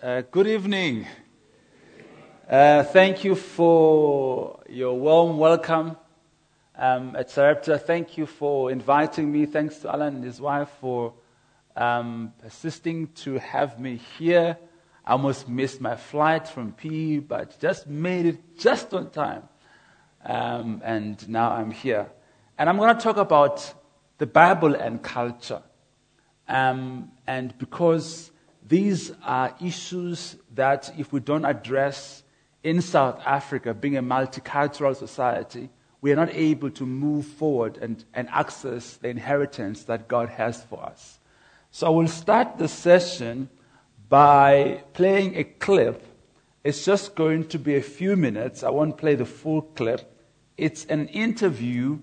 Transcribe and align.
Uh, 0.00 0.20
good 0.30 0.46
evening. 0.46 1.04
Uh, 2.48 2.84
thank 2.84 3.24
you 3.24 3.34
for 3.34 4.60
your 4.68 4.96
warm 4.96 5.38
welcome 5.38 5.96
um, 6.76 7.16
at 7.16 7.28
Sarepta. 7.28 7.76
Thank 7.78 8.16
you 8.16 8.24
for 8.24 8.70
inviting 8.70 9.32
me. 9.32 9.44
Thanks 9.44 9.78
to 9.78 9.92
Alan 9.92 10.14
and 10.14 10.24
his 10.24 10.40
wife 10.40 10.68
for 10.80 11.14
um, 11.74 12.32
persisting 12.40 13.08
to 13.24 13.40
have 13.40 13.80
me 13.80 13.96
here. 13.96 14.56
I 15.04 15.12
almost 15.12 15.48
missed 15.48 15.80
my 15.80 15.96
flight 15.96 16.46
from 16.46 16.74
PE, 16.74 17.18
but 17.18 17.58
just 17.58 17.88
made 17.88 18.26
it 18.26 18.56
just 18.56 18.94
on 18.94 19.10
time. 19.10 19.48
Um, 20.24 20.80
and 20.84 21.28
now 21.28 21.50
I'm 21.50 21.72
here. 21.72 22.06
And 22.56 22.68
I'm 22.68 22.76
going 22.76 22.96
to 22.96 23.02
talk 23.02 23.16
about 23.16 23.74
the 24.18 24.26
Bible 24.26 24.76
and 24.76 25.02
culture. 25.02 25.62
Um, 26.46 27.10
and 27.26 27.58
because 27.58 28.30
these 28.68 29.12
are 29.24 29.54
issues 29.60 30.36
that, 30.54 30.92
if 30.98 31.12
we 31.12 31.20
don't 31.20 31.44
address 31.44 32.22
in 32.62 32.82
South 32.82 33.20
Africa, 33.24 33.72
being 33.72 33.96
a 33.96 34.02
multicultural 34.02 34.94
society, 34.94 35.70
we 36.00 36.12
are 36.12 36.16
not 36.16 36.30
able 36.32 36.70
to 36.70 36.86
move 36.86 37.26
forward 37.26 37.78
and, 37.78 38.04
and 38.14 38.28
access 38.28 38.96
the 38.96 39.08
inheritance 39.08 39.84
that 39.84 40.06
God 40.06 40.28
has 40.28 40.62
for 40.62 40.82
us. 40.84 41.18
So 41.70 41.86
I 41.86 41.90
will 41.90 42.08
start 42.08 42.58
the 42.58 42.68
session 42.68 43.48
by 44.08 44.84
playing 44.92 45.36
a 45.36 45.44
clip. 45.44 46.04
It's 46.62 46.84
just 46.84 47.14
going 47.14 47.48
to 47.48 47.58
be 47.58 47.76
a 47.76 47.82
few 47.82 48.16
minutes. 48.16 48.62
I 48.62 48.70
won't 48.70 48.96
play 48.96 49.14
the 49.14 49.24
full 49.24 49.62
clip. 49.62 50.14
It's 50.56 50.84
an 50.86 51.08
interview 51.08 51.98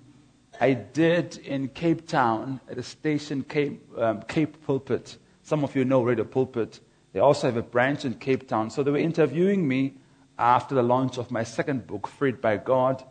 I 0.60 0.74
did 0.74 1.38
in 1.40 1.70
Cape 1.70 2.08
Town 2.08 2.60
at 2.70 2.78
a 2.78 2.84
station, 2.84 3.44
Cape, 3.44 3.82
um, 3.98 4.22
Cape 4.24 4.66
Pulpit. 4.66 5.18
Some 5.46 5.64
of 5.64 5.76
you 5.76 5.86
know 5.86 6.02
Radio 6.02 6.24
Pulpit. 6.24 6.80
They 7.14 7.20
also 7.20 7.46
have 7.46 7.56
a 7.56 7.62
branch 7.62 8.04
in 8.04 8.16
Cape 8.16 8.48
Town. 8.48 8.72
So 8.72 8.82
they 8.82 8.90
were 8.90 8.98
interviewing 8.98 9.68
me 9.68 9.94
after 10.40 10.74
the 10.74 10.82
launch 10.82 11.20
of 11.20 11.30
my 11.30 11.44
second 11.44 11.86
book, 11.86 12.08
Freed 12.08 12.42
by 12.42 12.58
God, 12.58 13.04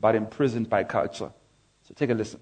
but 0.00 0.14
Imprisoned 0.14 0.70
by 0.70 0.84
Culture. 0.84 1.32
So 1.82 1.94
take 1.96 2.10
a 2.10 2.14
listen. 2.14 2.38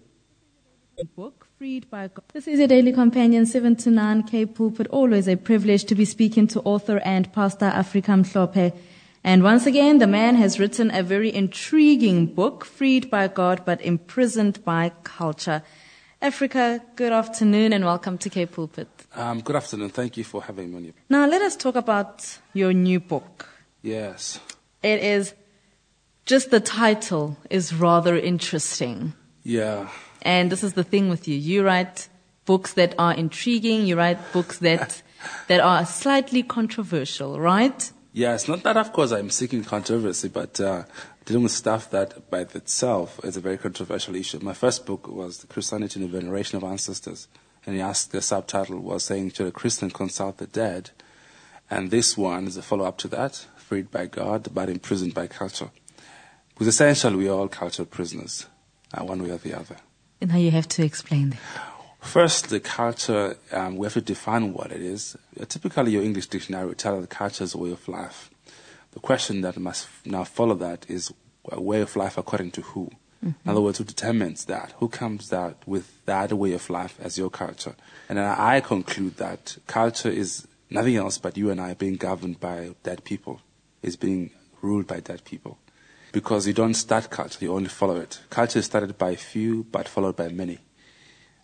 Book, 1.17 1.47
Freed 1.57 1.89
by 1.89 2.09
God. 2.09 2.25
This 2.35 2.47
is 2.47 2.61
a 2.61 2.67
daily 2.67 2.93
companion, 2.93 3.47
7 3.47 3.75
to 3.77 3.91
9, 3.91 4.25
Cape 4.25 4.55
Pulpit. 4.55 4.87
Always 4.89 5.27
a 5.27 5.37
privilege 5.37 5.85
to 5.85 5.95
be 5.95 6.05
speaking 6.05 6.47
to 6.49 6.61
author 6.61 6.99
and 6.99 7.33
pastor 7.33 7.71
Afrika 7.71 8.21
Mhlophe. 8.21 8.75
And 9.25 9.43
once 9.43 9.65
again, 9.65 9.97
the 9.97 10.07
man 10.07 10.35
has 10.35 10.61
written 10.61 10.91
a 10.93 11.03
very 11.03 11.35
intriguing 11.35 12.27
book, 12.27 12.67
Freed 12.67 13.11
by 13.11 13.29
God, 13.29 13.63
but 13.65 13.81
Imprisoned 13.81 14.63
by 14.63 14.93
Culture. 15.05 15.63
Afrika, 16.21 16.81
good 16.97 17.13
afternoon 17.13 17.73
and 17.73 17.85
welcome 17.85 18.19
to 18.19 18.29
Cape 18.29 18.51
Pulpit. 18.53 18.89
Um, 19.15 19.41
good 19.41 19.55
afternoon. 19.55 19.91
Thank 19.91 20.17
you 20.17 20.25
for 20.25 20.43
having 20.43 20.73
me. 20.75 20.93
Now, 21.09 21.29
let 21.29 21.43
us 21.43 21.55
talk 21.55 21.77
about 21.77 22.39
your 22.53 22.73
new 22.73 22.99
book. 22.99 23.49
Yes. 23.83 24.41
It 24.83 25.01
is 25.01 25.35
just 26.27 26.51
the 26.51 26.59
title 26.59 27.37
is 27.51 27.73
rather 27.73 28.17
interesting. 28.17 29.15
Yeah. 29.45 29.91
And 30.23 30.51
this 30.51 30.65
is 30.65 30.73
the 30.73 30.83
thing 30.83 31.09
with 31.09 31.29
you. 31.29 31.37
You 31.37 31.65
write 31.65 32.09
books 32.47 32.73
that 32.73 32.97
are 32.99 33.15
intriguing, 33.15 33.87
you 33.87 33.97
write 33.97 34.19
books 34.33 34.59
that 34.59 35.01
that 35.47 35.61
are 35.61 35.87
slightly 35.87 36.43
controversial, 36.43 37.39
right? 37.39 37.93
Yes, 38.13 38.49
not 38.49 38.65
that 38.65 38.77
of 38.77 38.93
course 38.93 39.13
I'm 39.13 39.31
seeking 39.31 39.63
controversy, 39.63 40.29
but 40.29 40.59
uh, 40.61 40.83
dealing 41.29 41.43
with 41.43 41.53
stuff 41.53 41.91
that 41.91 42.31
by 42.31 42.41
itself 42.41 43.21
is 43.23 43.37
a 43.37 43.41
very 43.41 43.59
controversial 43.59 44.17
issue. 44.17 44.39
My 44.41 44.55
first 44.55 44.87
book 44.87 45.07
was 45.07 45.45
Christianity 45.51 46.01
and 46.01 46.09
the 46.09 46.19
Veneration 46.19 46.57
of 46.57 46.65
Ancestors 46.65 47.29
and 47.67 47.77
he 47.77 47.83
asked 47.83 48.13
the 48.13 48.23
subtitle 48.23 48.79
was 48.79 49.05
saying 49.05 49.33
should 49.33 49.47
a 49.47 49.53
Christian 49.53 49.91
consult 49.91 50.39
the 50.39 50.47
dead? 50.47 50.89
And 51.71 51.91
this 51.91 52.17
one 52.17 52.47
is 52.47 52.57
a 52.57 52.63
follow 52.63 52.87
up 52.87 52.97
to 52.99 53.09
that, 53.09 53.45
freed 53.59 53.91
by 53.91 54.07
God 54.07 54.49
but 54.55 54.71
imprisoned 54.71 55.13
by 55.13 55.27
culture. 55.27 55.71
Because 56.55 56.67
essentially 56.67 57.17
we 57.17 57.29
are 57.29 57.39
all 57.39 57.49
cultural 57.49 57.85
prisoners, 57.85 58.47
uh, 58.95 59.05
one 59.05 59.23
way 59.23 59.31
or 59.31 59.37
the 59.37 59.53
other. 59.53 59.77
And 60.23 60.31
now 60.31 60.39
you 60.39 60.51
have 60.51 60.69
to 60.69 60.83
explain 60.83 61.31
that. 61.31 61.41
First, 62.01 62.49
the 62.49 62.61
culture, 62.61 63.37
um, 63.53 63.77
we 63.77 63.85
have 63.85 63.93
to 63.95 64.01
define 64.01 64.55
what 64.55 64.73
it 64.73 64.81
is. 64.81 65.15
Typically, 65.49 65.93
your 65.93 66.03
English 66.03 66.29
dictionary 66.29 66.69
would 66.69 66.79
tell 66.79 66.99
that 66.99 67.11
culture 67.11 67.45
is 67.45 67.55
a 67.55 67.59
way 67.59 67.73
of 67.73 67.87
life. 67.87 68.31
The 68.99 69.07
question 69.07 69.43
that 69.43 69.57
must 69.57 69.87
now 70.05 70.25
follow 70.25 70.57
that 70.57 70.85
is 70.91 71.13
a 71.53 71.61
way 71.61 71.83
of 71.83 71.95
life 71.95 72.19
according 72.19 72.51
to 72.51 72.63
who? 72.63 72.91
Mm-hmm. 73.25 73.29
In 73.45 73.51
other 73.51 73.61
words, 73.61 73.79
who 73.79 73.85
determines 73.85 74.47
that? 74.47 74.75
Who 74.79 74.89
comes 74.89 75.33
out 75.33 75.63
with 75.67 76.05
that 76.07 76.33
way 76.33 76.53
of 76.53 76.69
life 76.69 76.99
as 77.01 77.17
your 77.17 77.31
culture? 77.31 77.77
And 78.09 78.19
I 78.19 78.61
conclude 78.61 79.17
that 79.19 79.57
culture 79.69 80.09
is 80.09 80.49
nothing 80.69 80.97
else 80.97 81.17
but 81.17 81.37
you 81.37 81.49
and 81.49 81.61
I 81.61 81.75
being 81.75 81.95
governed 81.95 82.41
by 82.41 82.75
dead 82.83 83.05
people, 83.05 83.41
is 83.85 83.95
being 83.95 84.33
ruled 84.63 84.89
by 84.89 84.99
dead 84.99 85.23
people. 85.25 85.59
Because 86.11 86.49
you 86.49 86.53
don't 86.53 86.75
start 86.75 87.09
culture, 87.09 87.45
you 87.45 87.55
only 87.55 87.69
follow 87.69 87.99
it. 88.01 88.19
Culture 88.31 88.59
is 88.59 88.67
started 88.67 88.99
by 88.99 89.15
few, 89.15 89.63
but 89.71 89.87
followed 89.87 90.17
by 90.17 90.29
many. 90.29 90.59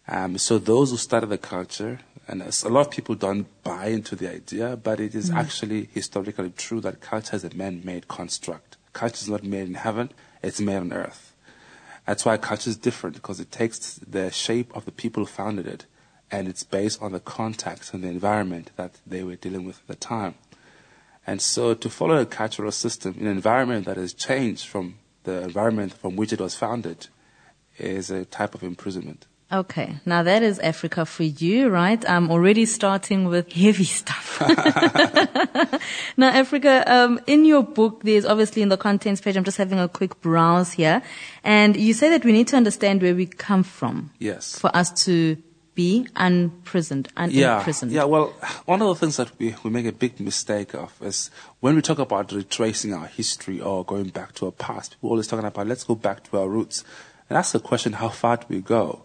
Um, 0.06 0.36
so 0.38 0.58
those 0.58 0.90
who 0.90 0.96
started 0.96 1.28
the 1.28 1.38
culture, 1.38 2.00
and 2.28 2.42
a 2.42 2.68
lot 2.68 2.86
of 2.86 2.90
people 2.90 3.14
don't 3.14 3.46
buy 3.62 3.86
into 3.86 4.16
the 4.16 4.30
idea, 4.30 4.76
but 4.76 5.00
it 5.00 5.14
is 5.14 5.30
mm. 5.30 5.36
actually 5.36 5.88
historically 5.92 6.50
true 6.50 6.80
that 6.80 7.00
culture 7.00 7.36
is 7.36 7.44
a 7.44 7.54
man-made 7.54 8.08
construct. 8.08 8.76
Culture 8.92 9.22
is 9.22 9.28
not 9.28 9.42
made 9.44 9.66
in 9.66 9.74
heaven, 9.74 10.12
it's 10.42 10.60
made 10.60 10.76
on 10.76 10.92
earth. 10.92 11.34
That's 12.06 12.24
why 12.24 12.36
culture 12.36 12.68
is 12.70 12.76
different 12.76 13.16
because 13.16 13.40
it 13.40 13.50
takes 13.50 13.94
the 13.94 14.30
shape 14.30 14.76
of 14.76 14.84
the 14.84 14.92
people 14.92 15.22
who 15.22 15.26
founded 15.26 15.66
it 15.66 15.86
and 16.30 16.48
it's 16.48 16.62
based 16.64 17.00
on 17.00 17.12
the 17.12 17.20
context 17.20 17.94
and 17.94 18.02
the 18.02 18.08
environment 18.08 18.70
that 18.76 18.98
they 19.06 19.22
were 19.22 19.36
dealing 19.36 19.64
with 19.64 19.80
at 19.80 19.86
the 19.86 19.94
time. 19.94 20.34
And 21.26 21.40
so 21.40 21.74
to 21.74 21.88
follow 21.88 22.18
a 22.18 22.26
cultural 22.26 22.72
system 22.72 23.14
in 23.18 23.26
an 23.26 23.32
environment 23.32 23.86
that 23.86 23.96
has 23.96 24.12
changed 24.12 24.66
from 24.66 24.96
the 25.22 25.42
environment 25.42 25.94
from 25.94 26.16
which 26.16 26.32
it 26.32 26.40
was 26.40 26.54
founded 26.54 27.06
is 27.78 28.10
a 28.10 28.24
type 28.26 28.54
of 28.54 28.62
imprisonment. 28.62 29.26
Okay, 29.54 30.00
now 30.04 30.24
that 30.24 30.42
is 30.42 30.58
Africa 30.58 31.06
for 31.06 31.22
you, 31.22 31.68
right? 31.68 32.04
I'm 32.10 32.28
already 32.28 32.66
starting 32.66 33.26
with 33.26 33.52
heavy 33.52 33.84
stuff. 33.84 34.40
now, 36.16 36.32
Afrika, 36.32 36.84
um, 36.88 37.20
in 37.28 37.44
your 37.44 37.62
book, 37.62 38.02
there's 38.02 38.24
obviously 38.26 38.62
in 38.62 38.68
the 38.68 38.76
contents 38.76 39.20
page, 39.20 39.36
I'm 39.36 39.44
just 39.44 39.58
having 39.58 39.78
a 39.78 39.86
quick 39.86 40.20
browse 40.20 40.72
here, 40.72 41.02
and 41.44 41.76
you 41.76 41.94
say 41.94 42.10
that 42.10 42.24
we 42.24 42.32
need 42.32 42.48
to 42.48 42.56
understand 42.56 43.00
where 43.00 43.14
we 43.14 43.26
come 43.26 43.62
from. 43.62 44.10
Yes. 44.18 44.58
For 44.58 44.74
us 44.76 44.90
to 45.04 45.36
be 45.76 46.08
unprisoned, 46.16 47.10
unimprisoned. 47.16 47.92
Yeah, 47.92 48.00
yeah, 48.00 48.04
well, 48.06 48.34
one 48.64 48.82
of 48.82 48.88
the 48.88 48.96
things 48.96 49.18
that 49.18 49.38
we, 49.38 49.54
we 49.62 49.70
make 49.70 49.86
a 49.86 49.92
big 49.92 50.18
mistake 50.18 50.74
of 50.74 51.00
is 51.00 51.30
when 51.60 51.76
we 51.76 51.82
talk 51.82 52.00
about 52.00 52.32
retracing 52.32 52.92
our 52.92 53.06
history 53.06 53.60
or 53.60 53.84
going 53.84 54.08
back 54.08 54.34
to 54.34 54.46
our 54.46 54.52
past, 54.52 54.96
we're 55.00 55.10
always 55.10 55.28
talking 55.28 55.46
about 55.46 55.68
let's 55.68 55.84
go 55.84 55.94
back 55.94 56.24
to 56.24 56.40
our 56.40 56.48
roots. 56.48 56.82
And 57.30 57.38
ask 57.38 57.52
the 57.52 57.60
question, 57.60 57.92
how 57.94 58.08
far 58.08 58.36
do 58.38 58.46
we 58.48 58.60
go? 58.60 59.04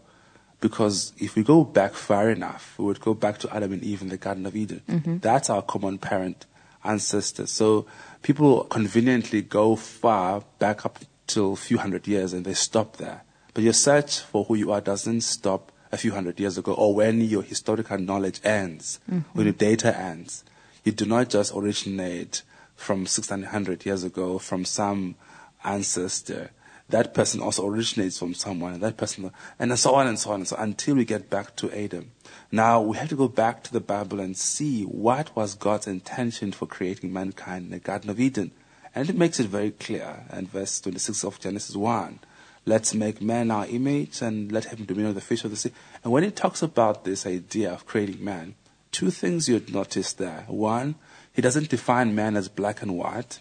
Because 0.62 1.14
if 1.18 1.36
we 1.36 1.44
go 1.44 1.64
back 1.64 1.94
far 1.94 2.30
enough, 2.30 2.76
we 2.78 2.86
would 2.86 3.00
go 3.00 3.14
back 3.14 3.38
to 3.40 3.56
Adam 3.56 3.72
and 3.74 3.84
Eve 3.84 4.02
in 4.02 4.10
the 4.10 4.18
Garden 4.18 4.46
of 4.46 4.56
Eden. 4.56 4.82
Mm-hmm. 4.90 5.18
That's 5.20 5.50
our 5.50 5.62
common 5.62 5.98
parent 5.98 6.46
ancestor. 6.84 7.48
So 7.48 7.86
people 8.22 8.66
conveniently 8.66 9.42
go 9.42 9.76
far 9.76 10.44
back 10.60 10.86
up 10.86 11.00
till 11.28 11.54
a 11.54 11.56
few 11.56 11.78
hundred 11.78 12.08
years 12.08 12.34
and 12.34 12.44
they 12.44 12.54
stop 12.54 12.98
there. 12.98 13.24
But 13.54 13.64
your 13.64 13.74
search 13.74 14.20
for 14.20 14.44
who 14.46 14.56
you 14.56 14.72
are 14.72 14.82
doesn't 14.82 15.22
stop 15.22 15.72
a 15.92 15.98
few 15.98 16.12
hundred 16.12 16.40
years 16.40 16.58
ago 16.58 16.74
or 16.74 16.94
when 16.94 17.22
your 17.22 17.42
historical 17.42 17.98
knowledge 17.98 18.42
ends, 18.44 19.00
mm-hmm. 19.10 19.30
when 19.34 19.46
your 19.46 19.54
data 19.54 19.98
ends. 19.98 20.44
You 20.84 20.92
do 20.92 21.06
not 21.06 21.30
just 21.30 21.54
originate 21.56 22.44
from 22.76 23.06
600 23.06 23.86
years 23.86 24.04
ago 24.04 24.40
from 24.40 24.66
some 24.66 25.16
ancestor 25.64 26.52
that 26.90 27.14
person 27.14 27.40
also 27.40 27.68
originates 27.68 28.18
from 28.18 28.34
someone, 28.34 28.74
and 28.74 28.82
that 28.82 28.98
person, 28.98 29.32
and 29.60 29.78
so 29.78 29.94
on 29.94 30.08
and 30.08 30.18
so 30.18 30.32
on 30.32 30.40
and 30.40 30.48
so 30.48 30.56
on, 30.56 30.64
until 30.64 30.96
we 30.96 31.06
get 31.06 31.30
back 31.30 31.56
to 31.58 31.72
Adam. 31.72 32.12
Now, 32.52 32.82
we 32.82 32.98
have 32.98 33.10
to 33.10 33.16
go 33.16 33.28
back 33.28 33.64
to 33.64 33.74
the 33.74 33.80
Bible 33.80 34.20
and 34.20 34.36
see 34.36 34.84
what 34.84 35.36
was 35.36 35.54
God's 35.54 35.86
intention 35.86 36.52
for 36.52 36.66
creating 36.66 37.14
mankind 37.14 37.66
in 37.66 37.72
the 37.72 37.80
Garden 37.80 38.10
of 38.10 38.20
Eden. 38.20 38.52
And 38.96 39.08
it 39.08 39.16
makes 39.16 39.40
it 39.40 39.46
very 39.48 39.70
clear 39.70 40.26
in 40.34 40.48
verse 40.48 40.82
26 40.82 41.24
of 41.24 41.40
Genesis 41.40 41.76
1. 41.76 42.20
Let's 42.66 42.96
make 42.96 43.22
man 43.22 43.52
our 43.52 43.68
image 43.68 44.22
and 44.22 44.52
let 44.52 44.66
him 44.66 44.86
dominion 44.86 45.14
the 45.14 45.22
fish 45.22 45.44
of 45.44 45.52
the 45.52 45.58
sea. 45.58 45.72
And 46.04 46.12
when 46.12 46.24
it 46.24 46.36
talks 46.36 46.64
about 46.64 47.04
this 47.04 47.28
idea 47.28 47.72
of 47.72 47.86
creating 47.86 48.24
man, 48.24 48.56
two 48.92 49.12
things 49.12 49.48
you'd 49.48 49.72
notice 49.72 50.14
there. 50.14 50.46
One, 50.48 50.96
he 51.32 51.42
doesn't 51.42 51.70
define 51.70 52.16
man 52.16 52.36
as 52.36 52.50
black 52.50 52.82
and 52.82 52.98
white. 52.98 53.40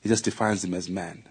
He 0.00 0.08
just 0.08 0.24
defines 0.24 0.64
him 0.64 0.74
as 0.74 0.90
man 0.90 1.24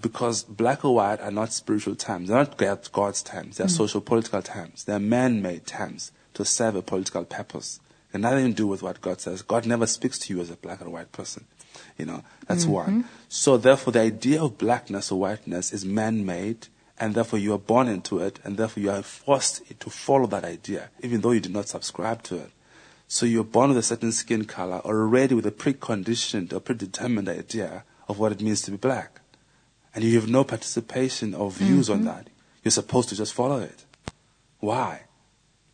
because 0.00 0.42
black 0.44 0.84
or 0.84 0.94
white 0.94 1.20
are 1.20 1.30
not 1.30 1.52
spiritual 1.52 1.94
terms. 1.94 2.28
They're 2.28 2.38
not 2.38 2.56
God's 2.92 3.22
terms. 3.22 3.56
They're 3.56 3.66
mm. 3.66 3.70
social 3.76 4.00
political 4.00 4.42
terms. 4.42 4.84
They're 4.84 4.98
man-made 4.98 5.66
terms 5.66 6.12
to 6.34 6.44
serve 6.44 6.76
a 6.76 6.82
political 6.82 7.24
purpose. 7.24 7.80
And 8.12 8.22
nothing 8.22 8.46
to 8.46 8.52
do 8.52 8.66
with 8.66 8.82
what 8.82 9.00
God 9.00 9.20
says. 9.20 9.42
God 9.42 9.66
never 9.66 9.86
speaks 9.86 10.18
to 10.20 10.34
you 10.34 10.40
as 10.40 10.50
a 10.50 10.56
black 10.56 10.80
or 10.80 10.90
white 10.90 11.12
person. 11.12 11.44
You 11.98 12.06
know, 12.06 12.24
that's 12.46 12.64
mm-hmm. 12.64 12.72
one. 12.72 13.04
So 13.28 13.56
therefore 13.56 13.92
the 13.92 14.00
idea 14.00 14.42
of 14.42 14.58
blackness 14.58 15.10
or 15.10 15.20
whiteness 15.20 15.72
is 15.72 15.84
man-made 15.84 16.68
and 16.98 17.14
therefore 17.14 17.38
you 17.38 17.52
are 17.52 17.58
born 17.58 17.88
into 17.88 18.18
it 18.18 18.38
and 18.44 18.56
therefore 18.56 18.82
you 18.82 18.90
are 18.90 19.02
forced 19.02 19.62
to 19.80 19.90
follow 19.90 20.26
that 20.28 20.44
idea 20.44 20.90
even 21.02 21.20
though 21.20 21.32
you 21.32 21.40
did 21.40 21.52
not 21.52 21.68
subscribe 21.68 22.22
to 22.24 22.36
it. 22.36 22.50
So 23.08 23.24
you're 23.24 23.44
born 23.44 23.68
with 23.68 23.78
a 23.78 23.82
certain 23.82 24.12
skin 24.12 24.46
color, 24.46 24.80
already 24.84 25.34
with 25.34 25.46
a 25.46 25.52
preconditioned 25.52 26.52
or 26.52 26.60
predetermined 26.60 27.28
idea 27.28 27.84
of 28.08 28.18
what 28.18 28.32
it 28.32 28.40
means 28.40 28.62
to 28.62 28.72
be 28.72 28.76
black. 28.76 29.20
And 29.96 30.04
you 30.04 30.14
have 30.20 30.28
no 30.28 30.44
participation 30.44 31.34
or 31.34 31.50
views 31.50 31.88
on 31.88 32.04
that. 32.04 32.28
You're 32.62 32.70
supposed 32.70 33.08
to 33.08 33.16
just 33.16 33.32
follow 33.32 33.60
it. 33.60 33.86
Why? 34.60 35.04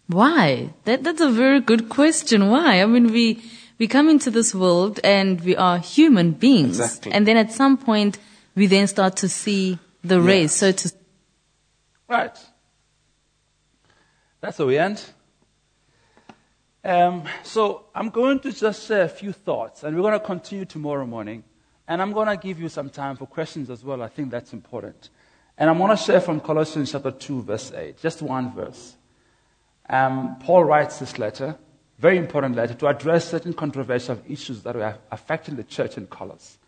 Why? 0.06 0.74
That, 0.84 1.02
that's 1.02 1.20
a 1.20 1.28
very 1.28 1.60
good 1.60 1.88
question. 1.88 2.48
Why? 2.48 2.80
I 2.82 2.86
mean, 2.86 3.12
we, 3.12 3.42
we 3.80 3.88
come 3.88 4.08
into 4.08 4.30
this 4.30 4.54
world 4.54 5.00
and 5.02 5.40
we 5.40 5.56
are 5.56 5.78
human 5.78 6.30
beings. 6.30 6.78
Exactly. 6.78 7.10
And 7.10 7.26
then 7.26 7.36
at 7.36 7.50
some 7.50 7.76
point, 7.76 8.18
we 8.54 8.68
then 8.68 8.86
start 8.86 9.16
to 9.16 9.28
see 9.28 9.80
the 10.04 10.20
race. 10.20 10.52
So 10.52 10.70
to, 10.70 10.92
Right. 12.08 12.38
That's 14.40 14.56
where 14.60 14.68
we 14.68 14.78
end. 14.78 15.02
Um, 16.84 17.24
so 17.42 17.86
I'm 17.92 18.10
going 18.10 18.38
to 18.40 18.52
just 18.52 18.84
say 18.84 19.00
a 19.00 19.08
few 19.08 19.32
thoughts, 19.32 19.82
and 19.82 19.96
we're 19.96 20.02
going 20.02 20.18
to 20.18 20.24
continue 20.24 20.64
tomorrow 20.64 21.06
morning. 21.06 21.42
And 21.88 22.00
I'm 22.00 22.12
going 22.12 22.28
to 22.28 22.36
give 22.36 22.60
you 22.60 22.68
some 22.68 22.90
time 22.90 23.16
for 23.16 23.26
questions 23.26 23.70
as 23.70 23.84
well. 23.84 24.02
I 24.02 24.08
think 24.08 24.30
that's 24.30 24.52
important. 24.52 25.10
And 25.58 25.68
I'm 25.68 25.78
going 25.78 25.90
to 25.90 25.96
share 25.96 26.20
from 26.20 26.40
Colossians 26.40 26.92
chapter 26.92 27.10
2, 27.10 27.42
verse 27.42 27.72
8, 27.72 27.98
just 27.98 28.22
one 28.22 28.52
verse. 28.54 28.96
Um, 29.88 30.36
Paul 30.40 30.64
writes 30.64 30.98
this 30.98 31.18
letter, 31.18 31.56
very 31.98 32.16
important 32.16 32.56
letter, 32.56 32.74
to 32.74 32.86
address 32.86 33.28
certain 33.28 33.52
controversial 33.52 34.20
issues 34.28 34.62
that 34.62 34.74
were 34.74 34.96
affecting 35.10 35.56
the 35.56 35.64
church 35.64 35.96
in 35.96 36.06
Colossus. 36.06 36.58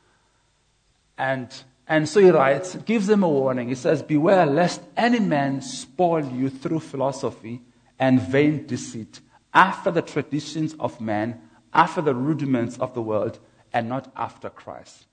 And, 1.16 1.49
and 1.87 2.08
so 2.08 2.20
he 2.20 2.31
writes, 2.31 2.75
gives 2.76 3.06
them 3.06 3.22
a 3.22 3.28
warning. 3.28 3.69
He 3.69 3.75
says, 3.75 4.02
Beware 4.02 4.46
lest 4.46 4.82
any 4.96 5.20
man 5.20 5.62
spoil 5.62 6.25
you 6.25 6.50
through 6.50 6.81
philosophy 6.81 7.62
and 7.99 8.20
vain 8.20 8.66
deceit, 8.66 9.20
after 9.52 9.90
the 9.90 10.02
traditions 10.02 10.75
of 10.81 11.00
man, 11.00 11.40
after 11.72 12.02
the 12.02 12.14
rudiments 12.14 12.76
of 12.78 12.93
the 12.94 13.02
world, 13.02 13.38
and 13.75 13.88
not 13.88 14.11
after 14.17 14.49
Christ. 14.49 15.06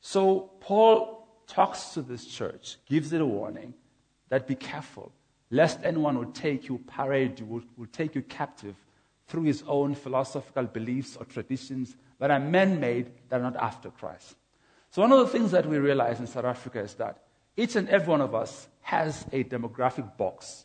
So 0.00 0.50
Paul 0.58 1.28
talks 1.46 1.90
to 1.90 2.02
this 2.02 2.26
church, 2.26 2.78
gives 2.86 3.12
it 3.12 3.20
a 3.20 3.26
warning 3.26 3.74
that 4.30 4.48
be 4.48 4.54
careful, 4.54 5.12
lest 5.50 5.78
anyone 5.84 6.18
will 6.18 6.32
take 6.32 6.68
you, 6.68 6.78
parade 6.86 7.40
will, 7.42 7.62
will 7.76 7.86
take 7.86 8.14
you 8.14 8.22
captive 8.22 8.74
through 9.28 9.42
his 9.44 9.62
own 9.68 9.94
philosophical 9.94 10.64
beliefs 10.64 11.16
or 11.16 11.26
traditions 11.26 11.96
that 12.18 12.30
are 12.30 12.40
man 12.40 12.80
made, 12.80 13.12
that 13.28 13.40
are 13.40 13.44
not 13.44 13.56
after 13.56 13.90
Christ. 13.90 14.36
So, 14.90 15.02
one 15.02 15.12
of 15.12 15.18
the 15.18 15.26
things 15.26 15.50
that 15.52 15.66
we 15.66 15.78
realize 15.78 16.18
in 16.18 16.26
South 16.26 16.44
Africa 16.44 16.80
is 16.80 16.94
that 16.94 17.22
each 17.56 17.76
and 17.76 17.88
every 17.88 18.08
one 18.08 18.20
of 18.20 18.34
us 18.34 18.68
has 18.80 19.24
a 19.32 19.44
demographic 19.44 20.16
box. 20.16 20.64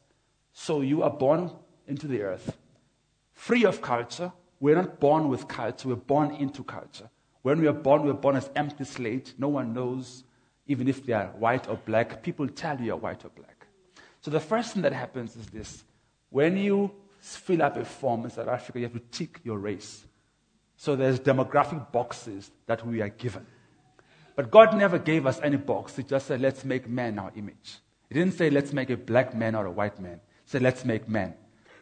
So, 0.53 0.81
you 0.81 1.03
are 1.03 1.09
born 1.09 1.51
into 1.87 2.07
the 2.07 2.21
earth, 2.21 2.57
free 3.33 3.65
of 3.65 3.81
culture. 3.81 4.31
We're 4.59 4.75
not 4.75 4.99
born 4.99 5.29
with 5.29 5.47
culture, 5.47 5.89
we're 5.89 5.95
born 5.95 6.31
into 6.31 6.63
culture. 6.63 7.09
When 7.47 7.61
we 7.61 7.67
are 7.67 7.71
born, 7.71 8.03
we're 8.03 8.11
born 8.11 8.35
as 8.35 8.49
empty 8.57 8.83
slate. 8.83 9.33
No 9.37 9.47
one 9.47 9.71
knows, 9.71 10.25
even 10.67 10.89
if 10.89 11.05
they 11.05 11.13
are 11.13 11.27
white 11.27 11.69
or 11.69 11.77
black. 11.77 12.21
People 12.21 12.45
tell 12.49 12.77
you 12.77 12.87
you're 12.87 12.97
white 12.97 13.23
or 13.23 13.29
black. 13.29 13.67
So, 14.19 14.29
the 14.29 14.41
first 14.41 14.73
thing 14.73 14.81
that 14.81 14.91
happens 14.91 15.33
is 15.37 15.45
this 15.45 15.85
when 16.29 16.57
you 16.57 16.91
fill 17.21 17.61
up 17.61 17.77
a 17.77 17.85
form 17.85 18.25
in 18.25 18.31
South 18.31 18.49
Africa, 18.49 18.79
you 18.79 18.85
have 18.85 18.91
to 18.95 19.17
tick 19.17 19.39
your 19.45 19.59
race. 19.59 20.05
So, 20.75 20.97
there's 20.97 21.21
demographic 21.21 21.89
boxes 21.93 22.51
that 22.65 22.85
we 22.85 23.01
are 23.01 23.07
given. 23.07 23.45
But 24.35 24.51
God 24.51 24.75
never 24.75 24.99
gave 24.99 25.25
us 25.25 25.39
any 25.41 25.55
box. 25.55 25.95
He 25.95 26.03
just 26.03 26.27
said, 26.27 26.41
let's 26.41 26.65
make 26.65 26.89
man 26.89 27.17
our 27.17 27.31
image. 27.33 27.77
He 28.09 28.15
didn't 28.15 28.33
say, 28.33 28.49
let's 28.49 28.73
make 28.73 28.89
a 28.89 28.97
black 28.97 29.33
man 29.33 29.55
or 29.55 29.67
a 29.67 29.71
white 29.71 30.01
man. 30.01 30.19
He 30.43 30.49
said, 30.51 30.63
let's 30.63 30.83
make 30.83 31.07
man. 31.07 31.33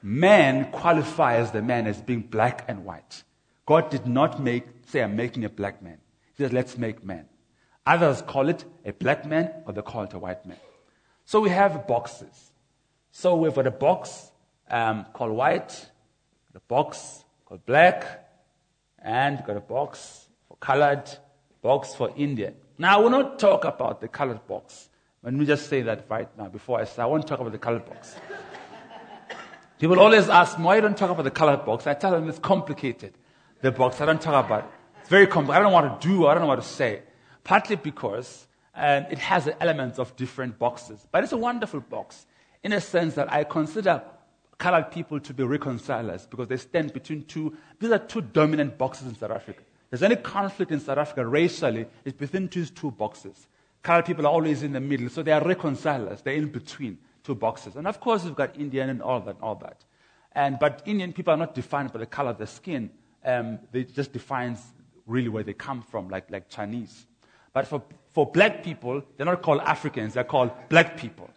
Man 0.03 0.71
qualifies 0.71 1.49
the 1.49 1.63
man 1.63 1.87
as 1.87 1.99
being 2.03 2.21
black 2.21 2.65
and 2.67 2.85
white. 2.85 3.23
God 3.65 3.89
did 3.89 4.05
not 4.05 4.39
make, 4.39 4.74
say, 4.85 5.01
I'm 5.01 5.15
making 5.15 5.45
a 5.45 5.49
black 5.49 5.81
man. 5.81 5.97
He 6.35 6.43
says, 6.43 6.53
let's 6.53 6.77
make 6.77 7.03
man. 7.03 7.25
Others 7.85 8.23
call 8.23 8.49
it 8.49 8.65
a 8.83 8.93
black 8.93 9.25
man 9.25 9.51
or 9.65 9.73
they 9.73 9.81
call 9.81 10.03
it 10.03 10.13
a 10.13 10.19
white 10.19 10.45
man. 10.45 10.57
So 11.25 11.39
we 11.39 11.49
have 11.49 11.87
boxes. 11.87 12.51
So 13.11 13.35
we've 13.35 13.53
got 13.53 13.67
a 13.67 13.71
box 13.71 14.31
um, 14.69 15.05
called 15.13 15.31
white, 15.31 15.89
a 16.53 16.59
box 16.61 17.23
called 17.45 17.65
black, 17.65 18.27
and 18.99 19.43
got 19.45 19.57
a 19.57 19.61
box 19.61 20.27
for 20.47 20.57
colored, 20.57 21.03
box 21.61 21.93
for 21.93 22.11
Indian. 22.15 22.55
Now, 22.77 22.97
I 22.97 23.01
will 23.01 23.09
not 23.09 23.39
talk 23.39 23.65
about 23.65 24.01
the 24.01 24.07
colored 24.07 24.45
box. 24.47 24.89
Let 25.23 25.33
me 25.33 25.45
just 25.45 25.69
say 25.69 25.81
that 25.83 26.05
right 26.09 26.29
now 26.37 26.49
before 26.49 26.79
I 26.79 26.83
start. 26.83 27.07
I 27.07 27.09
won't 27.09 27.27
talk 27.27 27.39
about 27.39 27.51
the 27.51 27.57
colored 27.57 27.85
box. 27.85 28.15
People 29.79 29.99
always 29.99 30.29
ask 30.29 30.57
me, 30.57 30.65
why 30.65 30.75
you 30.75 30.81
don't 30.81 30.97
talk 30.97 31.09
about 31.09 31.23
the 31.23 31.31
colored 31.31 31.65
box? 31.65 31.87
I 31.87 31.93
tell 31.93 32.11
them 32.11 32.29
it's 32.29 32.39
complicated. 32.39 33.13
The 33.65 33.71
box, 33.71 33.99
I 33.99 34.05
don't 34.05 34.21
talk 34.21 34.45
about 34.45 34.65
it. 34.65 34.69
It's 34.99 35.09
very 35.09 35.25
complex. 35.25 35.57
I 35.57 35.59
don't 35.59 35.71
know 35.71 35.73
what 35.73 35.99
to 35.99 36.07
do. 36.07 36.27
I 36.27 36.35
don't 36.35 36.43
know 36.43 36.49
what 36.49 36.57
to 36.57 36.61
say. 36.61 37.01
Partly 37.43 37.75
because 37.75 38.45
um, 38.75 39.07
it 39.09 39.17
has 39.17 39.49
elements 39.59 39.97
of 39.97 40.15
different 40.15 40.59
boxes. 40.59 41.07
But 41.11 41.23
it's 41.23 41.33
a 41.33 41.37
wonderful 41.37 41.79
box 41.79 42.27
in 42.61 42.73
a 42.73 42.79
sense 42.79 43.15
that 43.15 43.33
I 43.33 43.43
consider 43.43 44.03
colored 44.59 44.91
people 44.91 45.19
to 45.19 45.33
be 45.33 45.43
reconcilers 45.43 46.27
because 46.27 46.47
they 46.47 46.57
stand 46.57 46.93
between 46.93 47.23
two, 47.23 47.57
these 47.79 47.89
are 47.89 47.97
two 47.97 48.21
dominant 48.21 48.77
boxes 48.77 49.07
in 49.07 49.15
South 49.15 49.31
Africa. 49.31 49.63
There's 49.89 50.03
any 50.03 50.17
conflict 50.17 50.71
in 50.71 50.79
South 50.79 50.99
Africa 50.99 51.25
racially, 51.25 51.87
it's 52.03 52.15
between 52.15 52.49
these 52.49 52.69
two 52.69 52.91
boxes. 52.91 53.47
Colored 53.81 54.05
people 54.05 54.27
are 54.27 54.31
always 54.31 54.61
in 54.61 54.73
the 54.73 54.79
middle, 54.79 55.09
so 55.09 55.23
they 55.23 55.31
are 55.31 55.43
reconcilers. 55.43 56.21
They're 56.21 56.35
in 56.35 56.49
between 56.49 56.99
two 57.23 57.33
boxes. 57.33 57.77
And 57.77 57.87
of 57.87 57.99
course, 57.99 58.25
we've 58.25 58.35
got 58.35 58.59
Indian 58.59 58.91
and 58.91 59.01
all 59.01 59.21
that, 59.21 59.37
all 59.41 59.55
that. 59.55 59.83
And, 60.33 60.59
but 60.59 60.83
Indian 60.85 61.13
people 61.13 61.33
are 61.33 61.37
not 61.37 61.55
defined 61.55 61.91
by 61.91 61.97
the 61.97 62.05
color 62.05 62.29
of 62.29 62.37
their 62.37 62.45
skin. 62.45 62.91
Um, 63.25 63.59
they 63.71 63.83
just 63.83 64.13
defines 64.13 64.61
really 65.05 65.29
where 65.29 65.43
they 65.43 65.53
come 65.53 65.81
from, 65.81 66.09
like, 66.09 66.29
like 66.31 66.49
Chinese. 66.49 67.07
But 67.53 67.67
for, 67.67 67.83
for 68.13 68.29
black 68.29 68.63
people, 68.63 69.03
they're 69.17 69.25
not 69.25 69.41
called 69.41 69.61
Africans, 69.61 70.13
they're 70.13 70.23
called 70.23 70.51
black 70.69 70.97
people. 70.97 71.29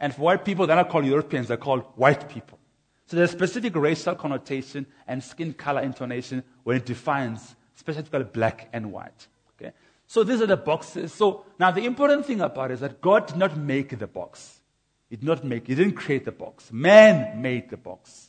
And 0.00 0.14
for 0.14 0.22
white 0.22 0.44
people, 0.44 0.66
they're 0.66 0.76
not 0.76 0.88
called 0.88 1.04
Europeans, 1.04 1.48
they're 1.48 1.56
called 1.56 1.84
white 1.96 2.28
people. 2.28 2.58
So 3.06 3.16
there's 3.16 3.30
specific 3.30 3.74
racial 3.74 4.14
connotation 4.14 4.86
and 5.06 5.22
skin 5.22 5.54
color 5.54 5.80
intonation 5.80 6.44
when 6.64 6.76
it 6.76 6.86
defines 6.86 7.56
specifically 7.74 8.24
black 8.24 8.68
and 8.72 8.92
white. 8.92 9.26
Okay? 9.56 9.72
So 10.06 10.24
these 10.24 10.42
are 10.42 10.46
the 10.46 10.56
boxes. 10.56 11.12
So 11.12 11.44
now 11.58 11.70
the 11.70 11.84
important 11.84 12.26
thing 12.26 12.40
about 12.40 12.70
it 12.70 12.74
is 12.74 12.80
that 12.80 13.00
God 13.00 13.26
did 13.26 13.36
not 13.36 13.56
make 13.56 13.98
the 13.98 14.06
box. 14.06 14.60
He 15.08 15.16
did 15.16 15.24
not 15.24 15.42
make, 15.44 15.66
He 15.66 15.74
didn't 15.74 15.94
create 15.94 16.24
the 16.24 16.32
box. 16.32 16.70
Man 16.72 17.40
made 17.40 17.70
the 17.70 17.76
box. 17.76 18.27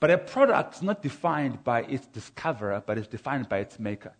But 0.00 0.10
a 0.10 0.18
product 0.18 0.76
is 0.76 0.82
not 0.82 1.02
defined 1.02 1.64
by 1.64 1.82
its 1.82 2.06
discoverer, 2.06 2.82
but 2.86 2.98
it's 2.98 3.08
defined 3.08 3.48
by 3.48 3.58
its 3.58 3.78
maker. 3.78 4.12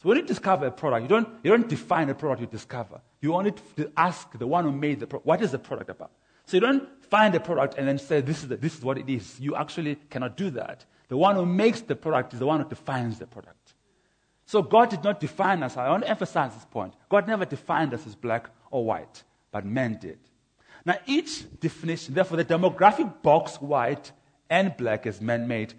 So 0.00 0.08
when 0.08 0.18
you 0.18 0.24
discover 0.24 0.66
a 0.66 0.70
product, 0.70 1.02
you 1.02 1.08
don't, 1.08 1.28
you 1.42 1.50
don't 1.50 1.68
define 1.68 2.08
a 2.10 2.14
product 2.14 2.40
you 2.40 2.46
discover. 2.46 3.00
You 3.20 3.34
only 3.34 3.54
ask 3.96 4.36
the 4.36 4.46
one 4.46 4.64
who 4.64 4.72
made 4.72 5.00
the 5.00 5.06
product, 5.06 5.26
what 5.26 5.42
is 5.42 5.52
the 5.52 5.58
product 5.58 5.90
about? 5.90 6.12
So 6.46 6.56
you 6.56 6.60
don't 6.60 7.04
find 7.04 7.34
a 7.34 7.40
product 7.40 7.78
and 7.78 7.86
then 7.86 7.98
say, 7.98 8.20
this 8.20 8.42
is, 8.42 8.48
the, 8.48 8.56
this 8.56 8.76
is 8.76 8.82
what 8.82 8.98
it 8.98 9.08
is. 9.08 9.38
You 9.38 9.54
actually 9.54 9.96
cannot 10.10 10.36
do 10.36 10.50
that. 10.50 10.84
The 11.08 11.16
one 11.16 11.36
who 11.36 11.46
makes 11.46 11.82
the 11.82 11.94
product 11.94 12.32
is 12.32 12.40
the 12.40 12.46
one 12.46 12.60
who 12.60 12.68
defines 12.68 13.18
the 13.18 13.26
product. 13.26 13.74
So 14.46 14.60
God 14.60 14.90
did 14.90 15.04
not 15.04 15.20
define 15.20 15.62
us. 15.62 15.76
I 15.76 15.88
want 15.88 16.02
to 16.02 16.10
emphasize 16.10 16.54
this 16.54 16.64
point. 16.64 16.94
God 17.08 17.28
never 17.28 17.44
defined 17.44 17.94
us 17.94 18.06
as 18.06 18.14
black 18.14 18.50
or 18.70 18.84
white, 18.84 19.22
but 19.50 19.64
man 19.64 19.98
did. 20.00 20.18
Now, 20.84 20.96
each 21.06 21.44
definition, 21.60 22.14
therefore, 22.14 22.38
the 22.38 22.44
demographic 22.44 23.22
box, 23.22 23.56
white 23.56 24.10
and 24.48 24.76
black, 24.76 25.06
is 25.06 25.20
man 25.20 25.48
made. 25.48 25.74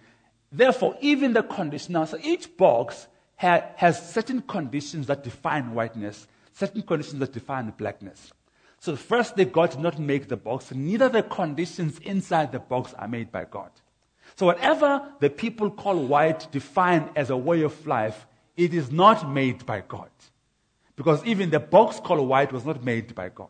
Therefore, 0.51 0.95
even 1.01 1.33
the 1.33 1.43
condition, 1.43 1.93
now, 1.93 2.05
so 2.05 2.17
each 2.21 2.55
box 2.57 3.07
ha- 3.37 3.65
has 3.75 4.11
certain 4.11 4.41
conditions 4.41 5.07
that 5.07 5.23
define 5.23 5.73
whiteness, 5.73 6.27
certain 6.53 6.81
conditions 6.81 7.19
that 7.19 7.33
define 7.33 7.73
blackness. 7.77 8.31
So, 8.79 8.95
firstly, 8.95 9.45
God 9.45 9.71
did 9.71 9.79
not 9.79 9.97
make 9.97 10.27
the 10.27 10.37
box, 10.37 10.71
neither 10.71 11.09
the 11.09 11.23
conditions 11.23 11.99
inside 11.99 12.51
the 12.51 12.59
box 12.59 12.93
are 12.95 13.07
made 13.07 13.31
by 13.31 13.45
God. 13.45 13.71
So, 14.35 14.45
whatever 14.45 15.07
the 15.19 15.29
people 15.29 15.71
call 15.71 15.97
white 16.05 16.51
defined 16.51 17.09
as 17.15 17.29
a 17.29 17.37
way 17.37 17.61
of 17.61 17.87
life, 17.87 18.27
it 18.57 18.73
is 18.73 18.91
not 18.91 19.29
made 19.29 19.65
by 19.65 19.81
God. 19.87 20.09
Because 20.95 21.25
even 21.25 21.49
the 21.49 21.59
box 21.59 21.99
called 21.99 22.27
white 22.27 22.51
was 22.51 22.65
not 22.65 22.83
made 22.83 23.15
by 23.15 23.29
God. 23.29 23.49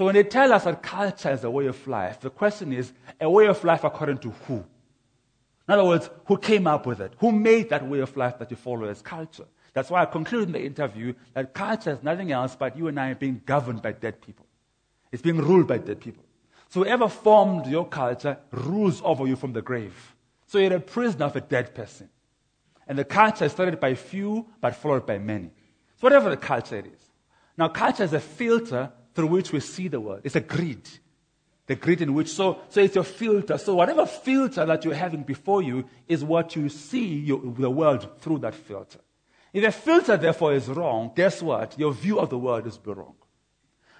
So 0.00 0.06
when 0.06 0.14
they 0.14 0.22
tell 0.22 0.50
us 0.54 0.64
that 0.64 0.82
culture 0.82 1.30
is 1.30 1.44
a 1.44 1.50
way 1.50 1.66
of 1.66 1.86
life, 1.86 2.20
the 2.20 2.30
question 2.30 2.72
is 2.72 2.90
a 3.20 3.28
way 3.28 3.48
of 3.48 3.62
life 3.62 3.84
according 3.84 4.16
to 4.20 4.30
who? 4.30 4.54
In 4.54 4.64
other 5.74 5.84
words, 5.84 6.08
who 6.24 6.38
came 6.38 6.66
up 6.66 6.86
with 6.86 7.02
it? 7.02 7.12
Who 7.18 7.30
made 7.30 7.68
that 7.68 7.86
way 7.86 7.98
of 8.00 8.16
life 8.16 8.38
that 8.38 8.50
you 8.50 8.56
follow 8.56 8.88
as 8.88 9.02
culture? 9.02 9.44
That's 9.74 9.90
why 9.90 10.00
I 10.00 10.06
conclude 10.06 10.44
in 10.44 10.52
the 10.52 10.64
interview 10.64 11.12
that 11.34 11.52
culture 11.52 11.90
is 11.90 12.02
nothing 12.02 12.32
else 12.32 12.56
but 12.56 12.78
you 12.78 12.88
and 12.88 12.98
I 12.98 13.12
being 13.12 13.42
governed 13.44 13.82
by 13.82 13.92
dead 13.92 14.22
people. 14.22 14.46
It's 15.12 15.20
being 15.20 15.36
ruled 15.36 15.66
by 15.66 15.76
dead 15.76 16.00
people. 16.00 16.24
So 16.70 16.82
whoever 16.82 17.06
formed 17.06 17.66
your 17.66 17.86
culture 17.86 18.38
rules 18.52 19.02
over 19.04 19.26
you 19.26 19.36
from 19.36 19.52
the 19.52 19.60
grave. 19.60 20.16
So 20.46 20.56
you're 20.56 20.76
a 20.76 20.80
prisoner 20.80 21.26
of 21.26 21.36
a 21.36 21.42
dead 21.42 21.74
person. 21.74 22.08
And 22.86 22.98
the 22.98 23.04
culture 23.04 23.44
is 23.44 23.52
started 23.52 23.78
by 23.78 23.94
few, 23.96 24.46
but 24.62 24.76
followed 24.76 25.04
by 25.04 25.18
many. 25.18 25.50
So 25.98 26.06
whatever 26.06 26.30
the 26.30 26.38
culture 26.38 26.76
it 26.76 26.86
is. 26.86 27.02
Now, 27.58 27.68
culture 27.68 28.04
is 28.04 28.14
a 28.14 28.20
filter 28.20 28.90
through 29.14 29.28
which 29.28 29.52
we 29.52 29.60
see 29.60 29.88
the 29.88 30.00
world. 30.00 30.20
It's 30.24 30.36
a 30.36 30.40
grid. 30.40 30.88
the 31.70 31.76
grid 31.76 32.02
in 32.02 32.14
which, 32.14 32.26
so, 32.26 32.58
so 32.68 32.80
it's 32.80 32.96
your 32.96 33.04
filter. 33.04 33.56
So 33.56 33.76
whatever 33.76 34.04
filter 34.04 34.66
that 34.66 34.84
you're 34.84 34.92
having 34.92 35.22
before 35.22 35.62
you 35.62 35.84
is 36.08 36.24
what 36.24 36.56
you 36.56 36.68
see 36.68 37.24
the 37.24 37.70
world 37.70 38.08
through 38.18 38.38
that 38.38 38.56
filter. 38.56 38.98
If 39.52 39.62
the 39.62 39.70
filter 39.70 40.16
therefore 40.16 40.54
is 40.54 40.66
wrong, 40.66 41.12
guess 41.14 41.40
what? 41.40 41.78
Your 41.78 41.92
view 41.92 42.18
of 42.18 42.28
the 42.28 42.38
world 42.38 42.66
is 42.66 42.76
wrong. 42.84 43.14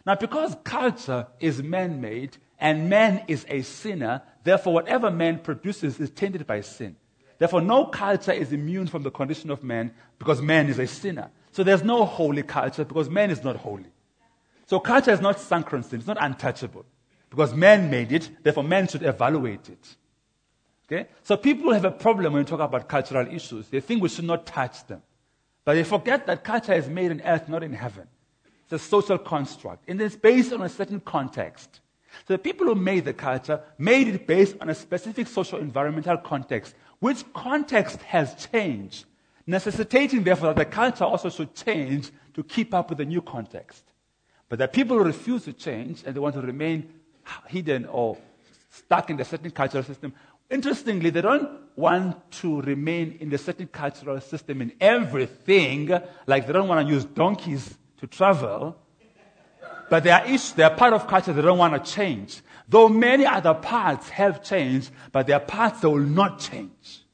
Now 0.04 0.16
because 0.16 0.56
culture 0.64 1.28
is 1.38 1.62
man-made 1.62 2.38
and 2.58 2.90
man 2.90 3.22
is 3.28 3.46
a 3.48 3.62
sinner, 3.62 4.22
therefore 4.42 4.74
whatever 4.74 5.08
man 5.08 5.38
produces 5.38 6.00
is 6.00 6.10
tainted 6.10 6.48
by 6.48 6.62
sin. 6.62 6.96
Therefore 7.38 7.60
no 7.60 7.84
culture 7.84 8.32
is 8.32 8.52
immune 8.52 8.88
from 8.88 9.04
the 9.04 9.12
condition 9.12 9.48
of 9.48 9.62
man 9.62 9.92
because 10.18 10.42
man 10.42 10.68
is 10.68 10.80
a 10.80 10.88
sinner. 10.88 11.30
So 11.52 11.62
there's 11.62 11.84
no 11.84 12.04
holy 12.04 12.42
culture 12.42 12.84
because 12.84 13.08
man 13.08 13.30
is 13.30 13.44
not 13.44 13.54
holy. 13.54 13.92
So 14.70 14.78
culture 14.78 15.10
is 15.10 15.20
not 15.20 15.40
synchronous, 15.40 15.92
it's 15.92 16.06
not 16.06 16.18
untouchable. 16.20 16.84
Because 17.28 17.52
man 17.52 17.90
made 17.90 18.12
it, 18.12 18.30
therefore 18.44 18.62
man 18.62 18.86
should 18.86 19.02
evaluate 19.02 19.68
it. 19.68 19.96
Okay? 20.86 21.08
So 21.24 21.36
people 21.36 21.72
have 21.72 21.84
a 21.84 21.90
problem 21.90 22.34
when 22.34 22.44
we 22.44 22.48
talk 22.48 22.60
about 22.60 22.88
cultural 22.88 23.26
issues. 23.26 23.66
They 23.66 23.80
think 23.80 24.00
we 24.00 24.08
should 24.08 24.26
not 24.26 24.46
touch 24.46 24.86
them. 24.86 25.02
But 25.64 25.74
they 25.74 25.82
forget 25.82 26.24
that 26.28 26.44
culture 26.44 26.72
is 26.72 26.88
made 26.88 27.10
in 27.10 27.20
earth, 27.22 27.48
not 27.48 27.64
in 27.64 27.72
heaven. 27.72 28.06
It's 28.62 28.72
a 28.74 28.78
social 28.78 29.18
construct. 29.18 29.88
And 29.88 30.00
it's 30.00 30.14
based 30.14 30.52
on 30.52 30.62
a 30.62 30.68
certain 30.68 31.00
context. 31.00 31.80
So 32.28 32.34
the 32.34 32.38
people 32.38 32.68
who 32.68 32.76
made 32.76 33.04
the 33.06 33.12
culture 33.12 33.60
made 33.76 34.06
it 34.06 34.24
based 34.24 34.54
on 34.60 34.70
a 34.70 34.74
specific 34.76 35.26
social 35.26 35.58
environmental 35.58 36.16
context, 36.16 36.76
which 37.00 37.24
context 37.32 38.02
has 38.02 38.46
changed, 38.52 39.04
necessitating 39.48 40.22
therefore 40.22 40.54
that 40.54 40.58
the 40.58 40.64
culture 40.64 41.02
also 41.02 41.28
should 41.28 41.56
change 41.56 42.12
to 42.34 42.44
keep 42.44 42.72
up 42.72 42.88
with 42.88 42.98
the 42.98 43.04
new 43.04 43.20
context. 43.20 43.89
But 44.50 44.58
the 44.58 44.68
people 44.68 44.98
who 44.98 45.04
refuse 45.04 45.44
to 45.44 45.52
change 45.52 46.02
and 46.04 46.14
they 46.14 46.20
want 46.20 46.34
to 46.34 46.42
remain 46.42 46.92
hidden 47.46 47.86
or 47.86 48.18
stuck 48.68 49.08
in 49.08 49.16
the 49.16 49.24
certain 49.24 49.52
cultural 49.52 49.84
system. 49.84 50.12
Interestingly, 50.50 51.10
they 51.10 51.20
don't 51.20 51.48
want 51.76 52.30
to 52.32 52.60
remain 52.62 53.16
in 53.20 53.30
the 53.30 53.38
certain 53.38 53.68
cultural 53.68 54.20
system 54.20 54.60
in 54.60 54.72
everything, 54.80 55.88
like 56.26 56.48
they 56.48 56.52
don't 56.52 56.66
want 56.66 56.86
to 56.86 56.92
use 56.92 57.04
donkeys 57.04 57.78
to 57.98 58.08
travel. 58.08 58.76
But 59.88 60.02
they 60.02 60.10
are, 60.10 60.26
each, 60.26 60.54
they 60.54 60.64
are 60.64 60.74
part 60.74 60.94
of 60.94 61.06
culture 61.06 61.32
they 61.32 61.42
don't 61.42 61.58
want 61.58 61.84
to 61.84 61.92
change. 61.92 62.42
Though 62.68 62.88
many 62.88 63.26
other 63.26 63.54
parts 63.54 64.08
have 64.10 64.42
changed, 64.42 64.90
but 65.12 65.28
there 65.28 65.36
are 65.36 65.44
parts 65.44 65.80
that 65.80 65.90
will 65.90 66.00
not 66.00 66.40
change. 66.40 67.04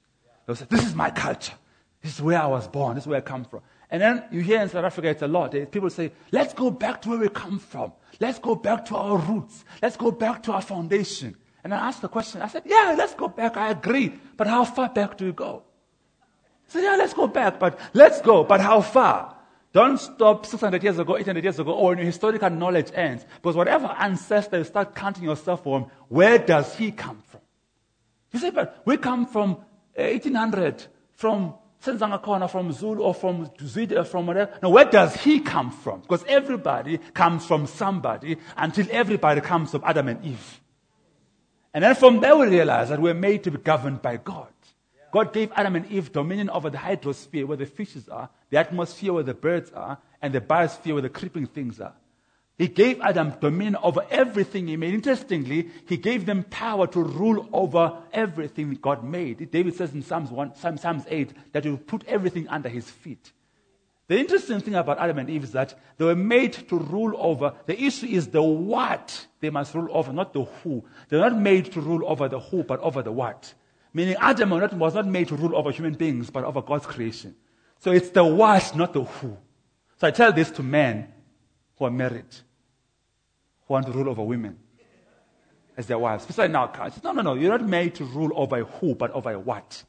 They'll 0.47 0.57
say, 0.57 0.67
This 0.71 0.87
is 0.87 0.95
my 0.95 1.11
culture. 1.11 1.55
This 2.03 2.15
is 2.15 2.23
where 2.23 2.41
I 2.41 2.47
was 2.47 2.67
born. 2.67 2.95
This 2.95 3.05
is 3.05 3.09
where 3.09 3.19
I 3.19 3.23
come 3.23 3.45
from. 3.45 3.61
And 3.91 4.03
then 4.03 4.25
you 4.31 4.41
hear 4.41 4.61
in 4.61 4.69
South 4.69 4.85
Africa, 4.85 5.09
it's 5.09 5.23
a 5.23 5.29
lot. 5.29 5.53
People 5.71 5.91
say, 5.91 6.13
let's 6.33 6.53
go 6.53 6.71
back 6.71 7.03
to 7.03 7.11
where 7.11 7.19
we 7.19 7.29
come 7.29 7.59
from. 7.59 7.93
Let's 8.19 8.39
go 8.39 8.55
back 8.57 8.85
to 8.87 8.97
our 8.97 9.17
roots. 9.17 9.65
Let's 9.81 9.97
go 9.97 10.11
back 10.11 10.43
to 10.45 10.53
our 10.53 10.63
foundation. 10.63 11.37
And 11.63 11.73
I 11.75 11.89
asked 11.89 12.03
the 12.03 12.09
question, 12.09 12.43
I 12.43 12.49
said, 12.49 12.63
yeah, 12.65 12.95
let's 12.97 13.15
go 13.15 13.29
back. 13.29 13.57
I 13.57 13.71
agree. 13.71 14.13
But 14.37 14.47
how 14.47 14.65
far 14.65 14.89
back 14.89 15.17
do 15.17 15.27
we 15.27 15.33
go? 15.33 15.63
I 16.69 16.73
said, 16.73 16.83
yeah, 16.83 16.97
let's 16.97 17.15
go 17.15 17.27
back, 17.27 17.61
but 17.61 17.79
let's 17.93 18.21
go. 18.21 18.43
But 18.45 18.61
how 18.61 18.81
far? 18.81 19.37
Don't 19.73 19.99
stop 19.99 20.47
600 20.47 20.83
years 20.83 20.99
ago, 20.99 21.19
800 21.19 21.45
years 21.45 21.59
ago, 21.59 21.73
or 21.73 21.91
when 21.91 21.99
your 21.99 22.07
historical 22.07 22.51
knowledge 22.51 22.91
ends. 22.95 23.27
Because 23.37 23.57
whatever 23.57 23.89
ancestor 23.99 24.59
you 24.59 24.65
start 24.65 24.95
counting 24.95 25.25
yourself 25.25 25.63
from, 25.63 25.91
where 26.09 26.39
does 26.39 26.75
he 26.77 26.91
come 26.91 27.23
from? 27.27 27.43
You 28.33 28.41
say, 28.41 28.51
but 28.51 28.83
we 28.85 28.97
come 28.97 29.27
from 29.27 29.53
uh, 29.99 30.03
1800, 30.03 30.85
from 31.13 31.55
From 31.87 32.73
Zulu 32.73 33.03
or 33.03 33.15
from 33.15 33.47
Zwide 33.59 33.97
or 33.97 34.05
from 34.05 34.27
whatever. 34.27 34.53
Now, 34.63 34.71
where 34.71 34.85
does 34.85 35.17
he 35.17 35.41
come 35.41 35.71
from? 35.71 36.01
Because 36.01 36.25
everybody 36.29 36.99
comes 36.99 37.47
from 37.47 37.67
somebody 37.67 38.37
until 38.57 38.87
everybody 38.91 39.41
comes 39.41 39.71
from 39.71 39.83
Adam 39.85 40.09
and 40.09 40.25
Eve. 40.25 40.61
And 41.73 41.85
then 41.85 41.95
from 41.95 42.21
there 42.21 42.37
we 42.37 42.47
realize 42.47 42.89
that 42.89 43.01
we're 43.01 43.15
made 43.15 43.45
to 43.45 43.51
be 43.51 43.59
governed 43.59 44.03
by 44.03 44.17
God. 44.17 44.49
God 45.13 45.33
gave 45.33 45.51
Adam 45.55 45.77
and 45.77 45.91
Eve 45.91 46.13
dominion 46.13 46.51
over 46.51 46.69
the 46.69 46.79
hydrosphere 46.79 47.47
where 47.47 47.57
the 47.57 47.67
fishes 47.67 48.09
are, 48.09 48.29
the 48.51 48.59
atmosphere 48.59 49.13
where 49.13 49.23
the 49.23 49.35
birds 49.35 49.71
are, 49.73 49.99
and 50.21 50.35
the 50.35 50.41
biosphere 50.41 50.95
where 50.95 51.03
the 51.03 51.09
creeping 51.09 51.47
things 51.47 51.81
are. 51.81 51.95
He 52.59 52.69
gave 52.69 53.01
Adam 53.03 53.35
dominion 53.39 53.77
over 53.83 54.07
everything 54.11 54.67
he 54.67 54.79
made. 54.79 54.95
Interestingly, 54.95 55.71
he 55.87 55.99
gave 55.99 56.25
them 56.25 56.43
power 56.45 56.87
to 56.87 57.03
rule 57.03 57.49
over 57.53 57.99
everything 58.15 58.79
God 58.81 59.05
made. 59.05 59.51
David 59.51 59.75
says 59.75 59.93
in 59.93 60.03
Psalms, 60.03 60.31
1, 60.31 60.55
Psalms 60.57 61.05
8 61.09 61.33
that 61.53 61.65
he 61.65 61.71
will 61.71 61.77
put 61.77 62.05
everything 62.07 62.49
under 62.49 62.71
his 62.71 62.91
feet. 62.91 63.33
The 64.09 64.19
interesting 64.19 64.61
thing 64.61 64.75
about 64.75 64.99
Adam 64.99 65.19
and 65.19 65.29
Eve 65.29 65.45
is 65.45 65.53
that 65.53 65.79
they 65.99 66.05
were 66.05 66.15
made 66.15 66.53
to 66.69 66.79
rule 66.79 67.15
over. 67.19 67.53
The 67.67 67.79
issue 67.79 68.07
is 68.07 68.29
the 68.29 68.43
what 68.43 69.27
they 69.41 69.51
must 69.51 69.75
rule 69.75 69.89
over, 69.91 70.13
not 70.13 70.33
the 70.33 70.45
who. 70.45 70.83
They're 71.09 71.21
not 71.21 71.37
made 71.37 71.73
to 71.73 71.81
rule 71.81 72.09
over 72.09 72.29
the 72.29 72.41
who, 72.41 72.63
but 72.63 72.81
over 72.81 73.03
the 73.03 73.13
what. 73.13 73.53
Meaning 73.93 74.17
Adam 74.19 74.51
was 74.79 74.95
not 74.95 75.07
made 75.07 75.29
to 75.29 75.37
rule 75.37 75.57
over 75.57 75.73
human 75.73 75.95
beings, 75.95 76.31
but 76.31 76.45
over 76.45 76.63
God's 76.63 76.87
creation. 76.87 77.35
So 77.81 77.91
it's 77.91 78.11
the 78.11 78.25
what, 78.25 78.75
not 78.75 78.95
the 78.95 79.05
who. 79.05 79.37
So 79.99 80.07
I 80.07 80.11
tell 80.11 80.33
this 80.33 80.51
to 80.53 80.63
men 80.63 81.13
who 81.79 81.85
are 81.85 81.91
married 81.91 82.25
who 83.67 83.75
want 83.75 83.87
to 83.87 83.93
rule 83.93 84.09
over 84.09 84.23
women 84.23 84.59
as 85.77 85.87
their 85.87 85.99
wives, 85.99 86.27
especially 86.29 86.53
culture. 86.53 87.01
No, 87.05 87.13
no, 87.13 87.23
no. 87.23 87.35
You're 87.35 87.59
not 87.59 87.69
made 87.69 87.95
to 87.97 88.05
rule 88.05 88.31
over 88.35 88.65
who, 88.65 88.95
but 88.95 89.11
over 89.13 89.39
what. 89.39 89.85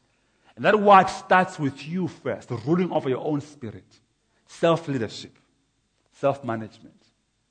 And 0.55 0.65
that 0.65 0.79
what 0.79 1.09
starts 1.09 1.59
with 1.59 1.87
you 1.87 2.07
first—the 2.07 2.55
ruling 2.57 2.91
over 2.91 3.09
your 3.09 3.23
own 3.23 3.41
spirit, 3.41 3.85
self 4.47 4.87
leadership, 4.87 5.37
self 6.13 6.43
management. 6.43 6.95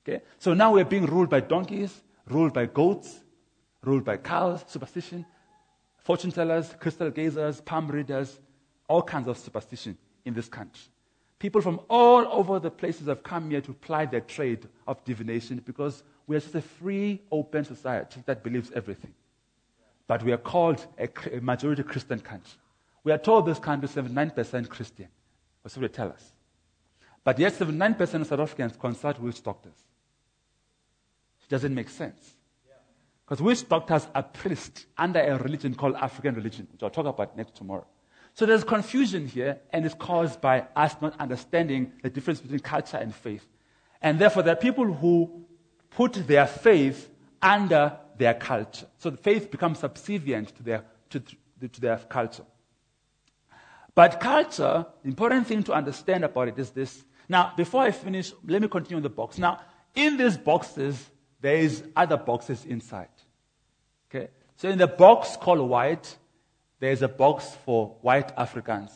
Okay? 0.06 0.23
So 0.38 0.54
now 0.54 0.73
we're 0.73 0.85
being 0.85 1.06
ruled 1.06 1.30
by 1.30 1.40
donkeys, 1.40 2.02
ruled 2.28 2.52
by 2.52 2.66
goats, 2.66 3.21
ruled 3.83 4.04
by 4.04 4.16
cows, 4.16 4.64
superstition, 4.66 5.25
fortune 5.99 6.33
tellers, 6.33 6.75
crystal 6.78 7.11
gazers, 7.11 7.64
palm 7.64 7.88
readers, 7.88 8.38
all 8.88 9.02
kinds 9.02 9.28
of 9.28 9.38
superstition 9.38 9.97
in 10.25 10.35
this 10.35 10.49
country. 10.49 10.83
People 11.47 11.61
from 11.61 11.79
all 11.88 12.26
over 12.33 12.59
the 12.59 12.73
places 12.73 13.07
have 13.07 13.23
come 13.23 13.50
here 13.50 13.61
to 13.61 13.73
ply 13.73 14.05
their 14.05 14.23
trade 14.23 14.67
of 14.88 15.05
divination 15.05 15.62
because 15.65 16.03
we 16.26 16.35
are 16.35 16.41
just 16.41 16.57
a 16.57 16.61
free, 16.61 17.23
open 17.31 17.65
society 17.65 18.21
that 18.26 18.43
believes 18.43 18.73
everything. 18.73 19.15
But 20.09 20.25
we 20.25 20.33
are 20.33 20.38
called 20.38 20.85
a, 20.99 21.09
a 21.33 21.41
majority 21.41 21.85
Christian 21.85 22.19
country. 22.19 22.59
We 23.05 23.12
are 23.12 23.19
told 23.19 23.47
this 23.47 23.61
country 23.61 23.88
is 23.88 23.95
79% 23.95 24.69
Christian. 24.69 25.07
That's 25.62 25.76
what 25.76 25.83
they 25.83 25.95
tell 25.95 26.09
us. 26.09 26.33
But 27.23 27.38
yet 27.38 27.53
79% 27.53 28.00
of 28.00 28.26
South 28.26 28.41
Africans 28.41 28.73
consult 28.76 29.21
witch 29.21 29.41
doctors. 29.41 29.79
It 31.45 31.49
doesn't 31.49 31.73
make 31.73 31.91
sense. 31.91 32.35
Because 33.25 33.41
witch 33.41 33.69
doctors 33.69 34.09
are 34.17 34.25
priests 34.25 34.87
under 34.99 35.21
a 35.21 35.38
religion 35.38 35.76
called 35.76 35.95
African 35.95 36.35
religion, 36.35 36.67
which 36.73 36.83
I'll 36.83 36.91
talk 36.91 37.07
about 37.07 37.37
next 37.37 37.55
tomorrow. 37.55 37.87
So 38.37 38.45
there's 38.45 38.64
confusion 38.64 39.26
here, 39.26 39.61
and 39.73 39.87
it's 39.87 39.95
caused 39.95 40.43
by 40.43 40.66
us 40.76 40.95
not 41.00 41.19
understanding 41.19 41.93
the 42.02 42.11
difference 42.11 42.38
between 42.38 42.61
culture 42.61 42.99
and 42.99 43.14
faith. 43.14 43.47
And 44.02 44.19
therefore, 44.19 44.43
there 44.43 44.52
are 44.52 44.61
people 44.61 44.93
who 44.93 45.47
put 45.88 46.12
their 46.26 46.47
faith 46.47 47.09
under 47.40 47.97
their 48.19 48.35
culture. 48.35 48.87
So 48.99 49.09
the 49.09 49.16
faith 49.16 49.50
becomes 49.50 49.78
subservient 49.78 50.55
to 50.55 50.62
their, 50.62 50.85
to, 51.09 51.21
to 51.21 51.81
their 51.81 51.97
culture. 51.97 52.45
But 53.95 54.21
culture, 54.21 54.85
the 55.02 55.09
important 55.09 55.47
thing 55.47 55.62
to 55.62 55.73
understand 55.73 56.23
about 56.23 56.49
it 56.49 56.59
is 56.59 56.69
this. 56.73 57.05
Now, 57.31 57.55
before 57.57 57.85
I 57.85 57.90
finish, 57.90 58.35
let 58.47 58.61
me 58.61 58.69
continue 58.69 59.00
the 59.02 59.09
box. 59.09 59.38
Now, 59.38 59.62
in 59.95 60.19
these 60.19 60.37
boxes, 60.37 61.02
there 61.40 61.57
is 61.57 61.83
other 61.97 62.19
boxes 62.19 62.66
inside. 62.66 63.09
Okay? 64.11 64.28
So 64.57 64.69
in 64.69 64.76
the 64.76 64.87
box 64.87 65.38
called 65.38 65.66
white, 65.66 66.19
there 66.80 66.90
is 66.90 67.02
a 67.02 67.09
box 67.09 67.56
for 67.64 67.97
white 68.02 68.33
Africans, 68.37 68.90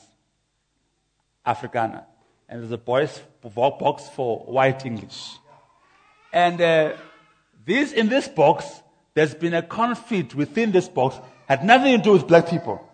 Afrikaner. 1.47 2.05
And 2.49 2.61
there's 2.63 2.73
a 2.73 2.79
box 2.79 3.21
for 4.15 4.39
white 4.41 4.85
English. 4.85 5.37
And 6.33 6.61
uh, 6.61 6.93
this, 7.65 7.93
in 7.93 8.09
this 8.09 8.29
box, 8.29 8.67
there's 9.15 9.35
been 9.35 9.55
a 9.55 9.63
conflict 9.63 10.35
within 10.35 10.73
this 10.73 10.89
box, 10.89 11.17
had 11.47 11.65
nothing 11.65 11.97
to 11.97 12.03
do 12.03 12.13
with 12.13 12.27
black 12.27 12.49
people. 12.49 12.87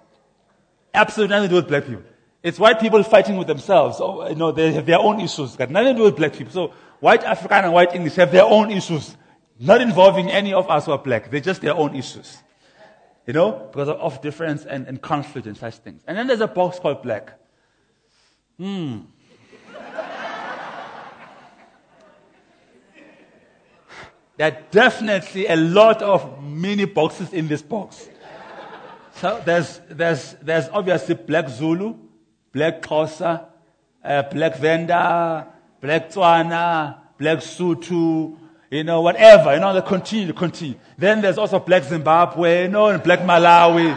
Absolutely 0.95 1.35
nothing 1.35 1.49
to 1.49 1.53
do 1.55 1.57
with 1.57 1.69
black 1.69 1.87
people. 1.87 2.03
It's 2.43 2.59
white 2.59 2.81
people 2.81 3.03
fighting 3.03 3.37
with 3.37 3.49
themselves. 3.49 3.99
Oh, 4.01 4.29
you 4.29 4.35
know, 4.35 4.53
they 4.53 4.73
have 4.73 4.87
their 4.87 4.99
own 4.99 5.21
issues. 5.21 5.57
Got 5.57 5.71
nothing 5.71 5.95
to 5.95 5.99
do 5.99 6.05
with 6.05 6.17
black 6.17 6.33
people. 6.33 6.53
So 6.53 6.73
white 7.01 7.25
African 7.25 7.65
and 7.65 7.73
white 7.73 7.95
English 7.95 8.15
have 8.15 8.31
their 8.31 8.45
own 8.45 8.71
issues, 8.71 9.17
not 9.59 9.81
involving 9.81 10.31
any 10.31 10.55
of 10.55 10.71
us 10.71 10.87
who 10.87 10.93
are 10.93 10.99
black. 10.99 11.31
They're 11.31 11.41
just 11.41 11.61
their 11.61 11.75
own 11.75 11.95
issues. 11.97 12.39
You 13.27 13.33
know, 13.33 13.69
because 13.73 13.89
of, 13.89 14.23
difference 14.23 14.65
and, 14.65 14.87
and 14.87 15.03
conflict 15.03 15.47
and 15.47 15.57
such 15.57 15.77
things. 15.79 16.03
And 16.07 16.17
then 16.17 16.29
there's 16.29 16.41
a 16.41 16.47
box 16.47 16.79
called 16.79 17.03
black. 17.03 17.33
Hmm. 18.59 19.01
There 24.39 24.53
are 24.53 24.59
definitely 24.71 25.47
a 25.47 25.57
lot 25.57 26.03
of 26.03 26.45
mini 26.45 26.85
boxes 26.85 27.33
in 27.33 27.49
this 27.49 27.63
box. 27.63 28.07
So 29.15 29.41
there's, 29.47 29.81
there's, 29.89 30.37
there's 30.43 30.69
obviously 30.69 31.15
Black 31.15 31.49
Zulu, 31.49 31.95
Black 32.53 32.83
Xhosa, 32.83 33.47
uh, 34.05 34.23
Black 34.25 34.59
Venda, 34.59 35.47
Black 35.81 36.11
Tswana, 36.11 36.99
Black 37.17 37.39
Sotho, 37.39 38.37
you 38.71 38.85
know, 38.85 39.01
whatever, 39.01 39.55
you 39.55 39.61
know, 39.61 39.73
they 39.73 39.87
continue, 39.87 40.27
to 40.27 40.33
continue. 40.33 40.77
Then 40.99 41.21
there's 41.21 41.39
also 41.39 41.59
Black 41.61 41.85
Zimbabwe, 41.85 42.63
you 42.63 42.69
know, 42.69 42.89
and 42.89 43.03
Black 43.03 43.21
Malawi, 43.21 43.95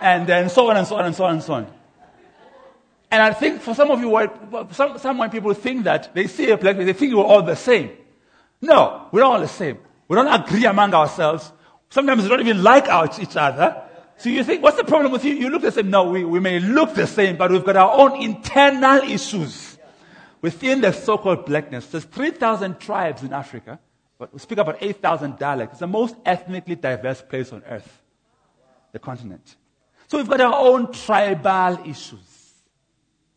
and 0.00 0.26
then 0.26 0.48
so 0.48 0.70
on 0.70 0.76
and 0.76 0.86
so 0.86 0.96
on 0.96 1.06
and 1.06 1.14
so 1.14 1.24
on 1.24 1.34
and 1.34 1.42
so 1.42 1.54
on. 1.54 1.66
And 3.10 3.22
I 3.22 3.32
think 3.32 3.60
for 3.60 3.74
some 3.74 3.90
of 3.90 4.00
you, 4.00 4.30
some, 4.72 4.98
some 4.98 5.18
white 5.18 5.30
people 5.30 5.54
think 5.54 5.84
that 5.84 6.12
they 6.14 6.26
see 6.26 6.50
a 6.50 6.56
black 6.56 6.76
they 6.76 6.92
think 6.92 7.14
we're 7.14 7.22
all 7.22 7.42
the 7.42 7.54
same. 7.54 7.90
No, 8.60 9.08
we're 9.12 9.22
all 9.22 9.38
the 9.38 9.46
same. 9.46 9.78
We 10.08 10.16
don't 10.16 10.26
agree 10.26 10.64
among 10.64 10.94
ourselves. 10.94 11.52
Sometimes 11.90 12.24
we 12.24 12.28
don't 12.28 12.40
even 12.40 12.62
like 12.62 12.88
our, 12.88 13.08
each 13.20 13.36
other. 13.36 13.82
So 14.16 14.30
you 14.30 14.42
think, 14.42 14.62
what's 14.62 14.76
the 14.76 14.84
problem 14.84 15.12
with 15.12 15.24
you? 15.24 15.34
You 15.34 15.50
look 15.50 15.62
the 15.62 15.70
same. 15.70 15.90
No, 15.90 16.04
we, 16.04 16.24
we 16.24 16.40
may 16.40 16.58
look 16.58 16.94
the 16.94 17.06
same, 17.06 17.36
but 17.36 17.52
we've 17.52 17.64
got 17.64 17.76
our 17.76 17.92
own 17.92 18.20
internal 18.20 19.02
issues 19.02 19.73
within 20.44 20.82
the 20.82 20.92
so-called 20.92 21.46
blackness. 21.46 21.86
There's 21.86 22.04
3,000 22.04 22.78
tribes 22.78 23.22
in 23.22 23.32
Africa, 23.32 23.80
but 24.18 24.30
we 24.30 24.38
speak 24.38 24.58
about 24.58 24.76
8,000 24.78 25.38
dialects. 25.38 25.72
It's 25.72 25.80
the 25.80 25.86
most 25.86 26.16
ethnically 26.26 26.74
diverse 26.74 27.22
place 27.22 27.50
on 27.50 27.62
earth, 27.66 28.02
the 28.92 28.98
continent. 28.98 29.56
So 30.06 30.18
we've 30.18 30.28
got 30.28 30.42
our 30.42 30.52
own 30.52 30.92
tribal 30.92 31.78
issues. 31.86 32.52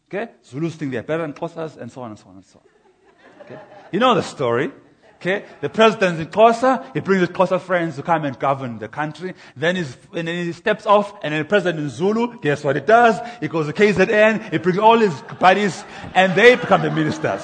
Okay? 0.10 0.34
Zulus 0.44 0.76
think 0.76 0.92
they're 0.92 1.02
better 1.02 1.22
than 1.22 1.34
and 1.80 1.90
so 1.90 2.02
on 2.02 2.10
and 2.10 2.20
so 2.20 2.28
on 2.28 2.36
and 2.36 2.46
so 2.46 2.60
on. 2.60 3.46
Okay? 3.46 3.60
You 3.94 4.02
know 4.02 4.14
the 4.14 4.22
story. 4.22 4.70
Okay? 5.18 5.46
The 5.62 5.70
president's 5.70 6.22
in 6.22 6.28
Xhosa, 6.28 6.94
he 6.94 7.00
brings 7.00 7.22
his 7.22 7.30
Xhosa 7.30 7.60
friends 7.60 7.96
to 7.96 8.04
come 8.04 8.24
and 8.26 8.38
govern 8.38 8.78
the 8.78 8.88
country. 8.88 9.34
Then, 9.56 9.76
he's, 9.76 9.98
and 10.14 10.28
then 10.28 10.46
he 10.46 10.52
steps 10.54 10.86
off, 10.86 11.14
and 11.24 11.34
then 11.34 11.42
the 11.42 11.46
president 11.46 11.80
in 11.80 11.90
Zulu, 11.90 12.40
guess 12.40 12.64
what 12.64 12.76
he 12.76 12.82
does? 12.82 13.20
He 13.40 13.48
goes 13.48 13.66
to 13.68 13.74
KZN, 13.74 14.52
he 14.52 14.58
brings 14.60 14.78
all 14.78 14.98
his 14.98 15.14
buddies, 15.40 15.84
and 16.14 16.36
they 16.36 16.56
become 16.56 16.84
the 16.84 16.92
ministers. 16.92 17.44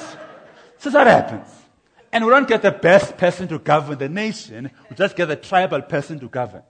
So 0.78 0.90
that 0.90 1.06
happens. 1.06 1.48
And 2.12 2.24
we 2.24 2.30
don't 2.30 2.46
get 2.46 2.62
the 2.62 2.70
best 2.70 3.16
person 3.16 3.48
to 3.48 3.58
govern 3.58 3.98
the 3.98 4.08
nation, 4.08 4.70
we 4.88 4.96
just 4.96 5.16
get 5.16 5.26
the 5.26 5.36
tribal 5.36 5.82
person 5.82 6.20
to 6.20 6.28
govern. 6.28 6.62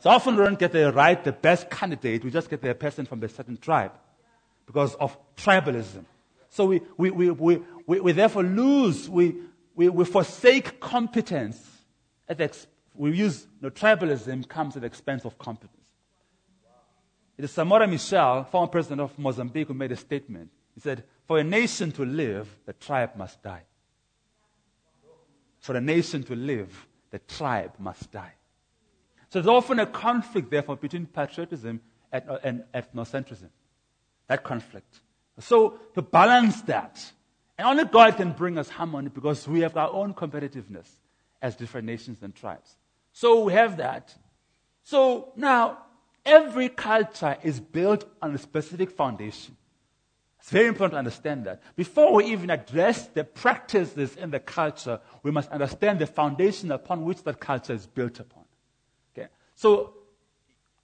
So 0.00 0.10
often 0.10 0.36
we 0.36 0.44
don't 0.44 0.58
get 0.58 0.72
the 0.72 0.92
right, 0.92 1.22
the 1.24 1.32
best 1.32 1.70
candidate, 1.70 2.22
we 2.22 2.30
just 2.30 2.50
get 2.50 2.60
the 2.60 2.74
person 2.74 3.06
from 3.06 3.22
a 3.22 3.28
certain 3.30 3.56
tribe 3.56 3.92
because 4.66 4.94
of 4.96 5.16
tribalism. 5.36 6.04
So 6.50 6.66
we, 6.66 6.82
we, 6.98 7.10
we, 7.10 7.30
we, 7.30 7.62
we, 7.86 8.00
we 8.00 8.12
therefore 8.12 8.42
lose, 8.42 9.08
we, 9.08 9.36
we, 9.74 9.88
we 9.88 10.04
forsake 10.04 10.80
competence. 10.80 11.60
At 12.28 12.38
the 12.38 12.50
we 12.94 13.16
use, 13.16 13.46
you 13.60 13.68
know, 13.68 13.70
tribalism 13.70 14.48
comes 14.48 14.76
at 14.76 14.82
the 14.82 14.86
expense 14.86 15.24
of 15.24 15.38
competence. 15.38 15.84
It 17.36 17.44
is 17.44 17.50
Samora 17.50 17.88
Machel, 17.88 18.48
former 18.48 18.68
president 18.68 19.00
of 19.00 19.18
Mozambique, 19.18 19.68
who 19.68 19.74
made 19.74 19.90
a 19.90 19.96
statement. 19.96 20.50
He 20.74 20.80
said, 20.80 21.02
For 21.26 21.38
a 21.38 21.44
nation 21.44 21.90
to 21.92 22.04
live, 22.04 22.48
the 22.64 22.72
tribe 22.72 23.16
must 23.16 23.42
die. 23.42 23.62
For 25.58 25.74
a 25.76 25.80
nation 25.80 26.22
to 26.24 26.36
live, 26.36 26.86
the 27.10 27.18
tribe 27.18 27.72
must 27.78 28.12
die. 28.12 28.34
So 29.30 29.40
there's 29.40 29.48
often 29.48 29.80
a 29.80 29.86
conflict, 29.86 30.50
therefore, 30.50 30.76
between 30.76 31.06
patriotism 31.06 31.80
and 32.12 32.64
ethnocentrism. 32.72 33.48
That 34.28 34.44
conflict. 34.44 35.00
So 35.40 35.80
to 35.94 36.02
balance 36.02 36.62
that, 36.62 37.04
and 37.58 37.68
only 37.68 37.84
God 37.84 38.16
can 38.16 38.32
bring 38.32 38.58
us 38.58 38.68
harmony 38.68 39.08
because 39.08 39.46
we 39.46 39.60
have 39.60 39.76
our 39.76 39.90
own 39.92 40.14
competitiveness 40.14 40.88
as 41.40 41.54
different 41.54 41.86
nations 41.86 42.18
and 42.22 42.34
tribes. 42.34 42.76
So 43.12 43.44
we 43.44 43.52
have 43.52 43.76
that. 43.76 44.14
So 44.82 45.32
now, 45.36 45.78
every 46.26 46.68
culture 46.68 47.36
is 47.42 47.60
built 47.60 48.04
on 48.20 48.34
a 48.34 48.38
specific 48.38 48.90
foundation. 48.90 49.56
It's 50.40 50.50
very 50.50 50.66
important 50.66 50.92
to 50.92 50.98
understand 50.98 51.46
that. 51.46 51.62
Before 51.74 52.12
we 52.12 52.26
even 52.26 52.50
address 52.50 53.06
the 53.06 53.24
practices 53.24 54.16
in 54.16 54.30
the 54.30 54.40
culture, 54.40 55.00
we 55.22 55.30
must 55.30 55.50
understand 55.50 56.00
the 56.00 56.06
foundation 56.06 56.70
upon 56.70 57.04
which 57.04 57.22
that 57.22 57.40
culture 57.40 57.72
is 57.72 57.86
built 57.86 58.20
upon. 58.20 58.44
Okay? 59.16 59.28
So, 59.54 59.94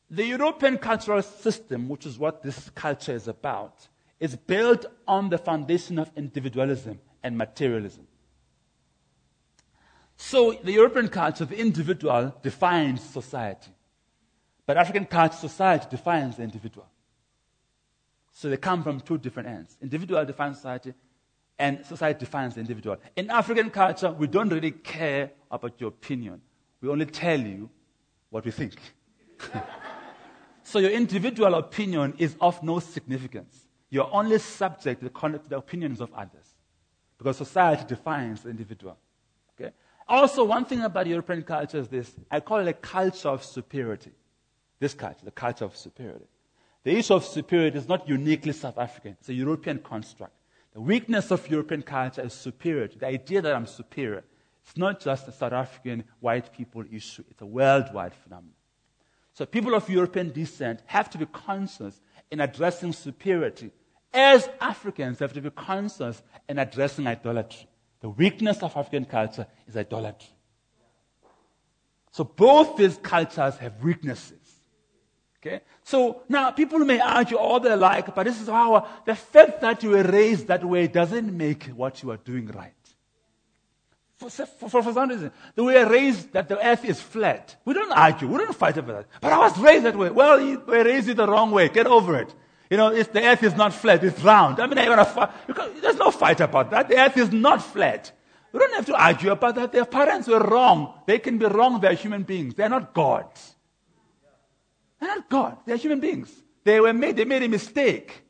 the 0.08 0.24
European 0.24 0.78
cultural 0.78 1.20
system, 1.20 1.88
which 1.88 2.06
is 2.06 2.18
what 2.18 2.42
this 2.42 2.70
culture 2.70 3.12
is 3.12 3.28
about, 3.28 3.86
is 4.20 4.36
built 4.36 4.84
on 5.08 5.30
the 5.30 5.38
foundation 5.38 5.98
of 5.98 6.10
individualism 6.14 7.00
and 7.22 7.36
materialism. 7.36 8.06
So 10.16 10.52
the 10.52 10.72
European 10.72 11.08
culture, 11.08 11.46
the 11.46 11.58
individual 11.58 12.34
defines 12.42 13.02
society. 13.02 13.70
But 14.66 14.76
African 14.76 15.06
culture, 15.06 15.36
society 15.36 15.86
defines 15.90 16.36
the 16.36 16.42
individual. 16.42 16.86
So 18.30 18.50
they 18.50 18.58
come 18.58 18.82
from 18.82 19.00
two 19.00 19.16
different 19.16 19.48
ends. 19.48 19.78
Individual 19.80 20.24
defines 20.26 20.56
society, 20.56 20.92
and 21.58 21.84
society 21.84 22.20
defines 22.20 22.54
the 22.54 22.60
individual. 22.60 22.98
In 23.16 23.30
African 23.30 23.70
culture, 23.70 24.12
we 24.12 24.26
don't 24.26 24.50
really 24.50 24.70
care 24.70 25.30
about 25.50 25.80
your 25.80 25.88
opinion. 25.88 26.42
We 26.82 26.90
only 26.90 27.06
tell 27.06 27.40
you 27.40 27.70
what 28.28 28.44
we 28.44 28.50
think. 28.50 28.74
so 30.62 30.78
your 30.78 30.90
individual 30.90 31.54
opinion 31.54 32.14
is 32.18 32.36
of 32.40 32.62
no 32.62 32.78
significance. 32.78 33.66
You're 33.90 34.08
only 34.12 34.38
subject 34.38 35.02
to 35.02 35.10
the, 35.48 35.56
opinions 35.56 36.00
of 36.00 36.12
others 36.14 36.54
because 37.18 37.36
society 37.36 37.84
defines 37.86 38.42
the 38.42 38.50
individual. 38.50 38.96
Okay? 39.60 39.72
Also, 40.08 40.44
one 40.44 40.64
thing 40.64 40.82
about 40.82 41.06
European 41.06 41.42
culture 41.42 41.78
is 41.78 41.88
this 41.88 42.12
I 42.30 42.40
call 42.40 42.58
it 42.58 42.68
a 42.68 42.72
culture 42.72 43.28
of 43.28 43.44
superiority. 43.44 44.12
This 44.78 44.94
culture, 44.94 45.24
the 45.24 45.30
culture 45.30 45.64
of 45.64 45.76
superiority. 45.76 46.26
The 46.84 46.96
issue 46.96 47.14
of 47.14 47.24
superiority 47.24 47.78
is 47.78 47.88
not 47.88 48.08
uniquely 48.08 48.52
South 48.52 48.78
African, 48.78 49.16
it's 49.20 49.28
a 49.28 49.34
European 49.34 49.80
construct. 49.80 50.32
The 50.72 50.80
weakness 50.80 51.32
of 51.32 51.50
European 51.50 51.82
culture 51.82 52.22
is 52.22 52.32
superiority. 52.32 52.96
The 52.98 53.08
idea 53.08 53.42
that 53.42 53.54
I'm 53.54 53.66
superior. 53.66 54.22
It's 54.64 54.76
not 54.76 55.00
just 55.00 55.26
a 55.26 55.32
South 55.32 55.52
African 55.52 56.04
white 56.20 56.52
people 56.52 56.84
issue, 56.92 57.24
it's 57.28 57.42
a 57.42 57.46
worldwide 57.46 58.14
phenomenon. 58.14 58.54
So 59.34 59.44
people 59.46 59.74
of 59.74 59.88
European 59.90 60.30
descent 60.30 60.80
have 60.86 61.10
to 61.10 61.18
be 61.18 61.26
conscious 61.26 62.00
in 62.30 62.40
addressing 62.40 62.92
superiority 62.92 63.72
as 64.12 64.48
Africans, 64.60 65.18
have 65.20 65.32
to 65.34 65.40
be 65.40 65.50
conscious 65.50 66.22
in 66.48 66.58
addressing 66.58 67.06
idolatry. 67.06 67.68
The 68.00 68.08
weakness 68.08 68.62
of 68.62 68.76
African 68.76 69.04
culture 69.04 69.46
is 69.68 69.76
idolatry. 69.76 70.30
So 72.12 72.24
both 72.24 72.76
these 72.76 72.96
cultures 72.96 73.56
have 73.58 73.82
weaknesses. 73.82 74.38
Okay? 75.38 75.60
So 75.84 76.22
now 76.28 76.50
people 76.50 76.80
may 76.80 77.00
argue 77.00 77.36
all 77.36 77.60
they 77.60 77.74
like, 77.74 78.14
but 78.14 78.24
this 78.24 78.40
is 78.40 78.48
how 78.48 78.86
the 79.06 79.14
fact 79.14 79.60
that 79.60 79.82
you 79.82 79.90
were 79.90 80.02
raised 80.02 80.48
that 80.48 80.64
way 80.64 80.86
doesn't 80.86 81.34
make 81.36 81.64
what 81.66 82.02
you 82.02 82.10
are 82.10 82.18
doing 82.18 82.48
right. 82.48 82.74
For, 84.18 84.28
for, 84.28 84.82
for 84.82 84.92
some 84.92 85.08
reason, 85.08 85.32
the 85.54 85.64
way 85.64 85.82
raised 85.82 86.32
that 86.32 86.46
the 86.46 86.58
earth 86.66 86.84
is 86.84 87.00
flat. 87.00 87.56
We 87.64 87.72
don't 87.72 87.90
argue, 87.90 88.28
we 88.28 88.36
don't 88.36 88.54
fight 88.54 88.76
over 88.76 88.92
that. 88.92 89.06
But 89.20 89.32
I 89.32 89.38
was 89.38 89.58
raised 89.58 89.86
that 89.86 89.96
way. 89.96 90.10
Well, 90.10 90.38
you 90.40 90.60
were 90.60 90.84
raised 90.84 91.08
it 91.08 91.16
the 91.16 91.26
wrong 91.26 91.50
way. 91.52 91.70
Get 91.70 91.86
over 91.86 92.18
it. 92.20 92.34
You 92.70 92.76
know, 92.76 93.02
the 93.02 93.24
earth 93.24 93.42
is 93.42 93.56
not 93.56 93.74
flat, 93.74 94.04
it's 94.04 94.22
round. 94.22 94.60
I 94.60 94.66
mean, 94.68 94.78
you're 94.78 94.94
gonna 94.94 95.04
fight. 95.04 95.30
There's 95.82 95.96
no 95.96 96.12
fight 96.12 96.40
about 96.40 96.70
that. 96.70 96.88
The 96.88 96.98
earth 96.98 97.16
is 97.16 97.32
not 97.32 97.62
flat. 97.62 98.12
We 98.52 98.60
don't 98.60 98.74
have 98.74 98.86
to 98.86 98.94
argue 98.94 99.32
about 99.32 99.56
that. 99.56 99.72
Their 99.72 99.84
parents 99.84 100.28
were 100.28 100.40
wrong. 100.40 100.94
They 101.06 101.18
can 101.18 101.38
be 101.38 101.46
wrong. 101.46 101.80
They're 101.80 101.94
human 101.94 102.22
beings. 102.22 102.54
They're 102.54 102.68
not 102.68 102.94
gods. 102.94 103.56
They're 105.00 105.08
not 105.08 105.28
God. 105.28 105.56
They're 105.66 105.76
human 105.76 105.98
beings. 105.98 106.30
They 106.62 106.78
were 106.80 106.92
made, 106.92 107.16
they 107.16 107.24
made 107.24 107.42
a 107.42 107.48
mistake. 107.48 108.22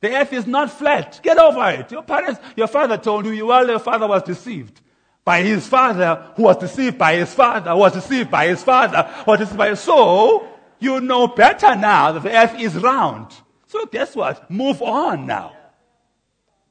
The 0.00 0.14
earth 0.14 0.32
is 0.32 0.46
not 0.46 0.70
flat. 0.70 1.18
Get 1.22 1.38
over 1.38 1.68
it. 1.70 1.90
Your 1.90 2.02
parents, 2.02 2.40
your 2.54 2.68
father 2.68 2.98
told 2.98 3.26
you, 3.26 3.32
you 3.32 3.46
well, 3.46 3.66
your 3.66 3.80
father 3.80 4.06
was 4.06 4.22
deceived 4.22 4.80
by 5.24 5.42
his 5.42 5.66
father, 5.66 6.32
who 6.36 6.44
was 6.44 6.56
deceived 6.58 6.96
by 6.96 7.16
his 7.16 7.34
father, 7.34 7.72
who 7.72 7.78
was 7.78 7.94
deceived 7.94 8.30
by 8.30 8.46
his 8.46 8.62
father, 8.62 9.10
was 9.26 9.40
deceived 9.40 9.58
by 9.58 9.70
his 9.70 9.80
soul. 9.80 10.46
You 10.78 11.00
know 11.00 11.26
better 11.26 11.74
now 11.74 12.12
that 12.12 12.22
the 12.22 12.36
earth 12.36 12.60
is 12.60 12.76
round. 12.76 13.32
So 13.68 13.84
guess 13.86 14.16
what? 14.16 14.50
Move 14.50 14.82
on 14.82 15.26
now. 15.26 15.54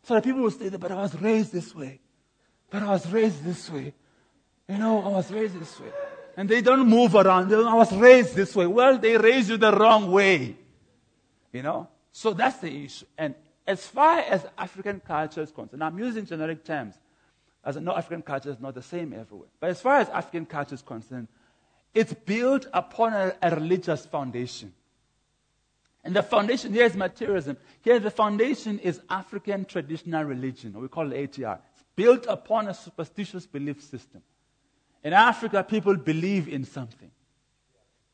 So 0.04 0.16
the 0.16 0.22
people 0.22 0.42
will 0.42 0.52
say, 0.52 0.70
that 0.70 0.80
but 0.80 0.92
I 0.92 0.96
was 0.96 1.16
raised 1.22 1.54
this 1.54 1.74
way. 1.74 2.00
But 2.70 2.84
I 2.84 2.90
was 2.90 3.10
raised 3.12 3.44
this 3.44 3.70
way. 3.70 3.94
You 4.68 4.78
know, 4.78 5.02
I 5.04 5.10
was 5.10 5.32
raised 5.32 5.60
this 5.60 5.80
way. 5.80 5.92
And 6.36 6.50
they 6.50 6.62
don't 6.62 6.88
move 6.88 7.16
around. 7.16 7.54
I 7.54 7.74
was 7.74 7.96
raised 7.96 8.36
this 8.36 8.56
way. 8.56 8.68
Well, 8.68 8.98
they 8.98 9.18
raised 9.18 9.50
you 9.50 9.58
the 9.58 9.72
wrong 9.72 10.12
way. 10.12 10.58
You 11.54 11.62
know? 11.62 11.88
So 12.12 12.34
that's 12.34 12.58
the 12.58 12.86
issue. 12.86 13.06
And 13.18 13.36
as 13.66 13.86
far 13.86 14.20
as 14.20 14.46
African 14.58 15.00
culture 15.00 15.42
is 15.42 15.52
concerned, 15.52 15.84
I'm 15.84 16.00
using 16.00 16.26
generic 16.26 16.64
terms. 16.64 16.96
As 17.64 17.78
I 17.78 17.80
know 17.80 17.96
African 17.96 18.24
culture 18.24 18.50
is 18.50 18.60
not 18.60 18.74
the 18.74 18.82
same 18.82 19.14
everywhere. 19.14 19.50
But 19.60 19.70
as 19.70 19.82
far 19.82 20.00
as 20.00 20.10
African 20.10 20.46
culture 20.46 20.76
is 20.76 20.82
concerned, 20.82 21.28
it's 21.94 22.14
built 22.14 22.66
upon 22.74 23.14
a, 23.14 23.36
a 23.42 23.56
religious 23.56 24.06
foundation. 24.06 24.74
And 26.08 26.16
the 26.16 26.24
foundation 26.24 26.72
here 26.72 26.86
is 26.86 26.96
materialism. 26.96 27.58
Here, 27.82 28.00
the 28.00 28.10
foundation 28.10 28.80
is 28.80 29.02
African 29.10 29.66
traditional 29.66 30.24
religion, 30.24 30.80
we 30.80 30.88
call 30.88 31.12
it 31.12 31.34
ATR. 31.34 31.60
It's 31.74 31.84
built 31.98 32.26
upon 32.30 32.70
a 32.70 32.74
superstitious 32.74 33.46
belief 33.46 33.84
system. 33.84 34.22
In 35.04 35.12
Africa, 35.12 35.66
people 35.66 35.98
believe 35.98 36.48
in 36.48 36.64
something. 36.64 37.12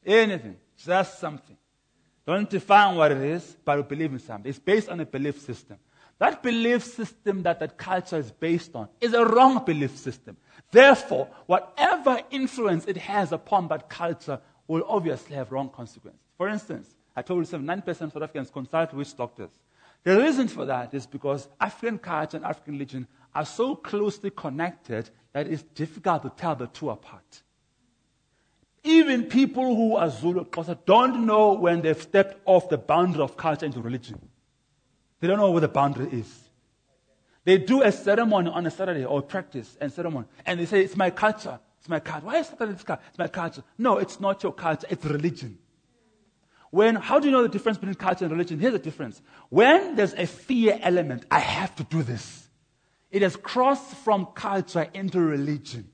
Anything, 0.03 0.56
just 0.75 1.19
something. 1.19 1.56
Don't 2.25 2.49
define 2.49 2.95
what 2.95 3.12
it 3.12 3.19
is, 3.19 3.56
but 3.63 3.77
we 3.77 3.84
believe 3.84 4.12
in 4.13 4.19
something. 4.19 4.49
It's 4.49 4.58
based 4.58 4.89
on 4.89 4.99
a 4.99 5.06
belief 5.06 5.39
system. 5.41 5.77
That 6.17 6.41
belief 6.41 6.84
system 6.84 7.43
that 7.43 7.60
that 7.60 7.77
culture 7.77 8.17
is 8.17 8.32
based 8.32 8.75
on 8.75 8.88
is 9.01 9.13
a 9.13 9.23
wrong 9.23 9.63
belief 9.63 9.95
system. 9.97 10.36
Therefore, 10.71 11.27
whatever 11.45 12.19
influence 12.32 12.86
it 12.86 12.97
has 12.97 13.32
upon 13.32 13.67
that 13.67 13.88
culture 13.88 14.41
will 14.67 14.84
obviously 14.88 15.36
have 15.36 15.51
wrong 15.51 15.69
consequences. 15.69 16.19
For 16.39 16.49
instance, 16.49 16.89
I 17.15 17.21
told 17.21 17.45
you 17.45 17.58
79% 17.58 17.88
of 17.88 17.95
South 17.95 18.15
Africans 18.23 18.49
consult 18.49 18.93
witch 18.93 19.15
doctors. 19.15 19.52
The 20.04 20.19
reason 20.19 20.47
for 20.47 20.65
that 20.65 20.93
is 20.93 21.06
because 21.06 21.47
African 21.60 21.97
culture 21.97 22.38
and 22.38 22.45
African 22.45 22.73
religion 22.73 23.08
are 23.34 23.45
so 23.45 23.76
closely 23.76 24.30
connected 24.30 25.10
that 25.32 25.47
it's 25.47 25.63
difficult 25.63 26.23
to 26.23 26.30
tell 26.30 26.56
the 26.56 26.67
two 26.67 26.89
apart. 26.89 27.43
Even 28.84 29.26
people 29.26 29.76
who 29.76 29.95
are 29.95 30.10
Zulu 30.10 30.45
Xhosa 30.45 30.78
don't 30.86 31.26
know 31.26 31.54
when 31.54 31.82
they've 31.82 32.02
stepped 32.02 32.41
off 32.45 32.69
the 32.69 32.78
boundary 32.78 33.21
of 33.21 33.38
culture 33.38 33.65
into 33.65 33.82
religion. 33.82 34.19
They 35.19 35.28
don't 35.28 35.38
know 35.38 35.52
where 35.52 35.62
the 35.62 35.69
boundary 35.69 36.10
is. 36.12 36.39
They 37.45 37.58
do 37.58 37.82
a 37.82 37.91
ceremony 37.91 38.49
on 38.49 38.65
a 38.65 38.71
Saturday 38.71 39.06
or 39.06 39.21
practice 39.21 39.78
and 39.80 39.91
ceremony, 39.91 40.28
and 40.45 40.60
they 40.60 40.65
say, 40.65 40.82
It's 40.82 40.97
my 40.97 41.10
culture. 41.10 41.60
It's 41.80 41.89
my 41.89 41.99
culture. 41.99 42.26
Why 42.26 42.38
is 42.39 42.47
Saturday 42.47 42.73
this 42.73 42.84
culture? 42.84 43.02
It's 43.10 43.17
my 43.17 43.28
culture. 43.28 43.63
No, 43.78 43.97
it's 43.97 44.19
not 44.19 44.43
your 44.43 44.54
culture, 44.54 44.88
it's 44.89 45.06
religion. 45.06 45.58
When, 46.73 46.95
how 46.95 47.19
do 47.19 47.27
you 47.27 47.31
know 47.31 47.43
the 47.43 47.49
difference 47.49 47.77
between 47.77 47.93
culture 47.93 48.25
and 48.25 48.31
religion? 48.31 48.59
Here's 48.59 48.73
the 48.73 48.79
difference. 48.79 49.21
When 49.49 49.95
there's 49.95 50.13
a 50.13 50.25
fear 50.25 50.79
element, 50.81 51.23
I 51.29 51.38
have 51.38 51.75
to 51.75 51.83
do 51.83 52.01
this. 52.01 52.47
It 53.12 53.21
has 53.21 53.36
crossed 53.36 53.93
from 53.97 54.25
culture 54.33 54.89
into 54.91 55.19
religion. 55.19 55.88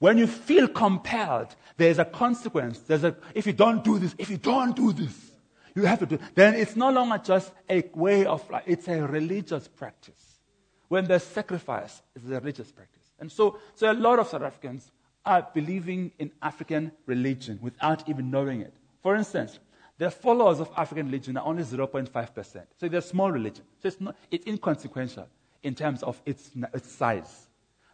When 0.00 0.18
you 0.18 0.26
feel 0.26 0.66
compelled, 0.66 1.54
there's 1.76 2.00
a 2.00 2.04
consequence. 2.04 2.80
There's 2.80 3.04
a, 3.04 3.14
if 3.32 3.46
you 3.46 3.52
don't 3.52 3.84
do 3.84 4.00
this, 4.00 4.12
if 4.18 4.28
you 4.28 4.38
don't 4.38 4.74
do 4.74 4.92
this, 4.92 5.16
you 5.76 5.84
have 5.84 6.00
to 6.00 6.06
do, 6.06 6.18
then 6.34 6.54
it's 6.54 6.74
no 6.74 6.90
longer 6.90 7.18
just 7.18 7.52
a 7.70 7.88
way 7.94 8.26
of 8.26 8.50
life, 8.50 8.64
it's 8.66 8.88
a 8.88 9.06
religious 9.06 9.68
practice. 9.68 10.40
When 10.88 11.04
there's 11.04 11.22
sacrifice, 11.22 12.02
it's 12.16 12.26
a 12.26 12.40
religious 12.40 12.72
practice. 12.72 13.04
And 13.20 13.30
so, 13.30 13.60
so 13.76 13.92
a 13.92 13.94
lot 13.94 14.18
of 14.18 14.26
South 14.26 14.42
Africans 14.42 14.90
are 15.24 15.46
believing 15.54 16.10
in 16.18 16.32
African 16.42 16.90
religion 17.06 17.60
without 17.62 18.08
even 18.08 18.32
knowing 18.32 18.62
it. 18.62 18.74
For 19.00 19.14
instance, 19.14 19.60
the 20.02 20.10
followers 20.10 20.58
of 20.58 20.68
African 20.76 21.06
religion 21.06 21.36
are 21.36 21.46
only 21.46 21.62
0.5%. 21.62 22.66
So 22.80 22.88
they're 22.88 22.98
a 22.98 23.02
small 23.02 23.30
religion. 23.30 23.64
So 23.80 23.86
it's, 23.86 24.00
not, 24.00 24.16
it's 24.32 24.44
inconsequential 24.48 25.28
in 25.62 25.76
terms 25.76 26.02
of 26.02 26.20
its, 26.26 26.50
its 26.74 26.90
size. 26.90 27.46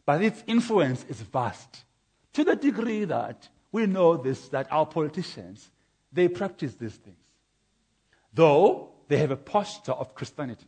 But 0.06 0.22
its 0.22 0.42
influence 0.46 1.04
is 1.10 1.20
vast. 1.20 1.84
To 2.32 2.44
the 2.44 2.56
degree 2.56 3.04
that 3.04 3.46
we 3.70 3.84
know 3.84 4.16
this, 4.16 4.48
that 4.48 4.68
our 4.70 4.86
politicians, 4.86 5.70
they 6.10 6.28
practice 6.28 6.76
these 6.76 6.94
things. 6.94 7.18
Though 8.32 8.88
they 9.08 9.18
have 9.18 9.30
a 9.30 9.36
posture 9.36 9.92
of 9.92 10.14
Christianity. 10.14 10.64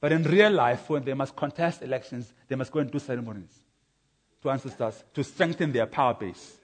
But 0.00 0.12
in 0.12 0.22
real 0.22 0.52
life, 0.52 0.88
when 0.88 1.02
they 1.02 1.14
must 1.14 1.34
contest 1.34 1.82
elections, 1.82 2.32
they 2.46 2.54
must 2.54 2.70
go 2.70 2.78
and 2.78 2.88
do 2.88 3.00
ceremonies 3.00 3.50
to 4.42 4.50
ancestors 4.50 5.02
to 5.12 5.24
strengthen 5.24 5.72
their 5.72 5.86
power 5.86 6.14
base. 6.14 6.56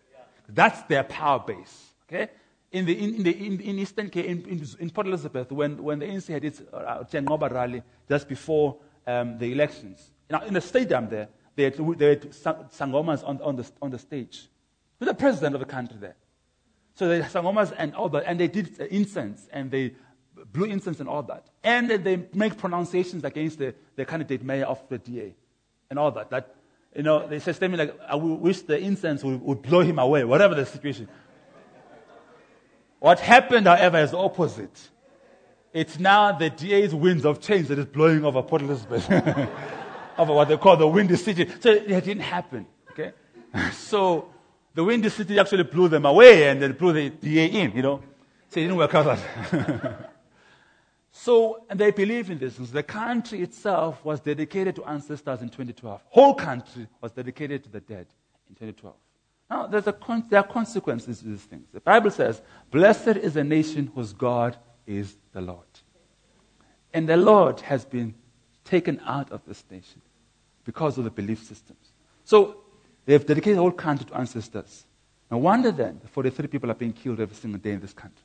That's 0.48 0.82
their 0.82 1.02
power 1.02 1.42
base. 1.44 1.88
Okay? 2.04 2.30
In, 2.72 2.86
the, 2.86 2.98
in, 2.98 3.14
in, 3.16 3.22
the, 3.22 3.46
in, 3.46 3.60
in 3.60 3.78
Eastern 3.78 4.08
Cape, 4.08 4.26
in, 4.26 4.44
in, 4.46 4.66
in, 4.80 4.90
Port 4.90 5.06
Elizabeth, 5.06 5.52
when, 5.52 5.82
when 5.82 5.98
the 5.98 6.06
ANC 6.06 6.28
had 6.28 6.44
its 6.44 6.60
uh, 6.72 7.04
rally 7.50 7.82
just 8.08 8.28
before 8.28 8.78
um, 9.06 9.38
the 9.38 9.52
elections, 9.52 10.10
now 10.30 10.42
in 10.42 10.54
the 10.54 10.60
stadium 10.60 11.08
there, 11.08 11.28
they 11.54 11.64
had, 11.64 11.76
they 11.98 12.08
had 12.08 12.22
sangomas 12.30 13.26
on, 13.26 13.40
on, 13.42 13.56
the, 13.56 13.70
on 13.82 13.90
the 13.90 13.98
stage 13.98 14.48
with 14.98 15.08
the 15.08 15.14
president 15.14 15.54
of 15.54 15.60
the 15.60 15.66
country 15.66 15.98
there. 16.00 16.16
So 16.94 17.08
they 17.08 17.20
sangomas 17.20 17.74
and 17.76 17.94
all 17.94 18.08
that, 18.10 18.24
and 18.26 18.40
they 18.40 18.48
did 18.48 18.78
incense 18.90 19.48
and 19.52 19.70
they 19.70 19.94
blew 20.52 20.64
incense 20.64 21.00
and 21.00 21.08
all 21.08 21.22
that. 21.24 21.46
And 21.62 21.90
they 21.90 22.24
make 22.32 22.56
pronunciations 22.56 23.24
against 23.24 23.58
the, 23.58 23.74
the 23.96 24.04
candidate 24.04 24.42
mayor 24.42 24.64
of 24.64 24.82
the 24.88 24.98
DA 24.98 25.34
and 25.90 25.98
all 25.98 26.10
that. 26.12 26.30
That, 26.30 26.54
you 26.94 27.02
know, 27.02 27.26
they 27.26 27.38
say 27.38 27.52
statement 27.52 27.80
like, 27.80 28.00
I 28.08 28.16
wish 28.16 28.62
the 28.62 28.78
incense 28.78 29.22
would, 29.24 29.40
would 29.42 29.62
blow 29.62 29.80
him 29.80 29.98
away, 29.98 30.24
whatever 30.24 30.54
the 30.54 30.66
situation. 30.66 31.08
What 33.02 33.18
happened, 33.18 33.66
however, 33.66 33.98
is 33.98 34.12
the 34.12 34.18
opposite. 34.18 34.90
It's 35.72 35.98
now 35.98 36.30
the 36.38 36.50
DA's 36.50 36.94
winds 36.94 37.24
of 37.24 37.40
change 37.40 37.66
that 37.66 37.76
is 37.76 37.86
blowing 37.86 38.24
over 38.24 38.40
Port 38.44 38.62
Elizabeth, 38.62 39.10
over 40.18 40.32
what 40.32 40.46
they 40.46 40.56
call 40.56 40.76
the 40.76 40.86
windy 40.86 41.16
city. 41.16 41.50
So 41.58 41.72
it 41.72 41.88
didn't 42.04 42.20
happen. 42.20 42.64
Okay? 42.92 43.10
So 43.72 44.28
the 44.72 44.84
windy 44.84 45.08
city 45.08 45.36
actually 45.36 45.64
blew 45.64 45.88
them 45.88 46.06
away 46.06 46.48
and 46.48 46.62
then 46.62 46.74
blew 46.74 46.92
the 46.92 47.10
DA 47.10 47.46
in, 47.46 47.72
you 47.72 47.82
know. 47.82 48.00
So 48.50 48.60
it 48.60 48.68
didn't 48.68 48.76
work 48.76 48.94
out. 48.94 49.18
so 51.10 51.64
they 51.74 51.90
believe 51.90 52.30
in 52.30 52.38
this. 52.38 52.54
The 52.54 52.84
country 52.84 53.40
itself 53.40 54.04
was 54.04 54.20
dedicated 54.20 54.76
to 54.76 54.84
ancestors 54.84 55.42
in 55.42 55.48
2012. 55.48 56.02
Whole 56.08 56.34
country 56.34 56.86
was 57.00 57.10
dedicated 57.10 57.64
to 57.64 57.70
the 57.70 57.80
dead 57.80 58.06
in 58.48 58.54
2012. 58.54 58.94
Now, 59.50 59.66
con- 59.66 60.24
there 60.30 60.40
are 60.40 60.46
consequences 60.46 61.18
to 61.20 61.26
these 61.26 61.42
things. 61.42 61.66
The 61.72 61.80
Bible 61.80 62.10
says, 62.10 62.40
Blessed 62.70 63.18
is 63.18 63.36
a 63.36 63.44
nation 63.44 63.90
whose 63.94 64.12
God 64.12 64.56
is 64.86 65.16
the 65.32 65.40
Lord. 65.40 65.66
And 66.94 67.08
the 67.08 67.16
Lord 67.16 67.60
has 67.60 67.84
been 67.84 68.14
taken 68.64 69.00
out 69.04 69.30
of 69.30 69.44
this 69.46 69.64
nation 69.70 70.00
because 70.64 70.98
of 70.98 71.04
the 71.04 71.10
belief 71.10 71.42
systems. 71.42 71.92
So, 72.24 72.58
they've 73.04 73.24
dedicated 73.24 73.56
the 73.56 73.62
whole 73.62 73.72
country 73.72 74.06
to 74.06 74.16
ancestors. 74.16 74.86
No 75.30 75.38
wonder 75.38 75.72
then 75.72 76.00
43 76.10 76.46
people 76.46 76.70
are 76.70 76.74
being 76.74 76.92
killed 76.92 77.20
every 77.20 77.34
single 77.34 77.58
day 77.58 77.72
in 77.72 77.80
this 77.80 77.92
country. 77.92 78.24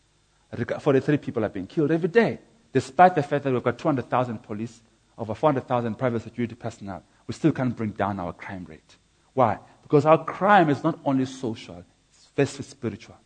43 0.79 1.17
people 1.17 1.43
are 1.43 1.49
being 1.49 1.67
killed 1.67 1.91
every 1.91 2.09
day, 2.09 2.39
despite 2.73 3.15
the 3.15 3.23
fact 3.23 3.43
that 3.43 3.53
we've 3.53 3.63
got 3.63 3.77
200,000 3.77 4.39
police, 4.43 4.81
over 5.17 5.33
400,000 5.33 5.95
private 5.95 6.21
security 6.21 6.55
personnel. 6.55 7.03
We 7.25 7.33
still 7.33 7.51
can't 7.51 7.75
bring 7.75 7.91
down 7.91 8.19
our 8.19 8.33
crime 8.33 8.65
rate. 8.69 8.97
Why? 9.37 9.59
Because 9.83 10.03
our 10.07 10.25
crime 10.25 10.67
is 10.71 10.83
not 10.83 10.99
only 11.05 11.25
social, 11.25 11.83
it's 12.09 12.27
very 12.35 12.47
spiritual. 12.47 13.17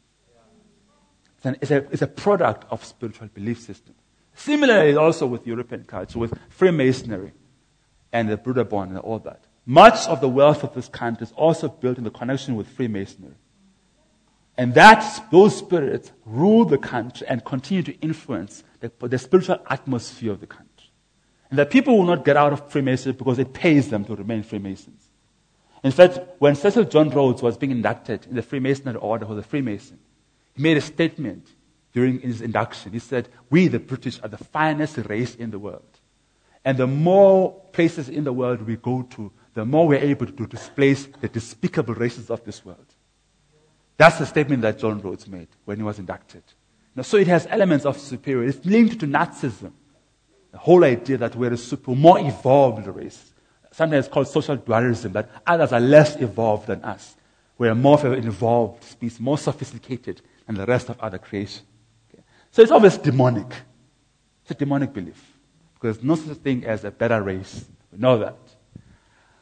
It's, 1.37 1.45
an, 1.45 1.57
it's, 1.61 1.71
a, 1.71 1.77
it's 1.89 2.01
a 2.01 2.07
product 2.07 2.65
of 2.69 2.83
spiritual 2.83 3.29
belief 3.33 3.61
system. 3.61 3.95
Similarly, 4.35 4.93
also 4.97 5.25
with 5.25 5.47
European 5.47 5.85
culture, 5.85 6.19
with 6.19 6.37
Freemasonry 6.49 7.31
and 8.11 8.27
the 8.27 8.35
Broederbond 8.35 8.89
and 8.89 8.97
all 8.97 9.19
that. 9.19 9.45
Much 9.65 10.05
of 10.09 10.19
the 10.19 10.27
wealth 10.27 10.65
of 10.65 10.73
this 10.73 10.89
country 10.89 11.23
is 11.23 11.31
also 11.31 11.69
built 11.69 11.97
in 11.97 12.03
the 12.03 12.11
connection 12.11 12.57
with 12.57 12.67
Freemasonry. 12.67 13.35
And 14.57 14.73
that, 14.73 15.29
those 15.31 15.57
spirits 15.57 16.11
rule 16.25 16.65
the 16.65 16.77
country 16.77 17.25
and 17.29 17.45
continue 17.45 17.83
to 17.83 17.97
influence 18.01 18.65
the, 18.81 18.91
the 18.99 19.17
spiritual 19.17 19.59
atmosphere 19.69 20.33
of 20.33 20.41
the 20.41 20.47
country. 20.47 20.91
And 21.49 21.57
that 21.57 21.69
people 21.69 21.97
will 21.97 22.05
not 22.05 22.25
get 22.25 22.35
out 22.35 22.51
of 22.51 22.69
Freemasonry 22.69 23.13
because 23.13 23.39
it 23.39 23.53
pays 23.53 23.89
them 23.89 24.03
to 24.03 24.15
remain 24.17 24.43
Freemasons. 24.43 25.07
In 25.83 25.91
fact, 25.91 26.19
when 26.39 26.55
Cecil 26.55 26.85
John 26.85 27.09
Rhodes 27.09 27.41
was 27.41 27.57
being 27.57 27.71
inducted 27.71 28.27
in 28.27 28.35
the 28.35 28.41
Freemasonry 28.41 28.95
order, 28.95 29.25
was 29.25 29.39
a 29.39 29.43
Freemason, 29.43 29.99
he 30.53 30.61
made 30.61 30.77
a 30.77 30.81
statement 30.81 31.47
during 31.93 32.19
his 32.19 32.41
induction. 32.41 32.93
He 32.93 32.99
said, 32.99 33.29
We, 33.49 33.67
the 33.67 33.79
British, 33.79 34.19
are 34.21 34.29
the 34.29 34.37
finest 34.37 34.97
race 34.97 35.35
in 35.35 35.51
the 35.51 35.59
world. 35.59 35.99
And 36.63 36.77
the 36.77 36.87
more 36.87 37.59
places 37.71 38.09
in 38.09 38.23
the 38.23 38.33
world 38.33 38.61
we 38.61 38.75
go 38.75 39.01
to, 39.11 39.31
the 39.53 39.65
more 39.65 39.87
we're 39.87 39.99
able 39.99 40.27
to 40.27 40.47
displace 40.47 41.07
the 41.19 41.27
despicable 41.27 41.95
races 41.95 42.29
of 42.29 42.43
this 42.45 42.63
world. 42.63 42.85
That's 43.97 44.19
the 44.19 44.25
statement 44.25 44.61
that 44.61 44.79
John 44.79 45.01
Rhodes 45.01 45.27
made 45.27 45.47
when 45.65 45.77
he 45.77 45.83
was 45.83 45.99
inducted. 45.99 46.43
Now, 46.95 47.03
so 47.03 47.17
it 47.17 47.27
has 47.27 47.47
elements 47.49 47.85
of 47.85 47.97
superiority. 47.97 48.57
It's 48.57 48.65
linked 48.65 48.99
to 48.99 49.07
Nazism. 49.07 49.71
The 50.51 50.57
whole 50.57 50.83
idea 50.83 51.17
that 51.17 51.35
we're 51.35 51.53
a 51.53 51.57
super, 51.57 51.95
more 51.95 52.19
evolved 52.19 52.85
race 52.87 53.33
sometimes 53.71 54.07
called 54.07 54.27
social 54.27 54.55
Darwinism, 54.55 55.13
that 55.13 55.29
others 55.47 55.71
are 55.71 55.79
less 55.79 56.15
evolved 56.17 56.67
than 56.67 56.83
us. 56.83 57.15
We're 57.57 57.75
more 57.75 57.95
of 57.95 58.05
an 58.05 58.27
evolved 58.27 58.83
species, 58.83 59.19
more 59.19 59.37
sophisticated 59.37 60.21
than 60.45 60.55
the 60.55 60.65
rest 60.65 60.89
of 60.89 60.99
other 60.99 61.17
creation. 61.17 61.63
Okay? 62.13 62.23
So 62.51 62.61
it's 62.61 62.71
always 62.71 62.97
demonic. 62.97 63.47
It's 64.43 64.51
a 64.51 64.55
demonic 64.55 64.93
belief. 64.93 65.21
Because 65.75 66.03
no 66.03 66.15
such 66.15 66.37
thing 66.37 66.65
as 66.65 66.83
a 66.83 66.91
better 66.91 67.21
race. 67.21 67.65
We 67.91 67.99
know 67.99 68.17
that. 68.19 68.37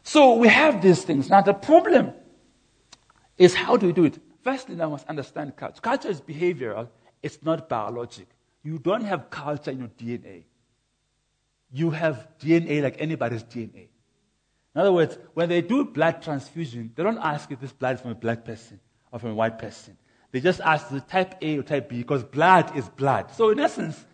So 0.04 0.36
we 0.36 0.48
have 0.48 0.82
these 0.82 1.04
things. 1.04 1.30
Now 1.30 1.42
the 1.42 1.54
problem 1.54 2.13
is 3.38 3.56
how 3.56 3.78
do 3.78 3.88
we 3.88 3.94
do 3.94 4.06
it? 4.06 4.20
Firstly, 4.44 4.80
I 4.82 4.86
must 4.86 5.08
understand 5.08 5.56
culture. 5.56 5.82
Culture 5.82 6.10
is 6.10 6.22
behavioral, 6.22 6.88
it's 7.22 7.39
not 7.44 7.70
biologic. 7.70 8.28
You 8.63 8.80
don't 8.80 9.04
have 9.04 9.30
culture 9.30 9.72
in 9.72 9.80
your 9.80 9.89
DNA. 9.89 10.44
You 11.72 11.92
have 11.92 12.28
DNA 12.42 12.82
like 12.82 12.96
anybody's 13.00 13.44
DNA. 13.44 13.88
In 14.76 14.82
other 14.82 14.92
words, 14.94 15.18
when 15.34 15.50
they 15.50 15.62
do 15.62 15.86
blood 15.86 16.22
transfusion, 16.22 16.92
they 16.96 17.04
don't 17.04 17.18
ask 17.18 17.52
if 17.52 17.60
this 17.60 17.72
blood 17.72 17.96
is 17.96 18.02
from 18.02 18.12
a 18.12 18.16
black 18.16 18.46
person 18.46 18.80
or 19.12 19.20
from 19.20 19.32
a 19.32 19.36
white 19.36 19.58
person. 19.58 19.98
They 20.32 20.40
just 20.40 20.62
ask 20.62 20.90
the 20.90 21.02
type 21.02 21.36
A 21.42 21.58
or 21.58 21.64
type 21.64 21.90
B 21.90 21.98
because 21.98 22.24
blood 22.24 22.76
is 22.78 22.88
blood. 22.88 23.32
So 23.32 23.50
in 23.50 23.60
essence, 23.60 24.06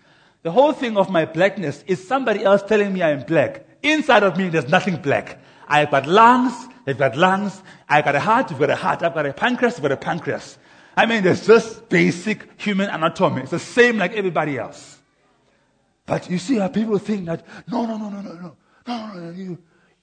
the 0.44 0.52
whole 0.52 0.72
thing 0.72 0.96
of 0.96 1.10
my 1.10 1.26
blackness 1.26 1.84
is 1.88 2.08
somebody 2.08 2.44
else 2.44 2.64
telling 2.64 2.94
me 2.94 3.04
I'm 3.04 3.24
black. 3.24 3.66
Inside 3.84 4.24
of 4.24 4.38
me, 4.38 4.50
there's 4.50 4.70
nothing 4.70 4.98
black. 4.98 5.40
I've 5.68 5.92
got 5.92 6.08
lungs, 6.08 6.54
they've 6.86 6.98
got 6.98 7.18
lungs. 7.18 7.62
I've 7.90 8.06
got 8.06 8.16
a 8.16 8.20
heart, 8.20 8.50
you've 8.50 8.60
got 8.60 8.70
a 8.70 8.76
heart. 8.76 9.04
I've 9.04 9.14
got 9.14 9.26
a 9.26 9.34
pancreas, 9.34 9.76
you've 9.76 9.82
got 9.82 9.92
a 9.92 9.98
pancreas. 9.98 10.58
I 10.96 11.06
mean, 11.06 11.24
there's 11.24 11.46
just 11.46 11.90
basic 11.90 12.62
human 12.62 12.90
anatomy. 12.90 13.42
It's 13.42 13.52
the 13.52 13.60
same 13.60 13.98
like 13.98 14.14
everybody 14.14 14.58
else. 14.58 15.00
But 16.06 16.30
you 16.30 16.38
see 16.38 16.58
how 16.58 16.68
people 16.70 16.98
think 17.00 17.26
that, 17.26 17.46
no, 17.68 17.86
no, 17.86 17.98
no, 17.98 18.10
no, 18.10 18.22
no, 18.22 18.34
no, 18.34 18.56
no, 18.88 19.08
no, 19.08 19.14
no, 19.14 19.32
you, 19.32 19.58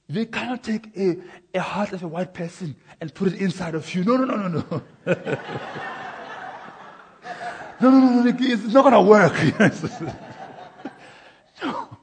they 0.09 0.27
cannot 0.27 0.62
take 0.62 0.97
a, 0.97 1.17
a 1.55 1.61
heart 1.61 1.93
of 1.93 2.03
a 2.03 2.09
white 2.09 2.35
person 2.35 2.77
and 3.01 3.15
put 3.15 3.33
it 3.33 3.41
inside 3.41 3.75
of 3.75 3.95
you. 3.95 4.05
No, 4.05 4.17
no, 4.17 4.25
no, 4.25 4.37
no, 4.37 4.49
no. 4.49 4.83
no, 7.81 7.91
no, 7.91 7.91
no, 7.91 8.23
no, 8.23 8.37
it's 8.38 8.73
not 8.75 8.83
going 8.83 8.95
to 8.95 9.01
work. 9.01 9.33
no. 11.62 11.99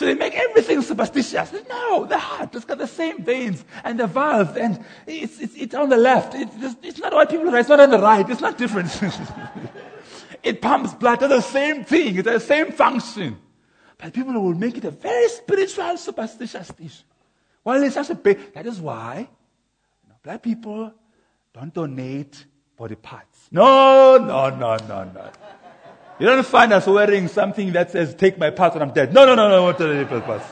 So 0.00 0.06
they 0.06 0.14
make 0.14 0.34
everything 0.34 0.80
superstitious. 0.80 1.52
No, 1.68 2.06
the 2.06 2.16
heart, 2.16 2.54
it's 2.54 2.64
got 2.64 2.78
the 2.78 2.86
same 2.86 3.22
veins 3.22 3.62
and 3.84 4.00
the 4.00 4.06
valves, 4.06 4.56
and 4.56 4.82
it's, 5.06 5.38
it's, 5.38 5.54
it's 5.54 5.74
on 5.74 5.90
the 5.90 5.98
left. 5.98 6.34
It's, 6.34 6.76
it's 6.82 6.98
not 6.98 7.12
white 7.12 7.28
people, 7.28 7.54
it's 7.54 7.68
not 7.68 7.80
on 7.80 7.90
the 7.90 7.98
right. 7.98 8.26
It's 8.26 8.40
not 8.40 8.56
different. 8.56 8.88
it 10.42 10.62
pumps 10.62 10.94
blood, 10.94 11.22
It's 11.22 11.28
the 11.28 11.40
same 11.42 11.84
thing, 11.84 12.16
it's 12.16 12.26
the 12.26 12.40
same 12.40 12.72
function. 12.72 13.36
But 13.98 14.14
people 14.14 14.32
will 14.32 14.54
make 14.54 14.78
it 14.78 14.86
a 14.86 14.90
very 14.90 15.28
spiritual, 15.28 15.98
superstitious 15.98 16.68
dish. 16.68 17.04
Well, 17.64 17.82
it's 17.82 17.94
such 17.94 18.10
a 18.10 18.14
big, 18.14 18.54
that 18.54 18.66
is 18.66 18.80
why 18.80 19.28
you 20.02 20.08
know, 20.08 20.16
black 20.22 20.42
people 20.42 20.92
don't 21.52 21.72
donate 21.72 22.46
body 22.76 22.94
parts. 22.94 23.48
No, 23.50 24.16
no, 24.18 24.50
no, 24.50 24.76
no, 24.76 25.04
no. 25.04 25.30
You 26.18 26.26
don't 26.26 26.46
find 26.46 26.72
us 26.72 26.86
wearing 26.86 27.28
something 27.28 27.72
that 27.72 27.90
says, 27.90 28.14
take 28.14 28.38
my 28.38 28.50
parts 28.50 28.74
when 28.74 28.82
I'm 28.82 28.92
dead. 28.92 29.12
No, 29.12 29.24
no, 29.24 29.34
no, 29.34 29.48
no, 29.48 29.66
we 29.66 29.72
don't 29.72 30.08
donate 30.08 30.24
parts. 30.24 30.44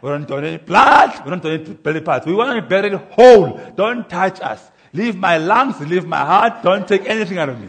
We 0.00 0.08
don't 0.10 0.28
donate 0.28 0.66
blood. 0.66 1.24
We 1.24 1.30
don't 1.30 1.42
donate 1.42 1.82
belly 1.82 2.00
parts. 2.00 2.26
We 2.26 2.34
want 2.34 2.54
to 2.56 2.62
be 2.62 2.68
buried 2.68 2.92
whole. 2.92 3.58
Don't 3.74 4.08
touch 4.08 4.40
us. 4.40 4.70
Leave 4.92 5.16
my 5.16 5.38
lungs, 5.38 5.80
leave 5.80 6.06
my 6.06 6.24
heart. 6.24 6.62
Don't 6.62 6.86
take 6.86 7.06
anything 7.06 7.38
out 7.38 7.48
of 7.48 7.60
me. 7.60 7.68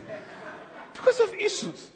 Because 0.94 1.20
of 1.22 1.34
issues. 1.34 1.88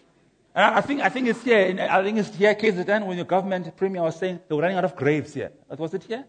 And 0.56 0.76
I 0.76 0.82
think, 0.82 1.02
I 1.02 1.10
think 1.10 1.28
it's 1.28 1.44
here, 1.44 1.88
I 1.89 2.04
think 2.04 2.18
it's 2.18 2.36
here, 2.36 2.56
case 2.56 2.74
KZN, 2.74 3.06
when 3.06 3.18
your 3.18 3.26
government 3.26 3.76
premier 3.78 4.02
was 4.02 4.18
saying 4.18 4.39
they 4.48 4.56
were 4.56 4.62
running 4.62 4.78
out 4.78 4.86
of 4.86 4.96
graves 4.96 5.34
here. 5.34 5.52
What 5.68 5.80
Was 5.80 5.94
it 5.94 6.04
here? 6.04 6.26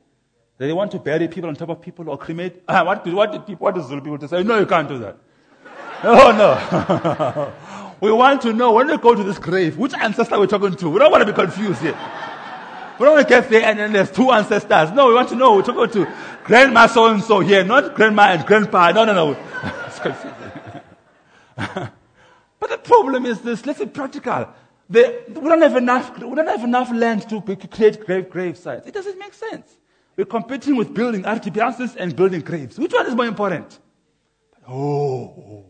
They 0.60 0.74
want 0.74 0.90
to 0.90 0.98
bury 0.98 1.26
people 1.26 1.48
on 1.48 1.56
top 1.56 1.70
of 1.70 1.80
people 1.80 2.10
or 2.10 2.18
cremate. 2.18 2.62
What, 2.68 3.02
people, 3.02 3.18
what 3.18 3.46
people 3.46 4.28
say? 4.28 4.42
No, 4.42 4.58
you 4.58 4.66
can't 4.66 4.86
do 4.86 4.98
that. 4.98 5.16
No, 6.04 6.32
no. 6.32 7.52
we 8.02 8.12
want 8.12 8.42
to 8.42 8.52
know 8.52 8.72
when 8.72 8.88
we 8.88 8.98
go 8.98 9.14
to 9.14 9.24
this 9.24 9.38
grave, 9.38 9.78
which 9.78 9.94
ancestor 9.94 10.38
we're 10.38 10.46
talking 10.46 10.74
to. 10.74 10.90
We 10.90 10.98
don't 10.98 11.10
want 11.10 11.26
to 11.26 11.32
be 11.32 11.34
confused 11.34 11.80
here. 11.80 11.98
We 12.98 13.06
don't 13.06 13.14
want 13.14 13.26
to 13.26 13.34
get 13.34 13.48
there 13.48 13.62
and 13.62 13.78
then 13.78 13.94
there's 13.94 14.10
two 14.10 14.30
ancestors. 14.32 14.90
No, 14.92 15.08
we 15.08 15.14
want 15.14 15.30
to 15.30 15.34
know 15.34 15.56
we're 15.56 15.62
talking 15.62 16.04
to 16.04 16.14
grandma 16.44 16.88
so 16.88 17.06
and 17.06 17.24
so 17.24 17.40
here, 17.40 17.64
not 17.64 17.94
grandma 17.94 18.24
and 18.24 18.44
grandpa. 18.44 18.92
No, 18.92 19.06
no, 19.06 19.14
no. 19.14 19.30
it's 19.86 19.98
confusing. 19.98 20.34
but 21.56 22.68
the 22.68 22.76
problem 22.84 23.24
is 23.24 23.40
this. 23.40 23.64
Let's 23.64 23.78
be 23.78 23.86
practical. 23.86 24.50
The, 24.90 25.22
we 25.26 25.48
don't 25.48 25.62
have 25.62 25.76
enough. 25.76 26.18
We 26.18 26.34
don't 26.34 26.46
have 26.46 26.64
enough 26.64 26.92
land 26.92 27.30
to 27.30 27.40
create 27.40 28.04
grave 28.04 28.28
grave 28.28 28.58
sites. 28.58 28.86
It 28.86 28.92
doesn't 28.92 29.18
make 29.18 29.32
sense. 29.32 29.79
We're 30.16 30.24
competing 30.24 30.76
with 30.76 30.92
building 30.92 31.22
RDPs 31.22 31.96
and 31.96 32.14
building 32.14 32.40
graves. 32.40 32.78
Which 32.78 32.92
one 32.92 33.06
is 33.06 33.14
more 33.14 33.26
important? 33.26 33.78
Oh, 34.68 35.64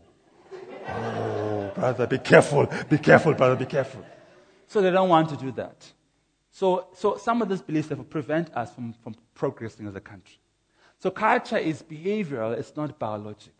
oh, 0.87 1.71
brother, 1.73 2.07
be 2.07 2.17
careful. 2.17 2.67
Be 2.89 2.97
careful, 2.97 3.33
brother, 3.33 3.55
be 3.55 3.65
careful. 3.65 4.05
So 4.67 4.81
they 4.81 4.91
don't 4.91 5.09
want 5.09 5.29
to 5.29 5.37
do 5.37 5.51
that. 5.53 5.91
So, 6.51 6.87
so 6.93 7.17
some 7.17 7.41
of 7.41 7.49
these 7.49 7.61
beliefs 7.61 7.89
will 7.89 8.03
prevent 8.03 8.53
us 8.55 8.73
from, 8.73 8.93
from 9.01 9.15
progressing 9.33 9.87
as 9.87 9.95
a 9.95 10.01
country. 10.01 10.37
So 10.99 11.09
culture 11.09 11.57
is 11.57 11.81
behavioral, 11.81 12.57
it's 12.57 12.75
not 12.75 12.99
biologic. 12.99 13.53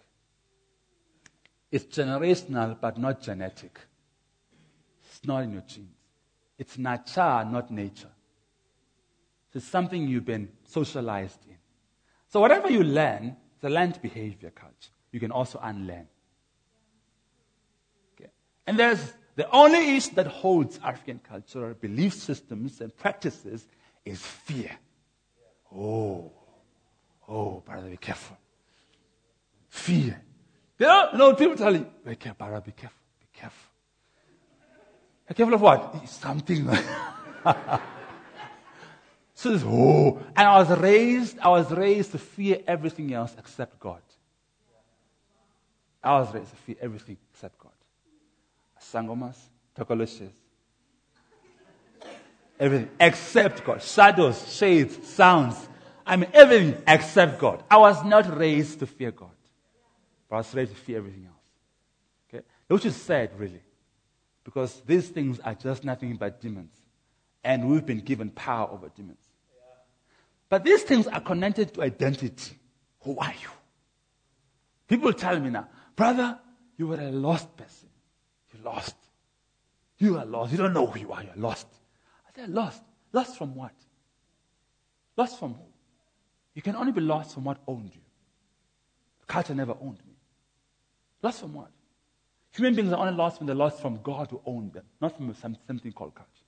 It's 1.72 1.86
generational, 1.86 2.80
but 2.80 2.98
not 2.98 3.22
genetic. 3.22 3.80
It's 5.06 5.26
not 5.26 5.44
in 5.44 5.54
your 5.54 5.62
genes. 5.62 5.88
It's 6.60 6.78
nature, 6.78 7.46
not 7.50 7.72
nature. 7.72 8.12
It's 9.54 9.66
something 9.66 10.08
you've 10.08 10.26
been 10.26 10.50
socialized 10.72 11.40
in. 11.48 11.58
So 12.28 12.40
whatever 12.40 12.70
you 12.70 12.84
learn, 12.84 13.36
the 13.60 13.70
learned 13.70 14.02
behavior 14.02 14.52
culture, 14.52 14.92
you 15.12 15.20
can 15.20 15.32
also 15.32 15.60
unlearn. 15.62 16.08
Okay. 18.16 18.30
And 18.66 18.80
there's 18.80 19.14
the 19.36 19.50
only 19.52 19.98
issue 19.98 20.16
that 20.16 20.28
holds 20.28 20.80
African 20.84 21.20
cultural 21.20 21.74
belief 21.74 22.14
systems 22.14 22.82
and 22.82 22.96
practices 22.96 23.68
is 24.06 24.22
fear. 24.22 24.72
Oh, 25.76 26.32
oh, 27.28 27.62
brother, 27.66 27.90
be 27.90 27.98
careful. 27.98 28.38
Fear. 29.70 30.22
You 30.80 30.86
know, 30.88 31.10
know 31.14 31.36
people 31.36 31.56
tell 31.56 31.74
you, 31.74 31.86
be 32.06 32.16
careful, 32.16 32.48
brother, 32.48 32.62
be 32.66 32.72
careful, 32.72 33.00
be 33.20 33.40
careful. 33.40 33.70
Be 35.28 35.34
careful 35.34 35.54
of 35.54 35.62
what? 35.62 36.10
Something. 36.10 36.68
This, 39.44 39.64
oh, 39.66 40.22
and 40.36 40.48
I 40.48 40.60
was 40.60 40.70
raised, 40.78 41.40
I 41.40 41.50
was 41.50 41.72
raised 41.72 42.12
to 42.12 42.20
fear 42.20 42.60
everything 42.68 43.12
else 43.14 43.36
except 43.40 43.80
God. 43.80 44.02
I 46.04 46.20
was 46.20 46.34
raised 46.34 46.52
to 46.52 46.56
fear 46.58 46.76
everything 46.80 47.18
except 47.34 47.58
God. 47.58 47.72
Sangomas, 48.80 49.38
Tokoloshes. 49.76 50.32
Everything 52.60 52.90
except 53.00 53.64
God. 53.64 53.82
Shadows, 53.82 54.54
shades, 54.54 55.08
sounds. 55.08 55.56
I 56.06 56.18
mean, 56.18 56.30
everything 56.34 56.82
except 56.88 57.40
God. 57.40 57.64
I 57.70 57.78
was 57.78 58.04
not 58.04 58.38
raised 58.38 58.80
to 58.80 58.86
fear 58.86 59.12
God, 59.12 59.30
but 60.30 60.36
I 60.36 60.40
was 60.40 60.54
raised 60.54 60.72
to 60.72 60.78
fear 60.78 60.98
everything 60.98 61.26
else. 61.26 61.36
Okay? 62.32 62.46
Which 62.68 62.86
is 62.86 62.96
sad, 62.96 63.32
really, 63.40 63.62
because 64.44 64.82
these 64.86 65.10
things 65.10 65.40
are 65.40 65.56
just 65.56 65.84
nothing 65.84 66.16
but 66.16 66.40
demons. 66.42 66.74
And 67.44 67.68
we've 67.68 67.86
been 67.86 68.02
given 68.02 68.30
power 68.30 68.70
over 68.70 68.90
demons. 68.90 69.18
But 70.52 70.66
these 70.66 70.84
things 70.84 71.08
are 71.08 71.22
connected 71.22 71.74
to 71.76 71.82
identity. 71.82 72.58
Who 73.04 73.18
are 73.18 73.34
you? 73.42 73.48
People 74.86 75.14
tell 75.14 75.40
me 75.40 75.50
now, 75.50 75.70
brother, 75.96 76.38
you 76.76 76.88
were 76.88 77.00
a 77.00 77.10
lost 77.10 77.56
person. 77.56 77.88
You 78.54 78.60
lost. 78.62 78.98
You 79.98 80.18
are 80.18 80.26
lost. 80.26 80.52
You 80.52 80.58
don't 80.58 80.74
know 80.74 80.88
who 80.88 81.00
you 81.00 81.14
are. 81.14 81.24
You're 81.24 81.38
lost. 81.38 81.68
I 82.28 82.36
said, 82.36 82.50
lost. 82.50 82.84
Lost 83.14 83.38
from 83.38 83.56
what? 83.56 83.72
Lost 85.16 85.40
from 85.40 85.54
who? 85.54 85.64
You 86.54 86.62
can 86.62 86.76
only 86.76 86.92
be 86.92 87.00
lost 87.00 87.34
from 87.34 87.46
what 87.46 87.60
owned 87.66 87.92
you. 87.96 88.02
Culture 89.28 89.56
never 89.56 89.78
owned 89.80 90.00
me. 90.06 90.18
Lost 91.24 91.40
from 91.40 91.54
what? 91.54 91.72
Human 92.56 92.76
beings 92.76 92.92
are 92.92 93.00
only 93.00 93.14
lost 93.14 93.40
when 93.40 93.48
they're 93.48 93.56
lost 93.56 93.82
from 93.82 94.02
God 94.02 94.30
who 94.32 94.42
owned 94.46 94.74
them, 94.74 94.84
not 95.00 95.16
from 95.16 95.34
something 95.34 95.94
called 95.94 96.14
culture. 96.14 96.41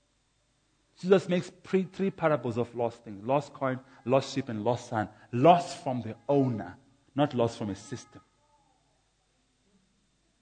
Jesus 1.00 1.28
makes 1.28 1.50
three, 1.64 2.10
parables 2.10 2.56
of 2.56 2.74
lost 2.74 3.04
things 3.04 3.24
lost 3.26 3.52
coin, 3.52 3.80
lost 4.04 4.34
sheep, 4.34 4.48
and 4.48 4.64
lost 4.64 4.88
son. 4.88 5.08
Lost 5.32 5.82
from 5.82 6.02
the 6.02 6.14
owner, 6.28 6.76
not 7.14 7.34
lost 7.34 7.58
from 7.58 7.70
a 7.70 7.74
system. 7.74 8.20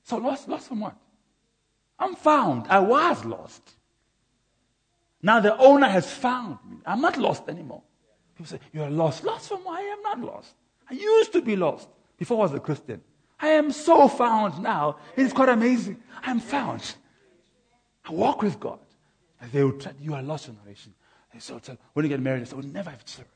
So, 0.04 0.18
lost, 0.18 0.48
lost 0.48 0.68
from 0.68 0.80
what? 0.80 0.96
I'm 1.98 2.14
found. 2.16 2.66
I 2.68 2.80
was 2.80 3.24
lost. 3.24 3.62
Now 5.22 5.38
the 5.38 5.56
owner 5.56 5.88
has 5.88 6.12
found 6.12 6.58
me. 6.68 6.78
I'm 6.84 7.00
not 7.00 7.16
lost 7.16 7.48
anymore. 7.48 7.82
People 8.34 8.46
say, 8.46 8.58
You're 8.72 8.90
lost. 8.90 9.24
Lost 9.24 9.48
from 9.48 9.60
why? 9.60 9.78
I 9.78 9.84
am 9.84 10.02
not 10.02 10.20
lost. 10.20 10.54
I 10.90 10.94
used 10.94 11.32
to 11.32 11.40
be 11.40 11.54
lost 11.54 11.88
before 12.18 12.38
I 12.38 12.42
was 12.42 12.54
a 12.54 12.60
Christian. 12.60 13.00
I 13.38 13.48
am 13.48 13.70
so 13.70 14.08
found 14.08 14.62
now. 14.62 14.96
It's 15.16 15.32
quite 15.32 15.48
amazing. 15.48 16.02
I'm 16.22 16.40
found. 16.40 16.94
I 18.04 18.12
walk 18.12 18.42
with 18.42 18.58
God. 18.58 18.80
They 19.50 19.64
will 19.64 19.72
tell 19.72 19.92
you 20.00 20.14
are 20.14 20.22
lost 20.22 20.46
generation. 20.46 20.94
So 21.38 21.58
tell, 21.58 21.78
when 21.94 22.04
you 22.04 22.08
get 22.10 22.20
married, 22.20 22.46
they 22.46 22.54
we'll 22.54 22.66
never 22.66 22.90
have 22.90 23.04
children. 23.04 23.34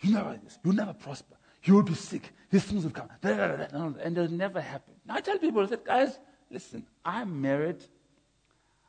You 0.00 0.12
never 0.12 0.38
this. 0.42 0.58
You'll 0.64 0.74
never 0.74 0.94
prosper. 0.94 1.36
You 1.62 1.74
will 1.74 1.82
be 1.82 1.94
sick. 1.94 2.32
These 2.50 2.64
things 2.64 2.84
will 2.84 2.90
come. 2.90 3.08
And 3.22 4.16
it'll 4.16 4.30
never 4.30 4.60
happen. 4.60 4.94
Now 5.06 5.16
I 5.16 5.20
tell 5.20 5.38
people, 5.38 5.62
I 5.62 5.66
said, 5.66 5.84
guys, 5.84 6.18
listen, 6.50 6.86
I'm 7.04 7.40
married. 7.40 7.82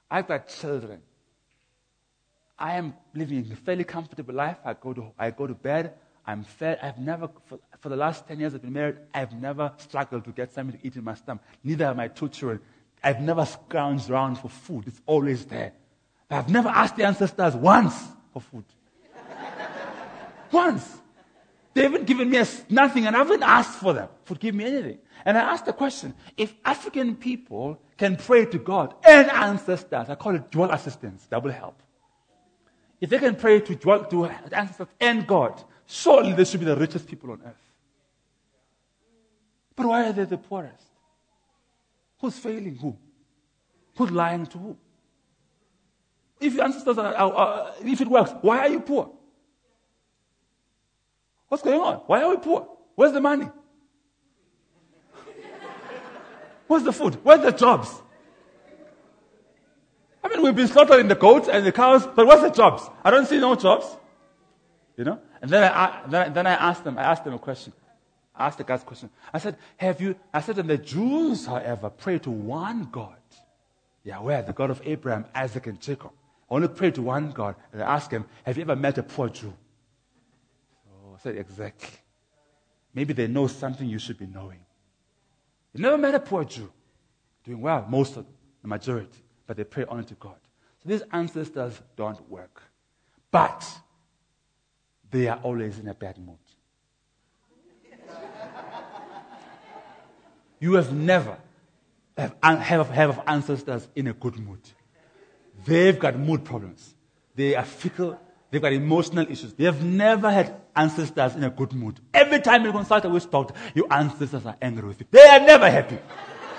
I've 0.10 0.28
got 0.28 0.48
children. 0.48 1.02
I 2.58 2.76
am 2.76 2.94
living 3.14 3.50
a 3.52 3.56
fairly 3.56 3.84
comfortable 3.84 4.34
life. 4.34 4.58
I 4.64 4.74
go 4.74 4.94
to, 4.94 5.12
I 5.18 5.32
go 5.32 5.48
to 5.48 5.54
bed. 5.54 5.94
I'm 6.26 6.44
fed. 6.44 6.80
I've 6.82 6.98
never, 6.98 7.30
for, 7.46 7.60
for 7.80 7.90
the 7.90 7.96
last 7.96 8.28
10 8.28 8.40
years 8.40 8.54
I've 8.54 8.62
been 8.62 8.74
married, 8.74 8.98
I've 9.14 9.34
never 9.34 9.72
struggled 9.78 10.26
to 10.26 10.32
get 10.32 10.54
something 10.54 10.78
to 10.80 10.86
eat 10.88 10.96
in 10.96 11.04
my 11.04 11.14
stomach. 11.14 11.44
Neither 11.64 11.86
have 11.86 11.96
my 11.96 12.10
two 12.10 12.30
children. 12.30 12.60
I've 13.04 13.22
never 13.22 13.44
scrounged 13.44 14.10
around 14.10 14.38
for 14.38 14.50
food. 14.50 14.88
It's 14.88 15.02
always 15.06 15.46
there. 15.46 15.74
I've 16.30 16.50
never 16.50 16.70
asked 16.70 16.98
the 16.98 17.06
ancestors 17.06 17.56
once 17.56 17.96
for 18.34 18.42
food. 18.42 18.66
once. 20.52 20.98
They 21.74 21.84
haven't 21.84 22.06
given 22.06 22.30
me 22.30 22.44
nothing, 22.70 23.06
and 23.06 23.16
I 23.16 23.20
haven't 23.20 23.44
asked 23.44 23.80
for 23.80 23.94
them. 23.94 24.10
Forgive 24.26 24.56
me 24.56 24.66
anything. 24.66 24.98
And 25.24 25.38
I 25.38 25.42
asked 25.42 25.66
the 25.66 25.74
question 25.74 26.16
if 26.36 26.54
African 26.66 27.16
people 27.16 27.80
can 27.98 28.16
pray 28.16 28.46
to 28.46 28.58
God 28.58 28.96
and 29.04 29.30
ancestors, 29.30 30.10
I 30.10 30.16
call 30.16 30.36
it 30.36 30.50
dual 30.50 30.72
assistance, 30.72 31.28
double 31.30 31.52
help. 31.52 31.82
If 33.00 33.10
they 33.12 33.20
can 33.20 33.36
pray 33.36 33.60
to, 33.60 33.76
dual, 33.76 34.06
to 34.06 34.26
ancestors 34.26 34.88
and 35.00 35.28
God, 35.28 35.62
surely 35.86 36.34
they 36.34 36.46
should 36.46 36.60
be 36.60 36.66
the 36.66 36.76
richest 36.76 37.08
people 37.08 37.32
on 37.32 37.42
earth. 37.46 37.74
But 39.76 39.86
why 39.86 40.08
are 40.08 40.14
they 40.14 40.26
the 40.26 40.38
poorest? 40.38 40.84
Who's 42.20 42.40
failing 42.40 42.76
who? 42.76 42.98
Who's 43.96 44.12
lying 44.12 44.48
to 44.48 44.58
who? 44.58 44.78
If 46.40 46.54
your 46.54 46.66
ancestors 46.66 46.98
are, 46.98 47.14
are, 47.16 47.34
are, 47.34 47.74
if 47.84 48.02
it 48.02 48.08
works, 48.08 48.32
why 48.42 48.60
are 48.60 48.70
you 48.70 48.80
poor? 48.80 49.12
What's 51.48 51.64
going 51.64 51.80
on? 51.80 51.96
Why 52.08 52.22
are 52.22 52.30
we 52.30 52.38
poor? 52.38 52.68
Where's 52.96 53.14
the 53.14 53.22
money? 53.22 53.50
Where's 56.68 56.84
the 56.84 56.92
food? 56.92 57.18
Where's 57.24 57.42
the 57.42 57.52
jobs? 57.52 57.90
I 60.24 60.30
mean, 60.30 60.42
we've 60.42 60.56
been 60.56 60.68
slaughtering 60.68 61.08
the 61.08 61.16
goats 61.16 61.48
and 61.48 61.66
the 61.66 61.72
cows, 61.72 62.06
but 62.06 62.28
what's 62.28 62.42
the 62.42 62.50
jobs? 62.50 62.84
I 63.04 63.12
don't 63.12 63.26
see 63.26 63.40
no 63.40 63.56
jobs. 63.56 63.86
You 64.98 65.06
know? 65.06 65.20
And 65.42 65.50
then 65.50 65.64
I, 65.64 66.02
then, 66.08 66.34
then 66.34 66.48
I 66.48 66.54
asked 66.54 66.84
them, 66.84 66.98
I 66.98 67.04
asked 67.04 67.24
them 67.24 67.34
a 67.34 67.40
question. 67.40 67.72
I 68.36 68.48
asked 68.48 68.58
the 68.58 68.64
guys 68.64 68.82
a 68.82 68.86
question. 68.86 69.10
I 69.34 69.40
said, 69.40 69.58
have 69.78 70.02
you, 70.02 70.16
I 70.34 70.42
said, 70.42 70.60
and 70.60 70.70
the 70.70 70.78
Jews, 70.78 71.46
however, 71.46 71.90
pray 71.90 72.20
to 72.20 72.30
one 72.30 72.90
God. 72.92 73.16
Yeah, 74.04 74.20
where? 74.20 74.42
The 74.42 74.54
God 74.54 74.70
of 74.70 74.82
Abraham, 74.86 75.26
Isaac, 75.34 75.68
and 75.68 75.80
Jacob. 75.80 76.12
Only 76.50 76.68
pray 76.70 76.92
to 76.92 77.02
one 77.02 77.32
God. 77.32 77.56
And 77.74 77.84
I 77.84 77.96
asked 77.96 78.12
him, 78.12 78.26
have 78.44 78.58
you 78.58 78.64
ever 78.64 78.76
met 78.76 78.98
a 78.98 79.04
poor 79.04 79.30
Jew? 79.30 79.54
So 80.86 81.16
I 81.16 81.20
said, 81.20 81.38
exactly. 81.38 81.90
Maybe 82.94 83.14
they 83.14 83.28
know 83.28 83.48
something 83.48 83.88
you 83.88 84.00
should 84.00 84.18
be 84.18 84.28
knowing. 84.28 84.60
You 85.74 85.82
never 85.82 85.98
met 85.98 86.16
a 86.16 86.20
poor 86.20 86.46
Jew. 86.46 86.72
Doing 87.44 87.62
well, 87.62 87.86
most 87.90 88.18
of 88.18 88.26
the 88.62 88.68
majority. 88.68 89.24
But 89.46 89.58
they 89.58 89.64
pray 89.64 89.86
only 89.86 90.06
to 90.06 90.16
God. 90.16 90.38
So 90.82 90.90
these 90.90 91.04
ancestors 91.12 91.82
don't 91.96 92.30
work. 92.30 92.62
But 93.30 93.66
they 95.12 95.28
are 95.28 95.40
always 95.44 95.80
in 95.80 95.88
a 95.88 95.94
bad 95.94 96.18
mood. 96.18 96.38
You 100.60 100.74
have 100.74 100.92
never 100.92 101.38
have, 102.18 102.36
have, 102.42 102.90
have 102.90 103.24
ancestors 103.28 103.88
in 103.96 104.08
a 104.08 104.14
good 104.14 104.40
mood. 104.40 104.62
They've 105.68 106.00
got 106.00 106.18
mood 106.18 106.46
problems. 106.46 106.96
They 107.36 107.54
are 107.54 107.66
fickle. 107.66 108.18
They've 108.50 108.62
got 108.62 108.72
emotional 108.72 109.30
issues. 109.30 109.54
They 109.54 109.66
have 109.66 109.84
never 109.84 110.32
had 110.32 110.56
ancestors 110.74 111.36
in 111.36 111.44
a 111.44 111.50
good 111.50 111.74
mood. 111.74 112.00
Every 112.14 112.40
time 112.40 112.64
you 112.64 112.72
consult 112.72 113.04
a 113.04 113.10
witch 113.10 113.30
doctor, 113.30 113.54
your 113.76 113.92
ancestors 113.92 114.46
are 114.46 114.56
angry 114.62 114.88
with 114.88 115.02
you. 115.02 115.08
They 115.12 115.28
are 115.28 115.42
never 115.42 115.70
happy. 115.70 116.00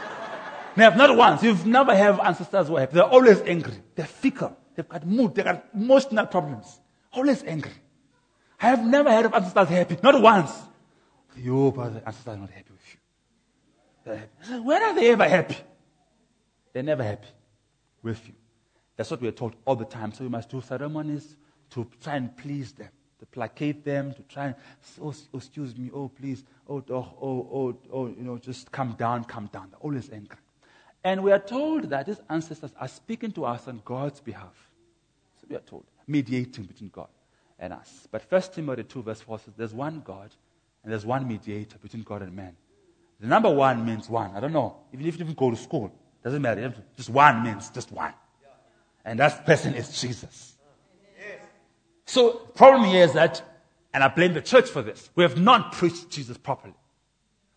have 0.77 0.97
not 0.99 1.17
once. 1.17 1.43
You've 1.43 1.67
never 1.67 1.97
have 1.97 2.21
ancestors 2.21 2.69
who 2.69 2.77
are 2.77 2.81
happy. 2.81 2.97
They're 2.97 3.05
always 3.05 3.41
angry. 3.41 3.77
They're 3.95 4.05
fickle. 4.07 4.55
They've 4.77 4.87
got 4.87 5.07
mood. 5.07 5.35
They've 5.35 5.45
got 5.45 5.65
emotional 5.75 6.27
problems. 6.27 6.79
Always 7.11 7.43
angry. 7.45 7.73
I 8.61 8.67
have 8.69 8.85
never 8.85 9.11
heard 9.11 9.25
of 9.25 9.33
ancestors 9.33 9.69
happy. 9.69 9.97
Not 10.03 10.21
once. 10.21 10.53
Your 11.35 11.73
ancestors 11.81 12.27
are 12.27 12.37
not 12.37 12.51
happy 12.51 12.73
with 12.73 12.93
you. 12.93 13.01
They're 14.05 14.17
happy. 14.19 14.61
When 14.61 14.83
are 14.83 14.95
they 14.95 15.11
ever 15.13 15.27
happy? 15.27 15.57
They're 16.75 16.83
never 16.83 17.03
happy 17.03 17.29
with 18.03 18.21
you. 18.27 18.35
That's 18.99 19.13
what 19.13 19.23
we're 19.23 19.31
taught 19.31 19.55
all 19.65 19.77
the 19.77 19.85
time. 19.85 20.13
So 20.13 20.25
we 20.25 20.29
must 20.29 20.51
do 20.51 20.61
ceremonies 20.61 21.37
to 21.71 21.87
try 22.03 22.17
and 22.17 22.37
please 22.37 22.73
them, 22.73 22.89
to 23.21 23.27
placate 23.27 23.85
them, 23.85 24.13
to 24.13 24.23
try 24.23 24.47
and, 24.47 24.55
oh, 25.01 25.15
oh 25.33 25.37
excuse 25.37 25.79
me, 25.79 25.89
oh, 25.95 26.09
please, 26.09 26.43
oh, 26.69 26.85
oh, 26.91 27.15
oh, 27.23 27.49
oh, 27.53 27.79
oh, 27.93 28.07
you 28.09 28.25
know, 28.25 28.39
just 28.39 28.73
come 28.73 28.95
down, 28.95 29.23
come 29.23 29.49
down. 29.53 29.69
They're 29.71 29.81
always 29.81 30.11
angry. 30.11 30.37
And 31.05 31.23
we 31.23 31.31
are 31.31 31.39
told 31.39 31.85
that 31.91 32.07
these 32.07 32.21
ancestors 32.29 32.73
are 32.79 32.89
speaking 32.89 33.31
to 33.33 33.45
us 33.45 33.69
on 33.69 33.81
God's 33.85 34.19
behalf. 34.19 34.69
So 35.41 35.47
we 35.49 35.55
are 35.55 35.61
told, 35.61 35.85
mediating 36.09 36.65
between 36.65 36.91
God 36.91 37.09
and 37.61 37.73
us. 37.73 38.09
But 38.11 38.25
1 38.29 38.43
Timothy 38.53 38.83
2, 38.83 39.03
verse 39.05 39.21
4 39.21 39.39
says, 39.39 39.55
There's 39.57 39.75
one 39.75 40.03
God 40.05 40.35
and 40.83 40.91
there's 40.91 41.07
one 41.07 41.29
mediator 41.29 41.79
between 41.79 42.03
God 42.03 42.23
and 42.23 42.35
man. 42.35 42.57
The 43.21 43.29
number 43.29 43.51
one 43.51 43.87
means 43.87 44.09
one. 44.09 44.33
I 44.35 44.41
don't 44.41 44.53
know. 44.53 44.77
Even 44.93 45.07
if 45.07 45.21
you 45.21 45.25
go 45.35 45.51
to 45.51 45.57
school, 45.57 45.93
doesn't 46.25 46.43
matter. 46.43 46.75
Just 46.97 47.11
one 47.11 47.45
means 47.45 47.71
just 47.71 47.93
one. 47.93 48.13
And 49.09 49.21
that 49.21 49.47
person 49.47 49.73
is 49.75 49.99
Jesus. 49.99 50.55
So, 52.05 52.33
problem 52.55 52.85
here 52.85 53.05
is 53.05 53.15
that, 53.15 53.43
and 53.95 54.05
I 54.05 54.09
blame 54.09 54.35
the 54.35 54.43
church 54.43 54.69
for 54.69 54.83
this, 54.83 55.09
we 55.15 55.23
have 55.23 55.41
not 55.41 55.73
preached 55.73 56.11
Jesus 56.11 56.37
properly. 56.37 56.75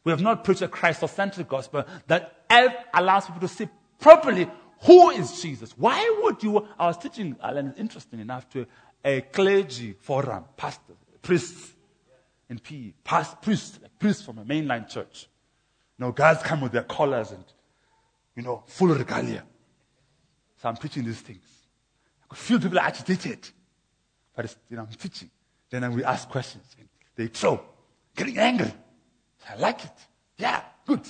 We 0.05 0.11
have 0.11 0.21
not 0.21 0.45
preached 0.45 0.61
a 0.61 0.69
Christ-centered 0.69 1.49
gospel 1.49 1.83
that 2.07 2.45
allows 2.93 3.25
people 3.25 3.41
to 3.41 3.49
see 3.49 3.67
properly 3.99 4.49
who 4.83 5.09
is 5.09 5.41
Jesus. 5.41 5.77
Why 5.77 6.19
would 6.23 6.41
you? 6.41 6.67
I 6.79 6.87
was 6.87 6.97
teaching, 6.97 7.35
Alan, 7.43 7.73
interesting 7.77 8.21
enough 8.21 8.49
to 8.51 8.65
a 9.03 9.19
clergy 9.21 9.93
forum, 9.99 10.45
pastors, 10.55 10.95
priests 11.21 11.73
in 12.49 12.59
PE, 12.59 12.93
past, 13.03 13.41
priests, 13.41 13.77
like 13.81 13.99
priests 13.99 14.23
from 14.23 14.37
a 14.37 14.45
mainline 14.45 14.89
church. 14.89 15.27
You 15.99 16.05
know, 16.05 16.11
guys 16.13 16.41
come 16.43 16.61
with 16.61 16.71
their 16.71 16.83
collars 16.83 17.31
and, 17.31 17.43
you 18.37 18.41
know, 18.41 18.63
full 18.67 18.87
regalia. 18.87 19.43
So 20.61 20.69
I'm 20.69 20.77
preaching 20.77 21.03
these 21.03 21.21
things. 21.21 21.43
I 22.23 22.27
could 22.29 22.37
feel 22.37 22.59
people 22.59 22.77
are 22.77 22.85
agitated. 22.85 23.49
But 24.35 24.55
you 24.69 24.77
know, 24.77 24.83
I'm 24.83 24.89
teaching. 24.89 25.31
Then 25.71 25.91
we 25.93 26.03
ask 26.03 26.29
questions. 26.29 26.65
And 26.77 26.87
they 27.15 27.27
throw, 27.27 27.61
getting 28.15 28.37
angry. 28.37 28.71
I 29.49 29.55
like 29.55 29.83
it. 29.83 29.91
Yeah, 30.37 30.61
good. 30.85 31.01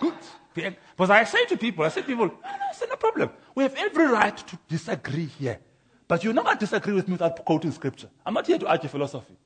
good. 0.00 0.14
Because 0.54 1.10
I 1.10 1.24
say 1.24 1.46
to 1.46 1.56
people, 1.56 1.84
I 1.84 1.88
say 1.88 2.02
to 2.02 2.06
people, 2.06 2.26
no, 2.26 2.32
no, 2.32 2.56
it's 2.70 2.80
no 2.88 2.94
problem. 2.96 3.30
We 3.56 3.64
have 3.64 3.74
every 3.76 4.06
right 4.06 4.36
to 4.36 4.58
disagree 4.68 5.26
here. 5.26 5.58
But 6.06 6.22
going 6.22 6.36
to 6.36 6.56
disagree 6.58 6.92
with 6.92 7.08
me 7.08 7.12
without 7.12 7.44
quoting 7.44 7.72
scripture. 7.72 8.08
I'm 8.24 8.34
not 8.34 8.46
here 8.46 8.58
to 8.58 8.66
argue 8.66 8.88
philosophy. 8.88 9.36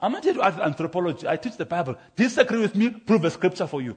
I'm 0.00 0.12
not 0.12 0.24
here 0.24 0.34
to 0.34 0.40
argue 0.40 0.62
anthropology. 0.62 1.28
I 1.28 1.36
teach 1.36 1.56
the 1.56 1.66
Bible. 1.66 1.96
Disagree 2.16 2.60
with 2.60 2.74
me, 2.74 2.90
prove 2.90 3.24
a 3.24 3.30
scripture 3.30 3.66
for 3.66 3.82
you. 3.82 3.96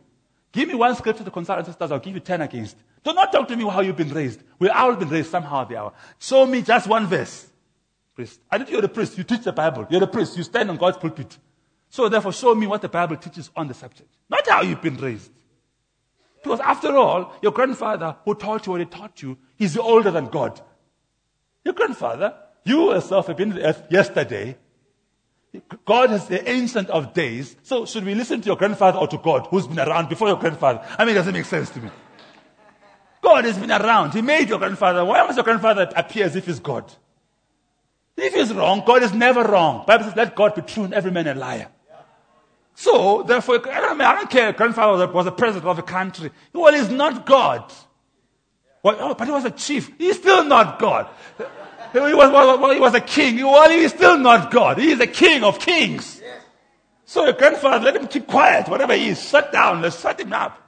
Give 0.52 0.68
me 0.68 0.76
one 0.76 0.96
scripture 0.96 1.24
to 1.24 1.32
consult 1.32 1.60
ancestors, 1.60 1.92
I'll 1.92 2.00
give 2.00 2.14
you 2.14 2.20
ten 2.20 2.42
against. 2.42 2.78
Do 3.04 3.14
not 3.14 3.32
talk 3.32 3.48
to 3.50 3.56
me 3.56 3.64
how 3.70 3.82
you've 3.82 3.98
been 3.98 4.10
raised. 4.10 4.42
We've 4.58 4.72
all 4.72 4.96
been 4.96 5.10
raised 5.10 5.30
somehow 5.30 5.64
or 5.64 5.66
the 5.66 5.78
hour. 5.78 5.94
Show 6.18 6.46
me 6.46 6.62
just 6.62 6.88
one 6.88 7.08
verse. 7.08 7.48
Priest. 8.16 8.40
I 8.50 8.58
think 8.58 8.72
you're 8.72 8.82
the 8.82 8.90
priest. 8.90 9.18
You 9.18 9.24
teach 9.24 9.44
the 9.44 9.52
Bible. 9.52 9.86
You're 9.90 10.00
the 10.00 10.08
priest. 10.08 10.38
You 10.38 10.44
stand 10.44 10.70
on 10.70 10.78
God's 10.78 10.98
pulpit. 10.98 11.38
So 11.90 12.10
therefore, 12.10 12.34
show 12.34 12.56
me 12.56 12.66
what 12.66 12.82
the 12.82 12.90
Bible 12.90 13.18
teaches 13.18 13.52
on 13.56 13.68
the 13.68 13.74
subject. 13.74 14.10
Not 14.30 14.48
how 14.48 14.62
you've 14.62 14.82
been 14.82 14.98
raised. 14.98 15.32
Because 16.42 16.60
after 16.60 16.96
all, 16.96 17.34
your 17.42 17.52
grandfather 17.52 18.16
who 18.24 18.36
taught 18.36 18.66
you 18.66 18.72
what 18.72 18.82
he 18.82 18.86
taught 18.86 19.22
you, 19.22 19.38
he's 19.56 19.78
older 19.78 20.12
than 20.12 20.28
God. 20.28 20.62
Your 21.64 21.74
grandfather, 21.74 22.36
you 22.64 22.94
yourself 22.94 23.28
have 23.28 23.38
been 23.38 23.54
on 23.54 23.60
earth 23.60 23.84
yesterday. 23.90 24.58
God 25.86 26.12
is 26.12 26.26
the 26.28 26.48
ancient 26.50 26.90
of 26.90 27.14
days. 27.14 27.56
So 27.64 27.86
should 27.86 28.06
we 28.06 28.16
listen 28.16 28.42
to 28.42 28.48
your 28.48 28.56
grandfather 28.56 28.98
or 28.98 29.08
to 29.08 29.18
God 29.18 29.48
who's 29.50 29.68
been 29.68 29.80
around 29.80 30.10
before 30.10 30.28
your 30.28 30.38
grandfather? 30.38 30.86
I 30.98 31.06
mean, 31.06 31.16
it 31.16 31.20
doesn't 31.20 31.34
make 31.34 31.46
sense 31.46 31.70
to 31.72 31.80
me. 31.80 31.90
God 33.22 33.46
has 33.46 33.58
been 33.58 33.72
around. 33.72 34.14
He 34.14 34.22
made 34.22 34.50
your 34.50 34.60
grandfather. 34.60 35.04
Why 35.04 35.24
must 35.24 35.36
your 35.36 35.44
grandfather 35.44 35.90
appear 35.96 36.26
as 36.26 36.36
if 36.36 36.46
he's 36.46 36.60
God? 36.60 36.92
If 38.18 38.34
he's 38.34 38.54
wrong, 38.54 38.84
God 38.86 39.04
is 39.04 39.14
never 39.14 39.44
wrong. 39.44 39.84
Bible 39.86 40.06
says, 40.06 40.16
let 40.16 40.36
God 40.36 40.56
be 40.56 40.62
true 40.62 40.84
and 40.84 40.94
every 40.94 41.12
man 41.12 41.28
a 41.28 41.34
liar. 41.34 41.68
So, 42.76 43.24
therefore, 43.24 43.68
I 43.70 43.82
don't, 43.82 44.02
I 44.02 44.16
don't 44.16 44.30
care. 44.30 44.54
Grandfather 44.54 45.08
was 45.12 45.26
the 45.26 45.32
president 45.32 45.66
of 45.66 45.80
a 45.80 45.84
country. 45.84 46.30
Well, 46.54 46.74
he's 46.74 46.90
not 46.90 47.26
God. 47.26 47.72
Well, 48.84 48.98
oh, 49.00 49.14
but 49.16 49.26
he 49.26 49.32
was 49.32 49.46
a 49.46 49.52
chief. 49.52 49.92
He's 49.98 50.18
still 50.18 50.44
not 50.44 50.78
God. 50.78 51.08
He 51.96 52.14
was, 52.14 52.32
well, 52.32 52.74
he 52.74 52.80
was 52.80 52.94
a 52.94 53.02
king. 53.02 53.38
Well, 53.38 53.70
he's 53.70 53.94
still 53.94 54.18
not 54.18 54.52
God. 54.52 54.78
He 54.80 54.92
is 54.92 55.00
the 55.00 55.08
king 55.08 55.44
of 55.44 55.60
kings. 55.60 56.22
So 57.06 57.24
your 57.24 57.34
grandfather, 57.34 57.86
let 57.86 57.96
him 57.96 58.08
keep 58.08 58.28
quiet. 58.28 58.68
Whatever 58.68 58.96
he 58.96 59.10
is, 59.10 59.30
shut 59.30 59.52
down. 59.52 59.82
Let's 59.82 60.02
shut 60.02 60.20
him 60.20 60.34
up. 60.34 60.62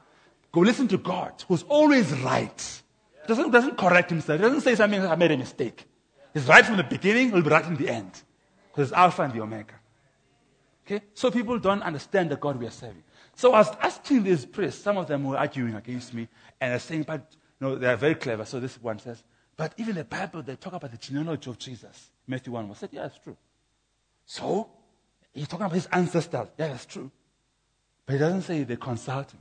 Go 0.51 0.61
listen 0.61 0.87
to 0.87 0.97
God, 0.97 1.43
who's 1.47 1.63
always 1.63 2.11
right. 2.19 2.81
Doesn't, 3.27 3.51
doesn't 3.51 3.77
correct 3.77 4.09
himself. 4.09 4.39
Doesn't 4.39 4.61
say 4.61 4.75
something, 4.75 5.05
I 5.05 5.15
made 5.15 5.31
a 5.31 5.37
mistake. 5.37 5.85
He's 6.33 6.47
right 6.47 6.65
from 6.65 6.77
the 6.77 6.83
beginning, 6.83 7.31
he'll 7.31 7.41
be 7.41 7.49
right 7.49 7.65
in 7.65 7.75
the 7.75 7.89
end. 7.89 8.11
Because 8.71 8.89
it's 8.89 8.97
Alpha 8.97 9.23
and 9.23 9.33
the 9.33 9.41
Omega. 9.41 9.73
Okay? 10.85 11.03
So 11.13 11.29
people 11.29 11.59
don't 11.59 11.81
understand 11.81 12.31
the 12.31 12.37
God 12.37 12.57
we 12.57 12.65
are 12.65 12.71
serving. 12.71 13.03
So 13.35 13.53
I 13.53 13.59
was 13.59 13.75
asking 13.81 14.23
these 14.23 14.45
priests, 14.45 14.81
some 14.81 14.97
of 14.97 15.07
them 15.07 15.25
were 15.25 15.37
arguing 15.37 15.75
against 15.75 16.13
me, 16.13 16.27
and 16.61 16.71
they're 16.71 16.79
saying, 16.79 17.03
but 17.03 17.35
no, 17.59 17.75
they're 17.75 17.97
very 17.97 18.15
clever. 18.15 18.45
So 18.45 18.59
this 18.59 18.81
one 18.81 18.99
says, 18.99 19.23
but 19.57 19.73
even 19.77 19.95
the 19.95 20.03
Bible, 20.03 20.43
they 20.43 20.55
talk 20.55 20.73
about 20.73 20.91
the 20.91 20.97
genealogy 20.97 21.49
of 21.49 21.57
Jesus. 21.57 22.11
Matthew 22.27 22.53
1 22.53 22.69
was 22.69 22.77
said, 22.77 22.89
yeah, 22.91 23.07
it's 23.07 23.17
true. 23.17 23.35
So, 24.25 24.69
he's 25.33 25.47
talking 25.47 25.65
about 25.65 25.75
his 25.75 25.87
ancestors. 25.87 26.47
Yeah, 26.57 26.67
that's 26.67 26.85
true. 26.85 27.09
But 28.05 28.13
he 28.13 28.19
doesn't 28.19 28.43
say 28.43 28.63
they 28.63 28.75
consult 28.75 29.31
him. 29.31 29.39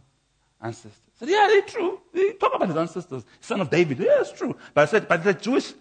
Ancestors. 0.61 0.93
Said, 1.19 1.29
yeah, 1.29 1.47
they're 1.49 1.63
true. 1.63 2.01
They 2.15 2.33
talk 2.33 2.55
about 2.55 2.69
his 2.69 2.77
ancestors. 2.77 3.25
Son 3.41 3.61
of 3.61 3.69
David. 3.69 3.99
Yeah, 3.99 4.21
it's 4.21 4.33
true. 4.33 4.57
But 4.73 4.83
I 4.83 4.91
said, 4.91 5.07
but 5.07 5.23
the 5.23 5.35
Jewish 5.35 5.75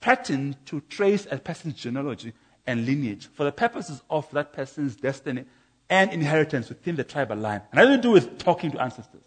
pattern 0.00 0.56
to 0.66 0.80
trace 0.82 1.26
a 1.30 1.38
person's 1.38 1.74
genealogy 1.74 2.34
and 2.66 2.84
lineage 2.84 3.28
for 3.32 3.44
the 3.44 3.52
purposes 3.52 4.02
of 4.10 4.30
that 4.32 4.52
person's 4.52 4.96
destiny 4.96 5.44
and 5.88 6.12
inheritance 6.12 6.68
within 6.68 6.96
the 6.96 7.04
tribal 7.04 7.36
line. 7.36 7.62
And 7.72 7.80
I 7.80 7.86
to 7.86 7.96
do 7.96 8.10
with 8.10 8.38
talking 8.38 8.70
to 8.72 8.80
ancestors. 8.80 9.22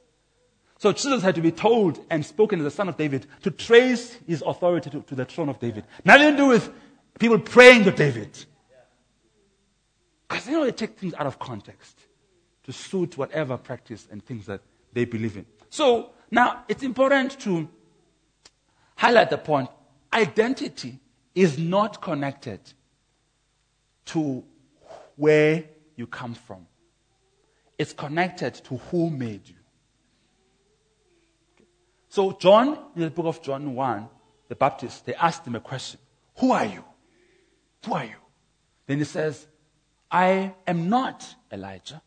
So 0.81 0.91
Jesus 0.91 1.21
had 1.21 1.35
to 1.35 1.41
be 1.41 1.51
told 1.51 2.03
and 2.09 2.25
spoken 2.25 2.57
as 2.57 2.63
the 2.63 2.71
son 2.71 2.89
of 2.89 2.97
David 2.97 3.27
to 3.43 3.51
trace 3.51 4.17
his 4.25 4.41
authority 4.43 4.89
to, 4.89 5.01
to 5.01 5.13
the 5.13 5.25
throne 5.25 5.47
of 5.47 5.59
David. 5.59 5.83
Nothing 6.03 6.31
to 6.31 6.37
do 6.37 6.47
with 6.47 6.73
people 7.19 7.37
praying 7.37 7.83
to 7.83 7.91
David. 7.91 8.45
Because 10.27 10.47
you 10.47 10.53
know 10.53 10.65
they 10.65 10.71
take 10.71 10.97
things 10.97 11.13
out 11.13 11.27
of 11.27 11.37
context 11.37 11.99
to 12.63 12.73
suit 12.73 13.15
whatever 13.15 13.57
practice 13.57 14.07
and 14.09 14.25
things 14.25 14.47
that 14.47 14.61
they 14.91 15.05
believe 15.05 15.37
in. 15.37 15.45
So 15.69 16.13
now 16.31 16.63
it's 16.67 16.81
important 16.81 17.39
to 17.41 17.69
highlight 18.95 19.29
the 19.29 19.37
point 19.37 19.69
identity 20.11 20.99
is 21.35 21.59
not 21.59 22.01
connected 22.01 22.59
to 24.05 24.43
where 25.15 25.63
you 25.95 26.07
come 26.07 26.33
from. 26.33 26.65
It's 27.77 27.93
connected 27.93 28.55
to 28.55 28.77
who 28.77 29.11
made 29.11 29.47
you. 29.47 29.57
So 32.11 32.33
John, 32.33 32.77
in 32.93 33.03
the 33.03 33.09
book 33.09 33.25
of 33.25 33.41
John 33.41 33.73
1, 33.73 34.09
the 34.49 34.55
Baptist, 34.55 35.05
they 35.05 35.15
asked 35.15 35.47
him 35.47 35.55
a 35.55 35.61
question. 35.61 35.97
Who 36.39 36.51
are 36.51 36.65
you? 36.65 36.83
Who 37.85 37.93
are 37.93 38.03
you? 38.03 38.19
Then 38.85 38.97
he 38.97 39.05
says, 39.05 39.47
I 40.11 40.53
am 40.67 40.89
not 40.89 41.25
Elijah. 41.53 42.01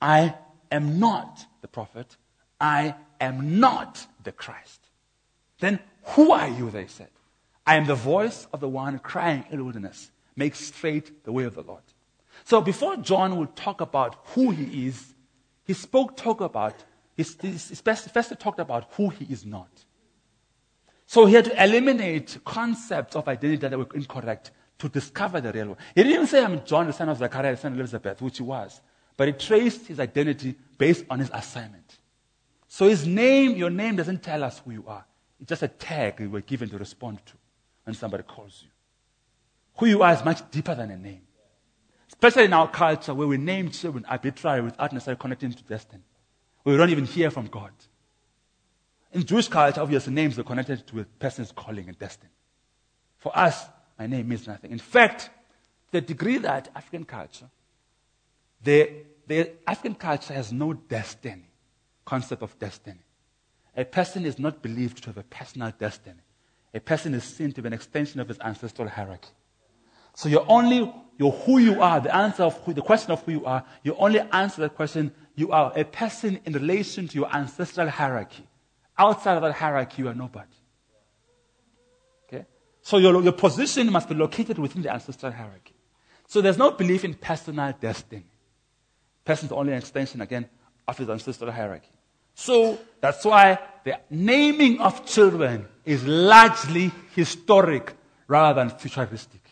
I 0.00 0.36
am 0.70 1.00
not 1.00 1.44
the 1.60 1.66
prophet. 1.66 2.16
I 2.60 2.94
am 3.20 3.58
not 3.58 4.06
the 4.22 4.30
Christ. 4.30 4.80
Then 5.58 5.80
who 6.04 6.30
are 6.30 6.48
you? 6.48 6.70
They 6.70 6.86
said. 6.86 7.10
I 7.66 7.74
am 7.74 7.86
the 7.86 7.96
voice 7.96 8.46
of 8.52 8.60
the 8.60 8.68
one 8.68 9.00
crying 9.00 9.44
in 9.50 9.58
the 9.58 9.64
wilderness. 9.64 10.12
Make 10.36 10.54
straight 10.54 11.24
the 11.24 11.32
way 11.32 11.42
of 11.42 11.56
the 11.56 11.62
Lord. 11.62 11.82
So 12.44 12.60
before 12.60 12.96
John 12.98 13.38
would 13.38 13.56
talk 13.56 13.80
about 13.80 14.18
who 14.36 14.52
he 14.52 14.86
is, 14.86 15.14
he 15.64 15.72
spoke 15.72 16.16
talk 16.16 16.40
about, 16.40 16.84
he, 17.16 17.22
first, 17.22 18.10
first 18.10 18.38
talked 18.38 18.60
about 18.60 18.92
who 18.92 19.08
he 19.08 19.24
is 19.32 19.46
not. 19.46 19.70
So 21.06 21.24
he 21.24 21.34
had 21.34 21.46
to 21.46 21.64
eliminate 21.64 22.38
concepts 22.44 23.16
of 23.16 23.26
identity 23.28 23.56
that 23.68 23.78
were 23.78 23.88
incorrect 23.94 24.50
to 24.78 24.88
discover 24.88 25.40
the 25.40 25.52
real 25.52 25.68
one. 25.68 25.76
He 25.94 26.02
didn't 26.02 26.14
even 26.14 26.26
say, 26.26 26.44
I'm 26.44 26.64
John, 26.64 26.86
the 26.86 26.92
son 26.92 27.08
of 27.08 27.18
Zechariah, 27.18 27.52
the 27.52 27.60
son 27.60 27.72
of 27.72 27.78
Elizabeth, 27.78 28.20
which 28.20 28.38
he 28.38 28.42
was. 28.42 28.80
But 29.16 29.28
he 29.28 29.32
traced 29.32 29.86
his 29.86 29.98
identity 29.98 30.56
based 30.76 31.06
on 31.08 31.20
his 31.20 31.30
assignment. 31.32 31.98
So 32.68 32.88
his 32.88 33.06
name, 33.06 33.56
your 33.56 33.70
name 33.70 33.96
doesn't 33.96 34.22
tell 34.22 34.44
us 34.44 34.60
who 34.64 34.72
you 34.72 34.84
are. 34.86 35.06
It's 35.40 35.48
just 35.48 35.62
a 35.62 35.68
tag 35.68 36.20
you 36.20 36.28
were 36.28 36.40
given 36.40 36.68
to 36.70 36.78
respond 36.78 37.24
to 37.24 37.32
when 37.84 37.94
somebody 37.94 38.24
calls 38.24 38.60
you. 38.62 38.70
Who 39.78 39.86
you 39.86 40.02
are 40.02 40.12
is 40.12 40.24
much 40.24 40.50
deeper 40.50 40.74
than 40.74 40.90
a 40.90 40.98
name. 40.98 41.22
Especially 42.08 42.44
in 42.44 42.52
our 42.52 42.68
culture 42.68 43.14
where 43.14 43.28
we 43.28 43.36
name 43.38 43.70
children 43.70 44.04
arbitrarily 44.06 44.62
without 44.62 44.92
necessarily 44.92 45.20
connecting 45.20 45.52
to 45.52 45.62
destiny. 45.62 46.02
We 46.66 46.76
don't 46.76 46.90
even 46.90 47.04
hear 47.04 47.30
from 47.30 47.46
God. 47.46 47.70
In 49.12 49.24
Jewish 49.24 49.46
culture, 49.46 49.80
obviously, 49.80 50.12
names 50.12 50.36
are 50.36 50.42
connected 50.42 50.84
to 50.88 50.98
a 50.98 51.04
person's 51.04 51.52
calling 51.52 51.86
and 51.86 51.96
destiny. 51.96 52.32
For 53.18 53.30
us, 53.38 53.66
my 53.96 54.08
name 54.08 54.28
means 54.28 54.48
nothing. 54.48 54.72
In 54.72 54.80
fact, 54.80 55.30
the 55.92 56.00
degree 56.00 56.38
that 56.38 56.68
African 56.74 57.04
culture, 57.04 57.48
the, 58.64 58.90
the 59.28 59.52
African 59.64 59.94
culture 59.94 60.34
has 60.34 60.52
no 60.52 60.72
destiny, 60.72 61.48
concept 62.04 62.42
of 62.42 62.58
destiny. 62.58 62.98
A 63.76 63.84
person 63.84 64.26
is 64.26 64.36
not 64.36 64.60
believed 64.60 65.04
to 65.04 65.10
have 65.10 65.18
a 65.18 65.22
personal 65.22 65.72
destiny. 65.78 66.20
A 66.74 66.80
person 66.80 67.14
is 67.14 67.22
seen 67.22 67.52
to 67.52 67.62
be 67.62 67.68
an 67.68 67.74
extension 67.74 68.18
of 68.18 68.26
his 68.26 68.40
ancestral 68.40 68.88
hierarchy. 68.88 69.30
So 70.16 70.30
you're 70.30 70.46
only, 70.48 70.90
you're 71.18 71.30
who 71.30 71.58
you 71.58 71.82
are, 71.82 72.00
the 72.00 72.14
answer 72.16 72.44
of 72.44 72.56
who, 72.64 72.72
the 72.72 72.80
question 72.80 73.12
of 73.12 73.22
who 73.22 73.32
you 73.32 73.44
are, 73.44 73.62
you 73.82 73.94
only 73.96 74.18
answer 74.18 74.62
that 74.62 74.74
question, 74.74 75.12
you 75.34 75.52
are 75.52 75.70
a 75.76 75.84
person 75.84 76.40
in 76.46 76.54
relation 76.54 77.06
to 77.06 77.14
your 77.14 77.30
ancestral 77.36 77.86
hierarchy. 77.90 78.48
Outside 78.96 79.36
of 79.36 79.42
that 79.42 79.52
hierarchy, 79.52 80.00
you 80.00 80.08
are 80.08 80.14
nobody. 80.14 80.56
Okay? 82.26 82.46
So 82.80 82.96
your, 82.96 83.22
your 83.22 83.34
position 83.34 83.92
must 83.92 84.08
be 84.08 84.14
located 84.14 84.58
within 84.58 84.80
the 84.80 84.90
ancestral 84.90 85.32
hierarchy. 85.32 85.74
So 86.26 86.40
there's 86.40 86.56
no 86.56 86.70
belief 86.70 87.04
in 87.04 87.12
personal 87.12 87.74
destiny. 87.78 88.24
Person 89.22 89.46
is 89.46 89.52
only 89.52 89.72
an 89.72 89.78
extension, 89.78 90.22
again, 90.22 90.48
of 90.88 90.96
his 90.96 91.10
ancestral 91.10 91.52
hierarchy. 91.52 91.90
So 92.34 92.78
that's 93.02 93.22
why 93.22 93.58
the 93.84 94.00
naming 94.08 94.80
of 94.80 95.04
children 95.04 95.66
is 95.84 96.06
largely 96.06 96.90
historic 97.14 97.94
rather 98.26 98.62
than 98.62 98.70
futuristic. 98.70 99.45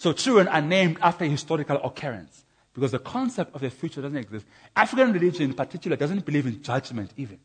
So 0.00 0.14
children 0.14 0.48
are 0.48 0.62
named 0.62 0.96
after 1.02 1.26
historical 1.26 1.76
occurrence 1.84 2.46
because 2.72 2.92
the 2.92 2.98
concept 2.98 3.54
of 3.54 3.60
the 3.60 3.68
future 3.68 4.00
doesn't 4.00 4.16
exist. 4.16 4.46
African 4.74 5.12
religion 5.12 5.50
in 5.50 5.52
particular 5.52 5.94
doesn't 5.94 6.24
believe 6.24 6.46
in 6.46 6.62
judgment 6.62 7.12
even. 7.18 7.38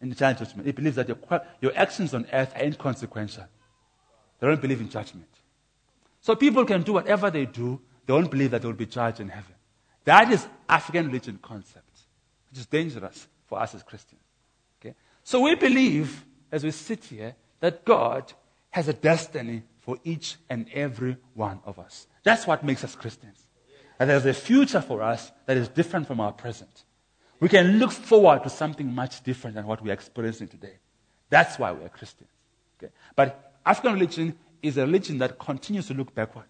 In 0.00 0.08
the 0.08 0.14
judgment. 0.14 0.66
It 0.66 0.74
believes 0.74 0.96
that 0.96 1.06
your, 1.06 1.18
your 1.60 1.76
actions 1.76 2.14
on 2.14 2.26
earth 2.32 2.54
are 2.56 2.62
inconsequential. 2.62 3.44
They 4.38 4.46
don't 4.46 4.62
believe 4.62 4.80
in 4.80 4.88
judgment. 4.88 5.28
So 6.22 6.34
people 6.34 6.64
can 6.64 6.80
do 6.80 6.94
whatever 6.94 7.30
they 7.30 7.44
do, 7.44 7.78
they 8.06 8.14
don't 8.14 8.30
believe 8.30 8.52
that 8.52 8.62
they 8.62 8.66
will 8.66 8.72
be 8.72 8.86
judged 8.86 9.20
in 9.20 9.28
heaven. 9.28 9.52
That 10.06 10.32
is 10.32 10.46
African 10.66 11.08
religion 11.08 11.40
concept, 11.42 11.90
which 12.48 12.60
is 12.60 12.64
dangerous 12.64 13.28
for 13.44 13.60
us 13.60 13.74
as 13.74 13.82
Christians. 13.82 14.22
Okay? 14.80 14.94
So 15.22 15.42
we 15.42 15.56
believe, 15.56 16.24
as 16.50 16.64
we 16.64 16.70
sit 16.70 17.04
here, 17.04 17.34
that 17.60 17.84
God 17.84 18.32
has 18.70 18.88
a 18.88 18.94
destiny 18.94 19.64
for 19.90 19.98
each 20.04 20.36
and 20.48 20.68
every 20.72 21.16
one 21.34 21.58
of 21.64 21.80
us. 21.80 22.06
That's 22.22 22.46
what 22.46 22.62
makes 22.62 22.84
us 22.84 22.94
Christians. 22.94 23.48
And 23.98 24.08
there's 24.08 24.24
a 24.24 24.32
future 24.32 24.80
for 24.80 25.02
us 25.02 25.32
that 25.46 25.56
is 25.56 25.66
different 25.66 26.06
from 26.06 26.20
our 26.20 26.30
present. 26.30 26.84
We 27.40 27.48
can 27.48 27.80
look 27.80 27.90
forward 27.90 28.44
to 28.44 28.50
something 28.50 28.94
much 28.94 29.24
different 29.24 29.56
than 29.56 29.66
what 29.66 29.82
we're 29.82 29.92
experiencing 29.92 30.46
today. 30.46 30.74
That's 31.28 31.58
why 31.58 31.72
we 31.72 31.84
are 31.84 31.88
Christians. 31.88 32.30
Okay? 32.78 32.92
But 33.16 33.52
African 33.66 33.94
religion 33.94 34.38
is 34.62 34.78
a 34.78 34.82
religion 34.82 35.18
that 35.18 35.40
continues 35.40 35.88
to 35.88 35.94
look 35.94 36.14
backward. 36.14 36.44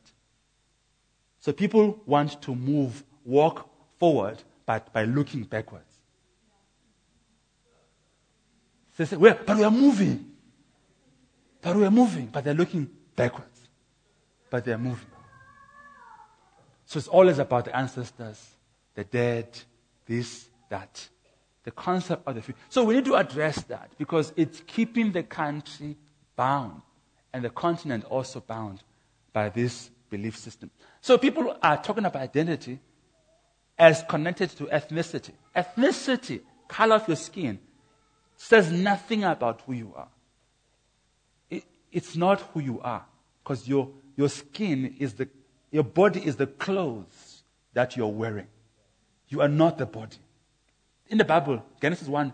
So 1.39 1.51
people 1.51 1.99
want 2.05 2.43
to 2.43 2.55
move, 2.55 3.03
walk 3.25 3.71
forward, 3.99 4.37
but 4.67 4.93
by 4.93 5.05
looking 5.05 5.45
backwards. 5.45 5.85
They 8.99 9.07
say, 9.07 9.17
well, 9.17 9.39
but 9.47 9.57
we 9.57 9.65
are 9.65 9.71
moving. 9.71 10.31
But 11.63 11.77
we 11.77 11.87
are 11.87 11.91
moving, 11.91 12.27
but 12.27 12.45
they're 12.45 12.53
looking 12.53 12.91
backwards. 13.23 13.69
But 14.51 14.65
they're 14.65 14.79
moving. 14.79 15.07
So 16.87 16.99
it's 16.99 17.09
always 17.09 17.39
about 17.39 17.67
the 17.67 17.77
ancestors, 17.77 18.45
the 18.95 19.05
dead, 19.05 19.47
this, 20.07 20.49
that. 20.71 21.09
The 21.63 21.71
concept 21.71 22.27
of 22.27 22.35
the 22.35 22.43
future. 22.43 22.59
So 22.69 22.85
we 22.85 22.95
need 22.95 23.05
to 23.05 23.15
address 23.15 23.63
that 23.65 23.93
because 23.97 24.33
it's 24.35 24.61
keeping 24.67 25.13
the 25.13 25.23
country 25.23 25.97
bound 26.35 26.83
and 27.33 27.45
the 27.45 27.51
continent 27.51 28.05
also 28.07 28.41
bound 28.41 28.83
by 29.33 29.51
this 29.51 29.91
belief 30.09 30.37
system. 30.37 30.71
So 31.01 31.17
people 31.17 31.57
are 31.63 31.81
talking 31.81 32.05
about 32.05 32.23
identity 32.23 32.81
as 33.79 34.03
connected 34.09 34.51
to 34.51 34.65
ethnicity. 34.65 35.33
Ethnicity, 35.55 36.41
color 36.67 36.97
of 36.97 37.07
your 37.07 37.17
skin, 37.17 37.61
says 38.37 38.73
nothing 38.73 39.23
about 39.23 39.61
who 39.67 39.75
you 39.75 39.93
are. 39.95 40.09
It, 41.51 41.65
it's 41.93 42.17
not 42.17 42.41
who 42.53 42.61
you 42.61 42.81
are 42.81 43.05
because 43.51 43.67
your, 43.67 43.89
your 44.17 44.29
skin 44.29 44.95
is 45.01 45.15
the, 45.15 45.29
your 45.73 45.83
body 45.83 46.25
is 46.25 46.37
the 46.37 46.47
clothes 46.47 47.43
that 47.73 47.97
you're 47.97 48.07
wearing. 48.07 48.47
You 49.29 49.41
are 49.41 49.49
not 49.49 49.77
the 49.77 49.87
body. 49.87 50.19
In 51.09 51.19
the 51.19 51.25
Bible, 51.25 51.61
Genesis 51.83 52.07
1, 52.07 52.33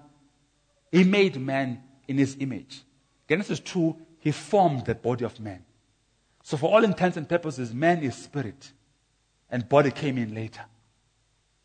he 0.92 1.04
made 1.04 1.40
man 1.40 1.82
in 2.06 2.18
his 2.18 2.36
image. 2.38 2.82
Genesis 3.30 3.60
2, 3.60 3.96
he 4.18 4.30
formed 4.30 4.84
the 4.84 4.94
body 4.94 5.24
of 5.24 5.40
man. 5.40 5.64
So, 6.42 6.58
for 6.58 6.70
all 6.70 6.84
intents 6.84 7.16
and 7.16 7.26
purposes, 7.26 7.72
man 7.72 8.02
is 8.02 8.14
spirit, 8.14 8.72
and 9.50 9.66
body 9.66 9.92
came 9.92 10.18
in 10.18 10.34
later. 10.34 10.66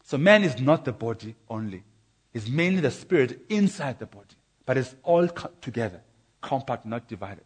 So, 0.06 0.18
man 0.18 0.46
is 0.46 0.62
not 0.62 0.86
the 0.86 0.94
body 0.94 1.36
only, 1.50 1.84
it's 2.34 2.48
mainly 2.48 2.80
the 2.80 2.92
spirit 2.92 3.42
inside 3.50 4.00
the 4.00 4.06
body, 4.06 4.38
but 4.66 4.78
it's 4.78 4.96
all 5.04 5.28
together, 5.28 6.00
compact, 6.40 6.86
not 6.86 7.10
divided. 7.10 7.44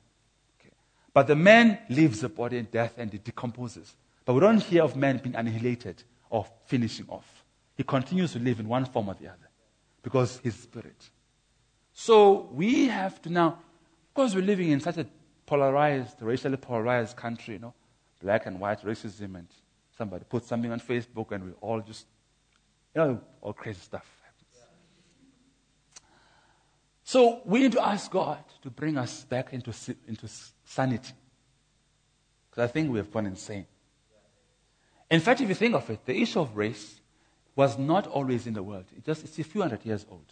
But 1.16 1.28
the 1.28 1.36
man 1.36 1.80
leaves 1.88 2.20
the 2.20 2.28
body 2.28 2.58
in 2.58 2.66
death 2.66 2.96
and 2.98 3.12
it 3.14 3.24
decomposes. 3.24 3.96
But 4.26 4.34
we 4.34 4.42
don't 4.42 4.62
hear 4.62 4.84
of 4.84 4.98
man 4.98 5.18
being 5.24 5.34
annihilated 5.34 6.04
or 6.30 6.46
finishing 6.66 7.06
off. 7.08 7.46
He 7.78 7.84
continues 7.84 8.34
to 8.34 8.40
live 8.40 8.60
in 8.60 8.68
one 8.68 8.84
form 8.84 9.08
or 9.08 9.14
the 9.14 9.30
other 9.30 9.50
because 10.04 10.42
he's 10.44 10.56
spirit. 10.56 11.10
So 11.94 12.50
we 12.52 12.90
have 12.90 13.22
to 13.22 13.30
now, 13.30 13.48
of 13.48 14.14
course, 14.14 14.36
we're 14.36 14.42
living 14.42 14.72
in 14.72 14.82
such 14.82 14.98
a 14.98 15.08
polarized, 15.46 16.22
racially 16.22 16.58
polarized 16.58 17.16
country, 17.16 17.54
you 17.54 17.60
know, 17.62 17.74
black 18.22 18.46
and 18.46 18.60
white 18.60 18.82
racism, 18.82 19.36
and 19.36 19.48
somebody 19.98 20.26
puts 20.28 20.48
something 20.48 20.70
on 20.70 20.82
Facebook 20.82 21.32
and 21.32 21.46
we 21.46 21.52
all 21.62 21.80
just, 21.80 22.08
you 22.94 23.02
know, 23.02 23.22
all 23.42 23.54
crazy 23.54 23.80
stuff. 23.80 24.06
So 27.06 27.42
we 27.46 27.60
need 27.60 27.72
to 27.74 27.86
ask 27.86 28.10
God 28.10 28.44
to 28.64 28.72
bring 28.72 28.98
us 28.98 29.24
back 29.24 29.54
into, 29.54 29.72
into 30.08 30.28
sanity. 30.66 31.14
Because 32.50 32.68
I 32.68 32.72
think 32.72 32.92
we 32.92 32.98
have 32.98 33.12
gone 33.12 33.28
insane. 33.28 33.68
In 35.12 35.20
fact, 35.20 35.40
if 35.40 35.48
you 35.48 35.54
think 35.54 35.76
of 35.76 35.88
it, 35.92 36.04
the 36.04 36.20
issue 36.20 36.40
of 36.40 36.58
race 36.58 37.00
was 37.56 37.78
not 37.78 38.08
always 38.08 38.48
in 38.48 38.56
the 38.56 38.64
world. 38.64 38.86
It 38.98 39.06
just, 39.06 39.24
it's 39.24 39.38
a 39.38 39.44
few 39.44 39.62
hundred 39.62 39.86
years 39.86 40.04
old. 40.10 40.26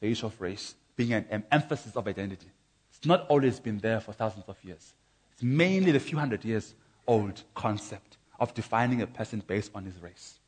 The 0.00 0.10
issue 0.10 0.24
of 0.24 0.40
race 0.40 0.74
being 0.96 1.12
an, 1.12 1.26
an 1.30 1.44
emphasis 1.52 1.94
of 1.94 2.08
identity. 2.08 2.50
It's 2.90 3.06
not 3.06 3.26
always 3.28 3.60
been 3.60 3.78
there 3.78 4.00
for 4.00 4.14
thousands 4.14 4.46
of 4.48 4.56
years. 4.64 4.94
It's 5.34 5.42
mainly 5.42 5.92
the 5.92 6.00
few 6.00 6.16
hundred 6.16 6.42
years 6.42 6.74
old 7.06 7.42
concept 7.54 8.16
of 8.40 8.54
defining 8.54 9.02
a 9.02 9.06
person 9.06 9.42
based 9.46 9.72
on 9.74 9.84
his 9.84 10.00
race. 10.00 10.38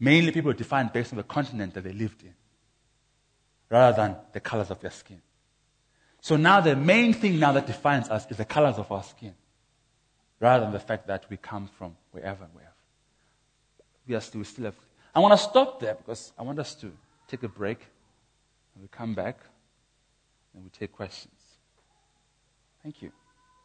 Mainly 0.00 0.32
people 0.32 0.52
defined 0.52 0.92
based 0.92 1.12
on 1.12 1.18
the 1.18 1.22
continent 1.22 1.74
that 1.74 1.84
they 1.84 1.92
lived 1.92 2.22
in, 2.22 2.34
rather 3.70 3.96
than 3.96 4.16
the 4.32 4.40
colors 4.40 4.70
of 4.70 4.80
their 4.80 4.90
skin. 4.90 5.20
So 6.20 6.36
now 6.36 6.60
the 6.60 6.74
main 6.74 7.12
thing 7.12 7.38
now 7.38 7.52
that 7.52 7.66
defines 7.66 8.08
us 8.08 8.26
is 8.30 8.38
the 8.38 8.44
colors 8.44 8.76
of 8.76 8.90
our 8.90 9.02
skin, 9.02 9.34
rather 10.40 10.64
than 10.64 10.72
the 10.72 10.80
fact 10.80 11.06
that 11.06 11.26
we 11.28 11.36
come 11.36 11.68
from 11.78 11.96
wherever, 12.12 12.46
wherever. 12.52 12.72
We, 14.06 14.14
are 14.14 14.20
still, 14.20 14.40
we 14.40 14.44
still 14.44 14.64
have. 14.66 14.76
I 15.14 15.20
want 15.20 15.32
to 15.32 15.38
stop 15.38 15.80
there 15.80 15.94
because 15.94 16.32
I 16.38 16.42
want 16.42 16.58
us 16.58 16.74
to 16.76 16.92
take 17.28 17.42
a 17.42 17.48
break, 17.48 17.80
and 18.74 18.82
we 18.82 18.88
come 18.88 19.14
back, 19.14 19.38
and 20.54 20.64
we 20.64 20.70
take 20.70 20.92
questions. 20.92 21.34
Thank 22.82 23.02
you. 23.02 23.12